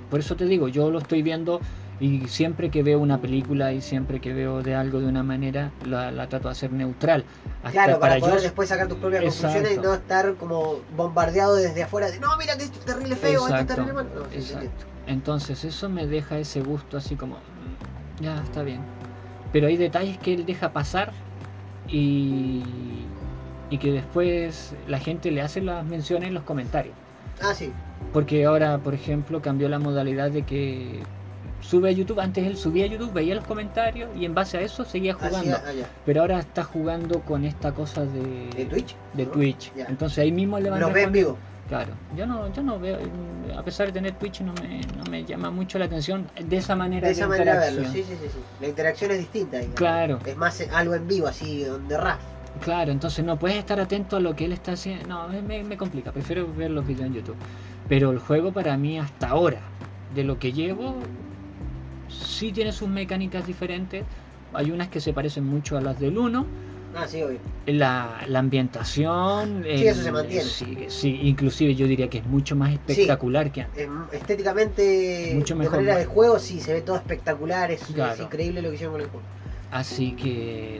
por 0.09 0.21
eso 0.21 0.37
te 0.37 0.45
digo, 0.47 0.69
yo 0.69 0.93
lo 0.93 1.01
estoy 1.01 1.23
viendo 1.23 1.61
y 1.99 2.29
siempre 2.29 2.71
que 2.71 2.85
veo 2.85 3.01
una 3.01 3.21
película 3.21 3.73
y 3.73 3.81
siempre 3.81 4.21
que 4.21 4.33
veo 4.33 4.63
de 4.63 4.77
algo 4.77 5.01
de 5.01 5.07
una 5.07 5.25
manera, 5.25 5.73
la, 5.85 6.13
la 6.13 6.29
trato 6.29 6.47
de 6.47 6.53
hacer 6.53 6.71
neutral. 6.71 7.25
Hasta 7.65 7.71
Claro, 7.73 7.99
para, 7.99 8.21
poder 8.21 8.37
yo- 8.37 8.43
después 8.43 8.69
sacar 8.69 8.87
tus 8.87 8.99
propias 8.99 9.25
Exacto. 9.25 9.49
conclusiones 9.49 9.79
y 9.79 9.81
no 9.81 9.95
estar 9.95 10.35
como 10.37 10.77
bombardeado 10.97 11.57
desde 11.57 11.83
afuera 11.83 12.09
de 12.09 12.21
no, 12.21 12.29
mira 12.39 12.57
que 12.57 12.63
esto 12.63 12.79
es 12.79 12.85
terrible 12.85 13.17
feo, 13.17 13.33
esto 13.41 13.47
es 13.57 13.63
Exacto, 13.63 13.75
terrible 13.75 13.93
malo. 13.95 14.11
No, 14.25 14.31
sí, 14.31 14.37
exacto. 14.37 14.87
Entonces 15.07 15.65
eso 15.65 15.89
me 15.89 16.07
deja 16.07 16.39
ese 16.39 16.61
gusto 16.61 16.97
así 16.97 17.17
como, 17.17 17.41
ya 18.21 18.43
está 18.43 18.63
bien. 18.63 18.81
Pero 19.53 19.67
hay 19.67 19.77
detalles 19.77 20.19
que 20.19 20.35
él 20.35 20.47
deja 20.47 20.73
pasar 20.73 21.13
y, 21.89 22.63
y 23.71 23.79
que 23.79 23.93
después 23.93 24.75
la 24.89 24.99
gente 24.99 25.31
le 25.31 25.43
hace 25.43 25.61
las 25.61 25.85
menciones 25.85 26.29
en 26.29 26.35
los 26.35 26.45
comentarios. 26.45 26.95
Ah, 27.43 27.55
sí. 27.55 27.73
Porque 28.13 28.45
ahora, 28.45 28.79
por 28.79 28.95
ejemplo, 28.95 29.41
cambió 29.43 29.69
la 29.69 29.79
modalidad 29.79 30.31
de 30.31 30.43
que 30.43 31.01
sube 31.61 31.89
a 31.89 31.93
YouTube. 31.93 32.21
Antes 32.21 32.47
él 32.47 32.57
subía 32.57 32.85
a 32.85 32.89
YouTube, 32.89 33.13
veía 33.13 33.35
los 33.35 33.45
comentarios 33.45 34.11
y 34.17 34.25
en 34.25 34.35
base 34.35 34.59
a 34.59 34.61
eso 34.61 34.85
seguía 34.85 35.15
jugando. 35.15 35.57
Allá. 35.67 35.87
Pero 36.05 36.21
ahora 36.23 36.41
está 36.41 36.65
jugando 36.65 37.21
con 37.21 37.45
esta 37.45 37.73
cosa 37.73 38.05
de, 38.05 38.51
¿De 38.57 38.65
Twitch? 38.67 38.97
de 39.15 39.27
¿No? 39.27 39.31
Twitch. 39.33 39.73
Ya. 39.75 39.87
Entonces 39.87 40.19
ahí 40.19 40.33
mismo 40.33 40.59
le 40.59 40.71
van 40.71 41.13
vivo. 41.13 41.39
Claro, 41.73 41.95
yo 42.15 42.27
no, 42.27 42.53
yo 42.53 42.63
no 42.63 42.79
veo, 42.79 42.99
a 43.57 43.63
pesar 43.63 43.87
de 43.87 43.95
tener 43.95 44.13
Twitch, 44.19 44.43
no 44.43 44.53
me, 44.53 44.83
no 44.95 45.05
me 45.11 45.25
llama 45.25 45.51
mucho 45.51 45.79
la 45.79 45.87
atención 45.87 46.27
de 46.39 46.59
esa 46.59 46.77
manera 46.77 47.09
De 47.09 47.15
de, 47.15 47.19
esa 47.19 47.27
manera 47.27 47.59
verlo, 47.59 47.81
interacción. 47.81 48.05
sí, 48.05 48.13
sí, 48.15 48.19
sí, 48.27 48.29
sí. 48.31 48.45
La 48.61 48.69
interacción 48.69 49.11
es 49.13 49.19
distinta. 49.21 49.57
digamos. 49.57 49.77
Claro, 49.77 50.19
Es 50.27 50.37
más 50.37 50.61
eh, 50.61 50.69
algo 50.71 50.95
en 50.95 51.07
vivo, 51.09 51.29
así, 51.29 51.65
de 51.89 51.97
raf. 51.97 52.21
claro, 52.61 52.93
entonces 52.93 53.25
no 53.25 53.39
puedes 53.39 53.57
estar 53.57 53.81
atento 53.81 54.19
a 54.19 54.21
lo 54.21 54.37
que 54.37 54.45
él 54.45 54.53
está 54.53 54.73
haciendo. 54.73 55.07
No, 55.09 55.29
me- 55.29 55.41
me, 55.41 55.65
me 55.65 55.79
complica, 55.79 56.13
prefiero 56.13 56.47
ver 56.53 56.71
los 56.71 56.87
videos 56.87 57.07
en 57.07 57.15
YouTube. 57.15 57.37
Pero 57.89 58.11
el 58.11 58.19
juego 58.19 58.53
para 58.53 58.77
mí 58.77 58.99
hasta 58.99 59.29
ahora, 59.31 59.63
de 60.15 60.25
lo 60.25 60.39
que 60.39 60.53
llevo, 60.53 60.99
sí 62.11 62.53
tiene 62.53 62.73
sus 62.73 62.91
mecánicas 62.91 63.47
diferentes. 63.47 64.05
Hay 64.53 64.71
unas 64.71 64.89
que 64.89 65.01
se 65.01 65.15
parecen 65.15 65.45
mucho 65.45 65.79
a 65.79 65.81
las 65.81 65.99
del 65.99 66.19
1. 66.19 66.45
Ah, 66.95 67.07
sí, 67.07 67.23
obvio. 67.23 67.41
La, 67.67 68.25
la 68.27 68.39
ambientación. 68.39 69.63
Sí, 69.65 69.87
eso 69.87 70.03
se 70.03 70.13
mantiene. 70.13 70.45
Sí, 70.45 70.77
sí, 70.89 71.21
inclusive 71.23 71.75
yo 71.75 71.87
diría 71.87 72.09
que 72.09 72.19
es 72.19 72.27
mucho 72.27 72.57
más 72.57 72.73
espectacular 72.73 73.51
que 73.51 73.63
antes. 73.63 73.89
Estéticamente, 74.13 75.33
Mucho 75.35 75.57
mejor, 75.57 75.73
de 75.73 75.79
manera 75.79 75.99
de 75.99 76.07
juego, 76.07 76.39
sí, 76.39 76.61
se 76.61 76.73
ve 76.75 76.81
todo 76.83 76.97
espectacular. 76.97 77.71
Es, 77.71 77.89
es 77.89 77.95
Claro. 77.95 78.25
increíble 78.25 78.63
lo 78.63 78.69
que 78.69 78.75
hicieron 78.75 78.95
con 78.95 79.03
el 79.03 79.09
juego. 79.09 79.27
Así 79.71 80.13
que 80.17 80.77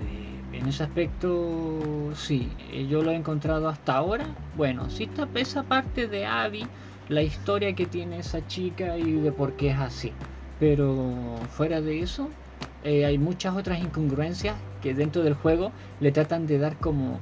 en 0.53 0.69
ese 0.69 0.83
aspecto 0.83 2.11
sí, 2.15 2.49
eh, 2.71 2.87
yo 2.87 3.03
lo 3.03 3.11
he 3.11 3.17
encontrado 3.17 3.69
hasta 3.69 3.95
ahora. 3.95 4.27
Bueno, 4.55 4.91
sí 4.91 5.05
está 5.05 5.27
esa 5.35 5.63
parte 5.63 6.09
de 6.09 6.27
Abby, 6.27 6.69
la 7.09 7.23
historia 7.23 7.75
que 7.75 7.87
tiene 7.87 8.19
esa 8.19 8.47
chica 8.47 8.99
y 8.99 9.13
de 9.13 9.33
por 9.33 9.55
qué 9.57 9.71
es 9.71 9.79
así. 9.79 10.13
Pero 10.61 11.47
fuera 11.49 11.81
de 11.81 12.01
eso, 12.01 12.31
eh, 12.85 13.05
hay 13.07 13.19
muchas 13.19 13.57
otras 13.57 13.83
incongruencias 13.83 14.57
que 14.83 14.95
dentro 14.95 15.23
del 15.23 15.35
juego 15.35 15.73
le 16.01 16.13
tratan 16.13 16.47
de 16.47 16.59
dar 16.59 16.77
como 16.77 17.19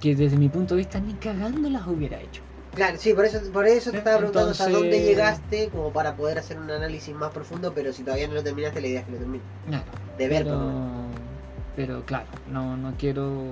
que 0.00 0.14
desde 0.14 0.36
mi 0.36 0.48
punto 0.48 0.74
de 0.74 0.78
vista 0.78 1.00
ni 1.00 1.14
cagando 1.14 1.68
las 1.70 1.86
hubiera 1.86 2.20
hecho. 2.20 2.42
Claro, 2.74 2.96
sí, 2.98 3.14
por 3.14 3.24
eso, 3.24 3.38
por 3.52 3.66
eso 3.68 3.90
te 3.92 3.98
estaba 3.98 4.16
preguntando 4.18 4.50
hasta 4.50 4.66
Entonces- 4.66 4.90
dónde 4.90 5.06
llegaste, 5.06 5.68
como 5.68 5.92
para 5.92 6.16
poder 6.16 6.38
hacer 6.38 6.58
un 6.58 6.70
análisis 6.70 7.14
más 7.14 7.30
profundo, 7.32 7.72
pero 7.74 7.92
si 7.92 8.02
todavía 8.02 8.26
no 8.28 8.34
lo 8.34 8.42
terminaste, 8.42 8.80
la 8.80 8.86
idea 8.88 9.00
es 9.00 9.06
que 9.06 9.12
lo 9.12 9.18
termines. 9.18 9.46
Claro, 9.68 9.84
De 10.18 10.28
ver, 10.28 10.42
pero, 10.44 10.60
pero 11.76 12.02
claro, 12.04 12.26
no, 12.50 12.76
no 12.76 12.94
quiero... 12.98 13.44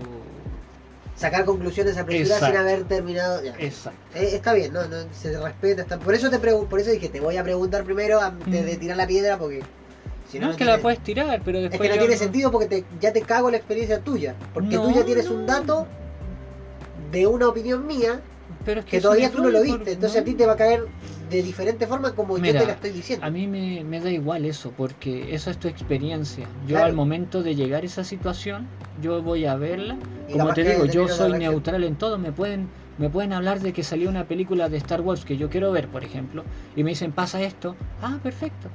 Sacar 1.14 1.44
conclusiones 1.44 1.96
apresuradas 1.98 2.48
sin 2.48 2.56
haber 2.56 2.84
terminado. 2.84 3.44
ya. 3.44 3.54
Exacto. 3.58 4.00
Eh, 4.14 4.30
está 4.34 4.54
bien, 4.54 4.72
no, 4.72 4.86
no, 4.88 4.96
se 5.12 5.38
respeta. 5.38 5.82
Está... 5.82 5.98
Por 5.98 6.14
eso 6.14 6.30
te 6.30 6.40
pregun- 6.40 6.66
por 6.66 6.80
eso 6.80 6.90
dije, 6.90 7.08
te 7.08 7.20
voy 7.20 7.36
a 7.36 7.44
preguntar 7.44 7.84
primero 7.84 8.20
antes 8.20 8.64
de 8.64 8.76
tirar 8.76 8.96
la 8.96 9.06
piedra, 9.06 9.36
porque 9.38 9.62
Si 10.32 10.38
no, 10.38 10.46
no, 10.46 10.52
es 10.52 10.56
que 10.56 10.64
tiene- 10.64 10.76
la 10.78 10.82
puedes 10.82 10.98
tirar, 11.00 11.42
pero 11.44 11.58
Es 11.58 11.64
después. 11.70 11.90
que 11.90 11.94
no 11.96 12.00
tiene 12.00 12.16
sentido 12.16 12.50
porque 12.50 12.66
te- 12.66 12.84
ya 12.98 13.12
te 13.12 13.20
cago 13.20 13.50
la 13.50 13.58
experiencia 13.58 14.00
tuya. 14.00 14.34
Porque 14.54 14.76
tú 14.76 14.88
No, 14.88 14.94
ya 14.96 15.04
tienes 15.04 15.26
no, 15.30 15.36
un 15.36 15.46
dato 15.46 15.86
de 17.10 17.26
una 17.26 17.48
opinión 17.48 17.86
mía 17.86 18.22
Pero 18.64 18.80
es 18.80 18.86
que 18.86 18.98
todavía 19.00 19.30
tú 19.30 19.42
no 19.42 19.50
lo 19.50 19.58
por- 19.58 19.66
viste. 19.66 19.92
Entonces 19.92 20.22
a 20.22 20.24
ti 20.24 20.32
te 20.32 20.46
va 20.46 20.52
a 20.54 20.56
caer 20.56 20.86
de 21.28 21.42
diferente 21.42 21.86
forma 21.86 22.14
como 22.14 22.38
yo 22.38 22.44
te 22.44 22.64
la 22.64 22.72
estoy 22.72 22.90
diciendo. 22.92 23.26
A 23.26 23.30
mí 23.30 23.46
me, 23.46 23.84
me 23.84 24.00
da 24.00 24.10
igual 24.10 24.46
eso, 24.46 24.72
porque 24.74 25.34
esa 25.34 25.50
es 25.50 25.58
tu 25.58 25.68
experiencia. 25.68 26.46
Yo 26.62 26.76
Claro. 26.76 26.86
al 26.86 26.92
momento 26.94 27.42
de 27.42 27.54
llegar 27.54 27.82
a 27.82 27.86
esa 27.86 28.02
situación, 28.04 28.68
yo 29.02 29.20
voy 29.20 29.44
a 29.44 29.56
verla. 29.56 29.98
Y 30.28 30.32
Como 30.32 30.54
te 30.54 30.64
digo, 30.64 30.86
yo 30.86 31.08
soy 31.08 31.32
neutral 31.38 31.84
en 31.84 31.96
todo. 31.96 32.16
Me 32.18 32.32
pueden, 32.32 32.68
me 32.96 33.10
pueden 33.10 33.34
hablar 33.34 33.60
de 33.60 33.74
que 33.74 33.82
salió 33.82 34.08
una 34.08 34.24
película 34.24 34.70
de 34.70 34.78
Star 34.78 35.02
Wars 35.02 35.26
que 35.26 35.36
yo 35.36 35.50
quiero 35.50 35.72
ver, 35.72 35.88
por 35.88 36.04
ejemplo, 36.04 36.44
y 36.74 36.84
me 36.84 36.90
dicen, 36.90 37.12
pasa 37.12 37.42
esto. 37.42 37.76
Ah, 38.00 38.18
perfecto. 38.22 38.70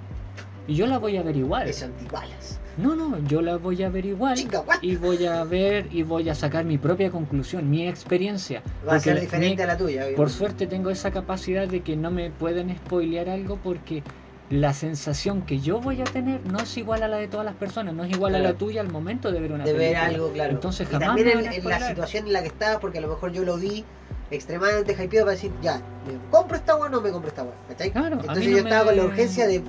Y 0.68 0.76
yo 0.76 0.86
la 0.86 0.97
voy 0.97 1.15
a 1.18 1.24
ver 1.24 1.38
igual. 1.38 1.68
Es 1.70 1.82
antibalas. 1.82 2.59
No, 2.78 2.95
no, 2.95 3.18
yo 3.26 3.41
la 3.41 3.57
voy 3.57 3.82
a 3.84 3.89
ver 3.89 4.05
igual. 4.05 4.38
Chica? 4.38 4.63
Y 4.82 4.95
voy 4.97 5.26
a 5.26 5.43
ver 5.45 5.88
y 5.91 6.03
voy 6.03 6.30
a 6.30 6.36
sacar 6.36 6.65
mi 6.65 6.78
propia 6.78 7.09
conclusión, 7.09 7.70
mi 7.70 7.88
experiencia. 7.88 8.61
Va 8.88 8.95
a 8.95 8.99
ser 8.99 9.20
diferente 9.20 9.55
mi- 9.55 9.63
a 9.63 9.68
la 9.68 9.78
tuya. 9.78 10.01
por 10.01 10.07
obviamente. 10.09 10.34
suerte 10.34 10.68
tengo 10.68 10.89
esa 10.89 11.09
capacidad 11.11 11.68
de 11.68 11.82
que 11.82 11.95
no 11.95 12.11
me 12.11 12.30
pueden 12.30 12.76
spoilear 12.78 13.30
algo 13.30 13.57
porque 13.63 14.03
la 14.49 14.74
sensación 14.74 15.41
que 15.41 15.59
yo 15.59 15.80
voy 15.82 16.01
a 16.01 16.03
tener 16.05 16.39
no 16.51 16.59
es 16.59 16.78
igual 16.78 17.01
a 17.03 17.07
la 17.07 17.18
de 17.18 17.28
todas 17.28 17.45
las 17.45 17.55
personas, 17.55 17.93
no 17.95 18.03
es 18.03 18.11
igual 18.11 18.36
a 18.36 18.39
Claro. 18.39 18.53
la 18.53 18.57
tuya 18.59 18.82
al 18.82 18.89
momento 18.89 19.32
de 19.32 19.39
ver 19.39 19.51
una 19.53 19.63
de 19.65 19.74
ver 19.74 19.80
película. 19.80 20.05
algo, 20.05 20.32
claro. 20.34 20.51
Entonces 20.53 20.88
y 20.88 20.91
jamás 20.91 21.07
también 21.07 21.28
me 21.28 21.34
en, 21.34 21.47
a 21.47 21.53
en 21.55 21.63
la 21.70 21.80
situación 21.88 22.28
en 22.28 22.34
la 22.34 22.41
que 22.41 22.47
estaba, 22.47 22.80
porque 22.80 22.99
a 22.99 23.01
lo 23.01 23.07
mejor 23.09 23.32
yo 23.32 23.43
lo 23.43 23.57
vi 23.57 23.84
extremadamente 24.30 24.91
hypeado 24.93 25.26
para 25.26 25.36
decir, 25.36 25.51
ya, 25.61 25.82
¿me 26.05 26.30
compro 26.30 26.57
esta 26.57 26.74
agua 26.74 26.88
o 26.88 26.89
no 26.89 27.01
me 27.01 27.11
compro 27.11 27.30
esta 27.30 27.41
agua? 27.41 27.55
Claro, 27.91 28.18
a 28.18 28.20
Entonces 28.22 28.45
no 28.45 28.51
yo 28.51 28.57
estaba 28.59 28.82
me- 28.84 28.88
con 28.89 28.95
la 28.97 29.03
urgencia 29.05 29.47
de, 29.47 29.63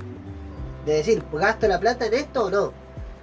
de 0.89 0.99
decir, 0.99 1.23
¿gasto 1.33 1.69
la 1.69 1.79
plata 1.81 2.07
en 2.07 2.15
esto 2.15 2.47
o 2.47 2.51
no? 2.51 2.73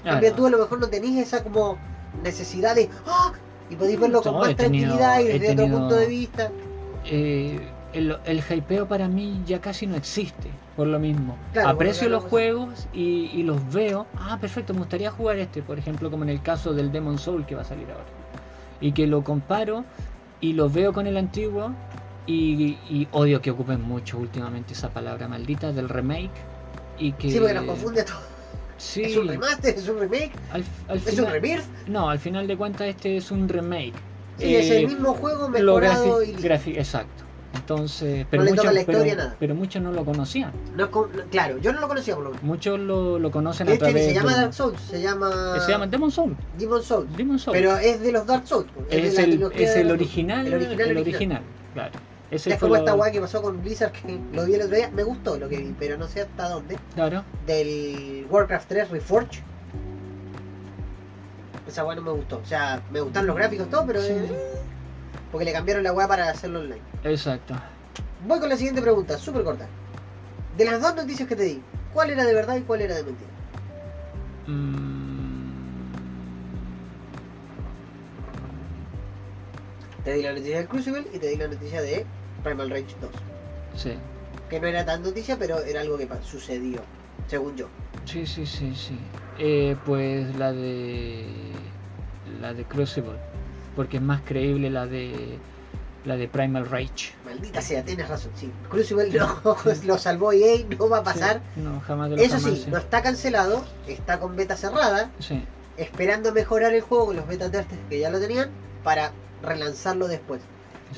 Claro. 0.03 0.17
Porque 0.19 0.31
tú 0.31 0.45
a 0.47 0.49
lo 0.49 0.57
mejor 0.59 0.79
no 0.79 0.87
tenés 0.87 1.17
esa 1.27 1.43
como 1.43 1.77
necesidad 2.23 2.75
de, 2.75 2.89
¡ah! 3.07 3.33
Y 3.69 3.75
podéis 3.75 3.99
verlo 3.99 4.21
con 4.21 4.33
No, 4.33 4.39
más 4.39 4.55
tenido- 4.55 4.93
tranquilidad 4.95 5.19
y 5.21 5.23
desde 5.39 5.51
otro 5.53 5.63
tenido- 5.63 5.79
punto 5.79 5.95
de 5.95 6.05
vista. 6.07 6.51
Eh, 7.05 7.59
el, 7.93 8.17
el 8.25 8.43
hypeo 8.43 8.87
para 8.87 9.07
mí 9.07 9.41
ya 9.45 9.59
casi 9.61 9.87
no 9.87 9.95
existe, 9.95 10.49
por 10.75 10.85
lo 10.87 10.99
mismo. 10.99 11.37
Claro, 11.53 11.69
Aprecio 11.69 12.09
los 12.09 12.23
juegos 12.25 12.87
y, 12.93 13.31
y 13.33 13.43
los 13.43 13.71
veo. 13.73 14.05
Ah, 14.17 14.37
perfecto, 14.39 14.73
me 14.73 14.79
gustaría 14.79 15.09
jugar 15.11 15.37
este, 15.37 15.61
por 15.63 15.79
ejemplo, 15.79 16.11
como 16.11 16.23
en 16.23 16.29
el 16.29 16.41
caso 16.41 16.73
del 16.73 16.91
Demon 16.91 17.17
Soul 17.17 17.45
que 17.45 17.55
va 17.55 17.61
a 17.61 17.65
salir 17.65 17.89
ahora. 17.89 18.03
Y 18.81 18.91
que 18.91 19.07
lo 19.07 19.23
comparo 19.23 19.85
y 20.41 20.53
lo 20.53 20.69
veo 20.69 20.91
con 20.93 21.07
el 21.07 21.15
antiguo 21.17 21.71
y, 22.27 22.77
y 22.89 23.07
odio 23.13 23.41
que 23.41 23.51
ocupen 23.51 23.81
mucho 23.81 24.17
últimamente 24.17 24.73
esa 24.73 24.89
palabra 24.89 25.27
maldita 25.27 25.71
del 25.71 25.87
remake. 25.89 26.31
Y 26.97 27.11
que, 27.13 27.31
Sí, 27.31 27.39
porque 27.39 27.53
nos 27.53 27.65
confunde 27.65 28.03
todo. 28.03 28.35
Sí, 28.77 29.03
Es 29.03 29.17
un 29.17 29.27
remaster, 29.29 29.75
es 29.75 29.87
un 29.87 29.99
remake, 29.99 30.31
al, 30.51 30.63
al 30.89 30.97
es 30.97 31.17
un 31.19 31.27
rebirth. 31.27 31.63
no, 31.87 32.09
al 32.09 32.19
final 32.19 32.45
de 32.45 32.57
cuentas 32.57 32.87
este 32.87 33.17
es 33.17 33.31
un 33.31 33.47
remake. 33.47 33.93
Sí, 34.37 34.53
es 34.55 34.69
Eh, 34.69 34.81
el 34.81 34.87
mismo 34.87 35.13
juego 35.13 35.47
mejorado 35.47 36.21
y 36.23 36.31
exacto. 36.77 37.23
Entonces, 37.55 38.27
pero 38.29 38.43
le 38.43 38.49
muchos, 38.51 38.65
la 38.73 38.79
historia, 38.81 39.01
pero, 39.13 39.15
nada. 39.15 39.35
pero 39.39 39.55
muchos 39.55 39.81
no 39.81 39.93
lo 39.93 40.03
conocían. 40.03 40.51
No 40.75 40.87
no- 40.87 41.07
claro, 41.31 41.57
yo 41.59 41.71
no 41.71 41.79
lo 41.79 41.87
conocía 41.87 42.13
por 42.15 42.25
lo 42.25 42.29
menos. 42.31 42.43
Muchos 42.43 42.77
lo, 42.77 43.17
lo 43.17 43.31
conocen 43.31 43.67
De 43.67 43.73
a 43.75 43.77
través 43.77 44.07
se 44.07 44.13
llama 44.13 44.33
de- 44.33 44.41
Dark 44.41 44.53
Souls, 44.53 44.81
se 44.81 45.01
llama, 45.01 45.57
se 45.65 45.71
llama 45.71 45.87
Demon 45.87 46.11
Soul. 46.11 46.35
Demon 46.57 46.83
Souls. 46.83 47.15
Demon 47.15 47.39
Soul. 47.39 47.55
Pero 47.55 47.77
es 47.77 48.01
de 48.01 48.11
los 48.11 48.27
Dark 48.27 48.45
Souls. 48.45 48.67
pues, 48.75 48.87
es, 48.91 49.17
el, 49.19 49.41
es 49.55 49.73
Souls. 49.73 49.91
original, 49.91 50.45
El 50.47 50.53
original, 50.55 50.89
el 50.89 50.97
original. 50.97 50.97
original, 50.97 51.41
claro. 51.73 51.91
Ese 52.31 52.49
Es 52.53 52.59
fue 52.59 52.67
como 52.69 52.75
lo- 52.75 52.79
esta 52.79 52.95
weá 52.95 53.11
que 53.11 53.21
pasó 53.21 53.41
con 53.41 53.61
Blizzard 53.61 53.91
que 53.91 54.19
lo 54.33 54.45
vi 54.45 54.55
el 54.55 54.61
otro 54.63 54.75
día. 54.75 54.89
Me 54.91 55.03
gustó 55.03 55.37
lo 55.37 55.47
que 55.47 55.57
vi, 55.57 55.75
pero 55.77 55.97
no 55.97 56.07
sé 56.07 56.21
hasta 56.21 56.49
dónde. 56.49 56.77
Claro. 56.95 57.23
Del 57.45 58.25
Warcraft 58.29 58.67
3 58.67 58.89
Reforged. 58.89 59.41
Esa 61.67 61.83
weá 61.85 61.95
no 61.95 62.01
me 62.01 62.11
gustó. 62.11 62.37
O 62.37 62.45
sea, 62.45 62.81
me 62.91 63.01
gustan 63.01 63.25
los 63.27 63.35
gráficos 63.35 63.69
todo, 63.69 63.85
pero. 63.85 64.01
Sí. 64.01 64.09
eh, 64.11 64.51
porque 65.31 65.45
le 65.45 65.51
cambiaron 65.53 65.83
la 65.83 65.91
weá 65.93 66.07
para 66.07 66.29
hacerlo 66.29 66.59
online. 66.59 66.81
Exacto. 67.03 67.55
Voy 68.27 68.39
con 68.39 68.49
la 68.49 68.55
siguiente 68.57 68.81
pregunta, 68.81 69.17
súper 69.17 69.43
corta. 69.43 69.67
De 70.57 70.65
las 70.65 70.81
dos 70.81 70.95
noticias 70.95 71.27
que 71.27 71.35
te 71.35 71.43
di, 71.43 71.61
¿cuál 71.93 72.09
era 72.09 72.23
de 72.23 72.33
verdad 72.33 72.55
y 72.55 72.61
cuál 72.61 72.81
era 72.81 72.95
de 72.95 73.03
mentira? 73.03 73.29
Mm, 74.47 74.84
Te 80.05 80.13
di 80.13 80.21
la 80.23 80.31
noticia 80.31 80.57
del 80.59 80.67
Crucible 80.67 81.03
y 81.13 81.17
te 81.19 81.27
di 81.27 81.35
la 81.35 81.47
noticia 81.47 81.81
de 81.81 82.05
Primal 82.43 82.69
Rage 82.69 82.95
2. 83.01 83.11
sí. 83.75 83.93
Que 84.49 84.59
no 84.59 84.67
era 84.67 84.85
tan 84.85 85.01
noticia, 85.01 85.37
pero 85.39 85.59
era 85.63 85.81
algo 85.81 85.97
que 85.97 86.07
sucedió, 86.23 86.79
según 87.27 87.55
yo. 87.57 87.67
Sí, 88.05 88.27
sí, 88.27 88.45
sí, 88.45 88.75
sí. 88.75 88.95
Eh, 89.39 89.75
pues 89.87 90.35
la 90.37 90.53
de 90.53 91.25
la 92.39 92.53
de 92.53 92.63
Crucible, 92.65 93.13
porque 93.75 93.97
es 93.97 94.03
más 94.03 94.21
creíble 94.21 94.69
la 94.69 94.85
de 94.85 95.39
la 96.05 96.15
de 96.15 96.27
Primal 96.27 96.69
Rage. 96.69 97.15
Maldita 97.25 97.59
sea, 97.59 97.83
tienes 97.83 98.07
razón, 98.07 98.31
sí. 98.35 98.51
Crucible 98.69 99.09
no, 99.09 99.41
lo 99.85 99.97
salvó 99.97 100.31
EA, 100.31 100.63
no 100.77 100.89
va 100.89 100.99
a 100.99 101.03
pasar. 101.03 101.41
Sí, 101.55 101.61
No, 101.61 101.79
jamás 101.81 102.11
los 102.11 102.19
Eso 102.21 102.37
sí, 102.37 102.43
jamases. 102.43 102.67
no 102.67 102.77
está 102.77 103.01
cancelado, 103.01 103.65
está 103.87 104.19
con 104.19 104.35
beta 104.35 104.55
cerrada, 104.55 105.09
Sí, 105.17 105.43
esperando 105.77 106.31
mejorar 106.33 106.71
el 106.75 106.81
juego 106.81 107.07
con 107.07 107.15
los 107.15 107.25
beta 107.27 107.49
testers 107.49 107.81
que 107.89 107.97
ya 107.99 108.11
lo 108.11 108.19
tenían 108.19 108.49
para 108.83 109.11
relanzarlo 109.45 110.07
después. 110.07 110.41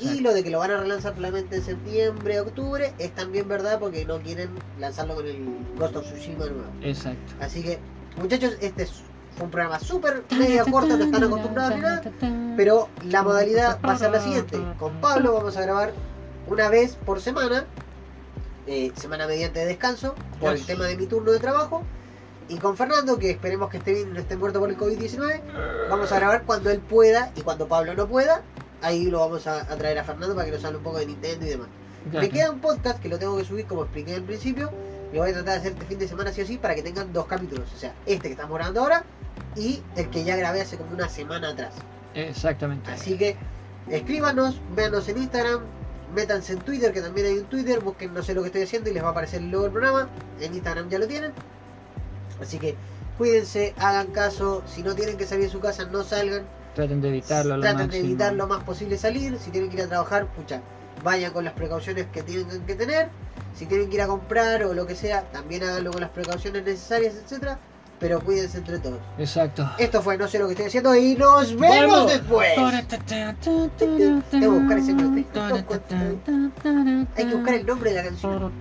Y 0.00 0.20
lo 0.20 0.32
de 0.34 0.44
que 0.44 0.50
lo 0.50 0.58
van 0.58 0.70
a 0.70 0.76
relanzar 0.78 1.14
probablemente 1.14 1.56
en 1.56 1.62
septiembre, 1.64 2.40
octubre, 2.40 2.92
es 2.98 3.14
también 3.14 3.48
verdad 3.48 3.78
porque 3.80 4.04
no 4.04 4.18
quieren 4.20 4.50
lanzarlo 4.78 5.14
con 5.16 5.26
el 5.26 5.44
Ghost 5.78 5.96
of 5.96 6.04
Tsushima 6.04 6.44
nuevo. 6.46 6.62
Exacto. 6.82 7.32
Así 7.40 7.62
que, 7.62 7.78
muchachos, 8.20 8.56
este 8.60 8.82
es- 8.84 9.02
un 9.40 9.50
programa 9.50 9.78
súper 9.78 10.24
media 10.36 10.64
corta, 10.64 10.96
no 10.96 11.04
están 11.04 11.22
acostumbrados 11.24 11.74
ni 11.76 11.80
nada. 11.82 12.02
Pero 12.56 12.88
la 13.04 13.22
modalidad 13.22 13.78
va 13.86 13.92
a 13.92 13.98
ser 13.98 14.10
la 14.10 14.18
siguiente. 14.24 14.56
Con 14.78 15.00
Pablo 15.00 15.32
vamos 15.34 15.56
a 15.56 15.60
grabar 15.62 15.92
una 16.48 16.68
vez 16.68 16.96
por 16.96 17.20
semana, 17.20 17.64
eh, 18.66 18.92
semana 18.96 19.26
mediante 19.26 19.60
de 19.60 19.66
descanso, 19.66 20.14
por 20.40 20.50
el 20.50 20.66
tema 20.66 20.84
de 20.86 20.96
mi 20.96 21.06
turno 21.06 21.30
de 21.32 21.38
trabajo. 21.38 21.82
Y 22.48 22.56
con 22.56 22.76
Fernando, 22.76 23.18
que 23.18 23.30
esperemos 23.30 23.68
que 23.68 23.76
esté 23.76 23.92
bien 23.92 24.08
y 24.08 24.12
no 24.12 24.20
esté 24.20 24.36
muerto 24.36 24.58
por 24.58 24.70
el 24.70 24.78
COVID-19, 24.78 25.40
vamos 25.90 26.10
a 26.12 26.16
grabar 26.16 26.44
cuando 26.44 26.70
él 26.70 26.80
pueda 26.80 27.30
y 27.36 27.42
cuando 27.42 27.68
Pablo 27.68 27.94
no 27.94 28.08
pueda. 28.08 28.42
Ahí 28.80 29.06
lo 29.06 29.20
vamos 29.20 29.46
a, 29.46 29.60
a 29.60 29.76
traer 29.76 29.98
a 29.98 30.04
Fernando 30.04 30.34
para 30.34 30.46
que 30.46 30.52
nos 30.52 30.64
hable 30.64 30.78
un 30.78 30.84
poco 30.84 30.98
de 30.98 31.06
Nintendo 31.06 31.44
y 31.44 31.50
demás. 31.50 31.68
Claro. 32.10 32.26
Me 32.26 32.32
queda 32.32 32.50
un 32.50 32.60
podcast 32.60 33.00
que 33.00 33.08
lo 33.08 33.18
tengo 33.18 33.36
que 33.36 33.44
subir 33.44 33.66
como 33.66 33.82
expliqué 33.82 34.14
al 34.14 34.22
principio. 34.22 34.70
Lo 35.12 35.20
voy 35.20 35.30
a 35.30 35.32
tratar 35.34 35.54
de 35.54 35.60
hacer 35.60 35.72
este 35.72 35.86
fin 35.86 35.98
de 35.98 36.08
semana 36.08 36.32
sí 36.32 36.42
o 36.42 36.46
sí 36.46 36.58
para 36.58 36.74
que 36.74 36.82
tengan 36.82 37.12
dos 37.12 37.26
capítulos. 37.26 37.68
O 37.74 37.78
sea, 37.78 37.94
este 38.06 38.28
que 38.28 38.32
estamos 38.32 38.54
grabando 38.54 38.80
ahora 38.80 39.04
y 39.56 39.82
el 39.96 40.08
que 40.10 40.24
ya 40.24 40.36
grabé 40.36 40.60
hace 40.62 40.76
como 40.76 40.92
una 40.92 41.08
semana 41.08 41.50
atrás. 41.50 41.74
Exactamente. 42.14 42.90
Así 42.90 43.16
que 43.16 43.36
escríbanos, 43.90 44.60
véanos 44.74 45.08
en 45.08 45.18
Instagram, 45.18 45.60
métanse 46.14 46.54
en 46.54 46.60
Twitter, 46.60 46.92
que 46.92 47.00
también 47.00 47.26
hay 47.26 47.38
un 47.38 47.44
Twitter, 47.44 47.80
busquen 47.80 48.14
no 48.14 48.22
sé 48.22 48.34
lo 48.34 48.42
que 48.42 48.48
estoy 48.48 48.62
haciendo 48.62 48.90
y 48.90 48.94
les 48.94 49.02
va 49.02 49.08
a 49.08 49.10
aparecer 49.10 49.40
el 49.40 49.50
logo 49.50 49.64
del 49.64 49.72
programa. 49.72 50.08
En 50.40 50.54
Instagram 50.54 50.88
ya 50.88 50.98
lo 50.98 51.06
tienen. 51.06 51.32
Así 52.40 52.58
que 52.58 52.76
cuídense, 53.16 53.74
hagan 53.78 54.08
caso. 54.08 54.62
Si 54.66 54.82
no 54.82 54.94
tienen 54.94 55.16
que 55.16 55.26
salir 55.26 55.44
de 55.44 55.50
su 55.50 55.60
casa, 55.60 55.84
no 55.86 56.04
salgan. 56.04 56.46
Traten 56.74 57.00
de 57.00 57.08
evitarlo 57.08 57.56
lo 57.56 57.62
Traten 57.62 57.90
de 57.90 57.98
evitar 57.98 58.32
lo 58.34 58.46
más 58.46 58.62
posible 58.62 58.96
salir. 58.96 59.36
Si 59.38 59.50
tienen 59.50 59.70
que 59.70 59.76
ir 59.76 59.82
a 59.82 59.88
trabajar, 59.88 60.26
pucha, 60.26 60.60
vayan 61.02 61.32
con 61.32 61.44
las 61.44 61.54
precauciones 61.54 62.06
que 62.06 62.22
tienen 62.22 62.64
que 62.66 62.74
tener. 62.74 63.08
Si 63.54 63.66
tienen 63.66 63.88
que 63.88 63.96
ir 63.96 64.02
a 64.02 64.06
comprar 64.06 64.62
o 64.64 64.72
lo 64.72 64.86
que 64.86 64.94
sea, 64.94 65.22
también 65.32 65.64
háganlo 65.64 65.90
con 65.90 66.00
las 66.00 66.10
precauciones 66.10 66.64
necesarias, 66.64 67.14
etcétera. 67.14 67.58
Pero 67.98 68.20
cuídense 68.20 68.58
entre 68.58 68.78
todos. 68.78 69.00
Exacto. 69.18 69.68
Esto 69.76 70.00
fue 70.00 70.16
No 70.16 70.28
sé 70.28 70.38
lo 70.38 70.46
que 70.46 70.52
estoy 70.52 70.66
haciendo 70.66 70.94
y 70.94 71.16
nos 71.16 71.56
vemos 71.56 72.06
después. 72.08 72.54
Tengo 72.54 74.22
que 74.30 74.46
buscar 74.46 74.78
ese 74.78 74.92
nombre. 74.92 75.26
Hay 77.16 77.24
que 77.26 77.34
buscar 77.34 77.54
el 77.54 77.66
nombre 77.66 77.90
de 77.90 77.96
la 77.96 78.04
canción. 78.04 78.52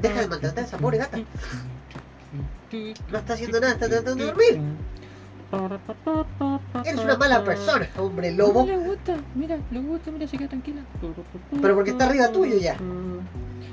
Deja 0.00 0.20
de 0.20 0.28
maltratar 0.28 0.64
a 0.64 0.66
esa 0.66 0.78
pobre 0.78 0.98
gata. 0.98 1.18
No 3.10 3.18
está 3.18 3.34
haciendo 3.34 3.60
nada, 3.60 3.72
está 3.72 3.88
tratando 3.88 4.24
de 4.24 4.32
dormir. 4.32 4.60
Eres 6.84 7.00
una 7.00 7.16
mala 7.16 7.44
persona, 7.44 7.88
hombre 7.98 8.32
lobo. 8.32 8.66
No 8.66 8.66
le 8.66 8.78
gusta, 8.78 9.16
mira, 9.34 9.58
le 9.70 9.80
gusta, 9.80 10.10
mira, 10.10 10.26
se 10.26 10.36
queda 10.36 10.48
tranquila. 10.48 10.82
Pero 11.62 11.74
porque 11.74 11.90
está 11.90 12.06
arriba 12.06 12.32
tuyo 12.32 12.56
ya. 12.58 12.76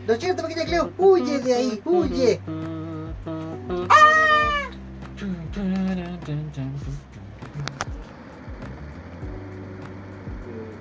¿No 0.07 0.13
es 0.13 0.19
cierto, 0.19 0.43
pequeña 0.43 0.65
Cleo? 0.65 0.91
Huye 0.97 1.39
de 1.39 1.53
ahí, 1.53 1.81
huye. 1.85 2.39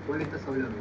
¿Cuál 0.06 0.22
estás 0.22 0.40
hablando? 0.46 0.76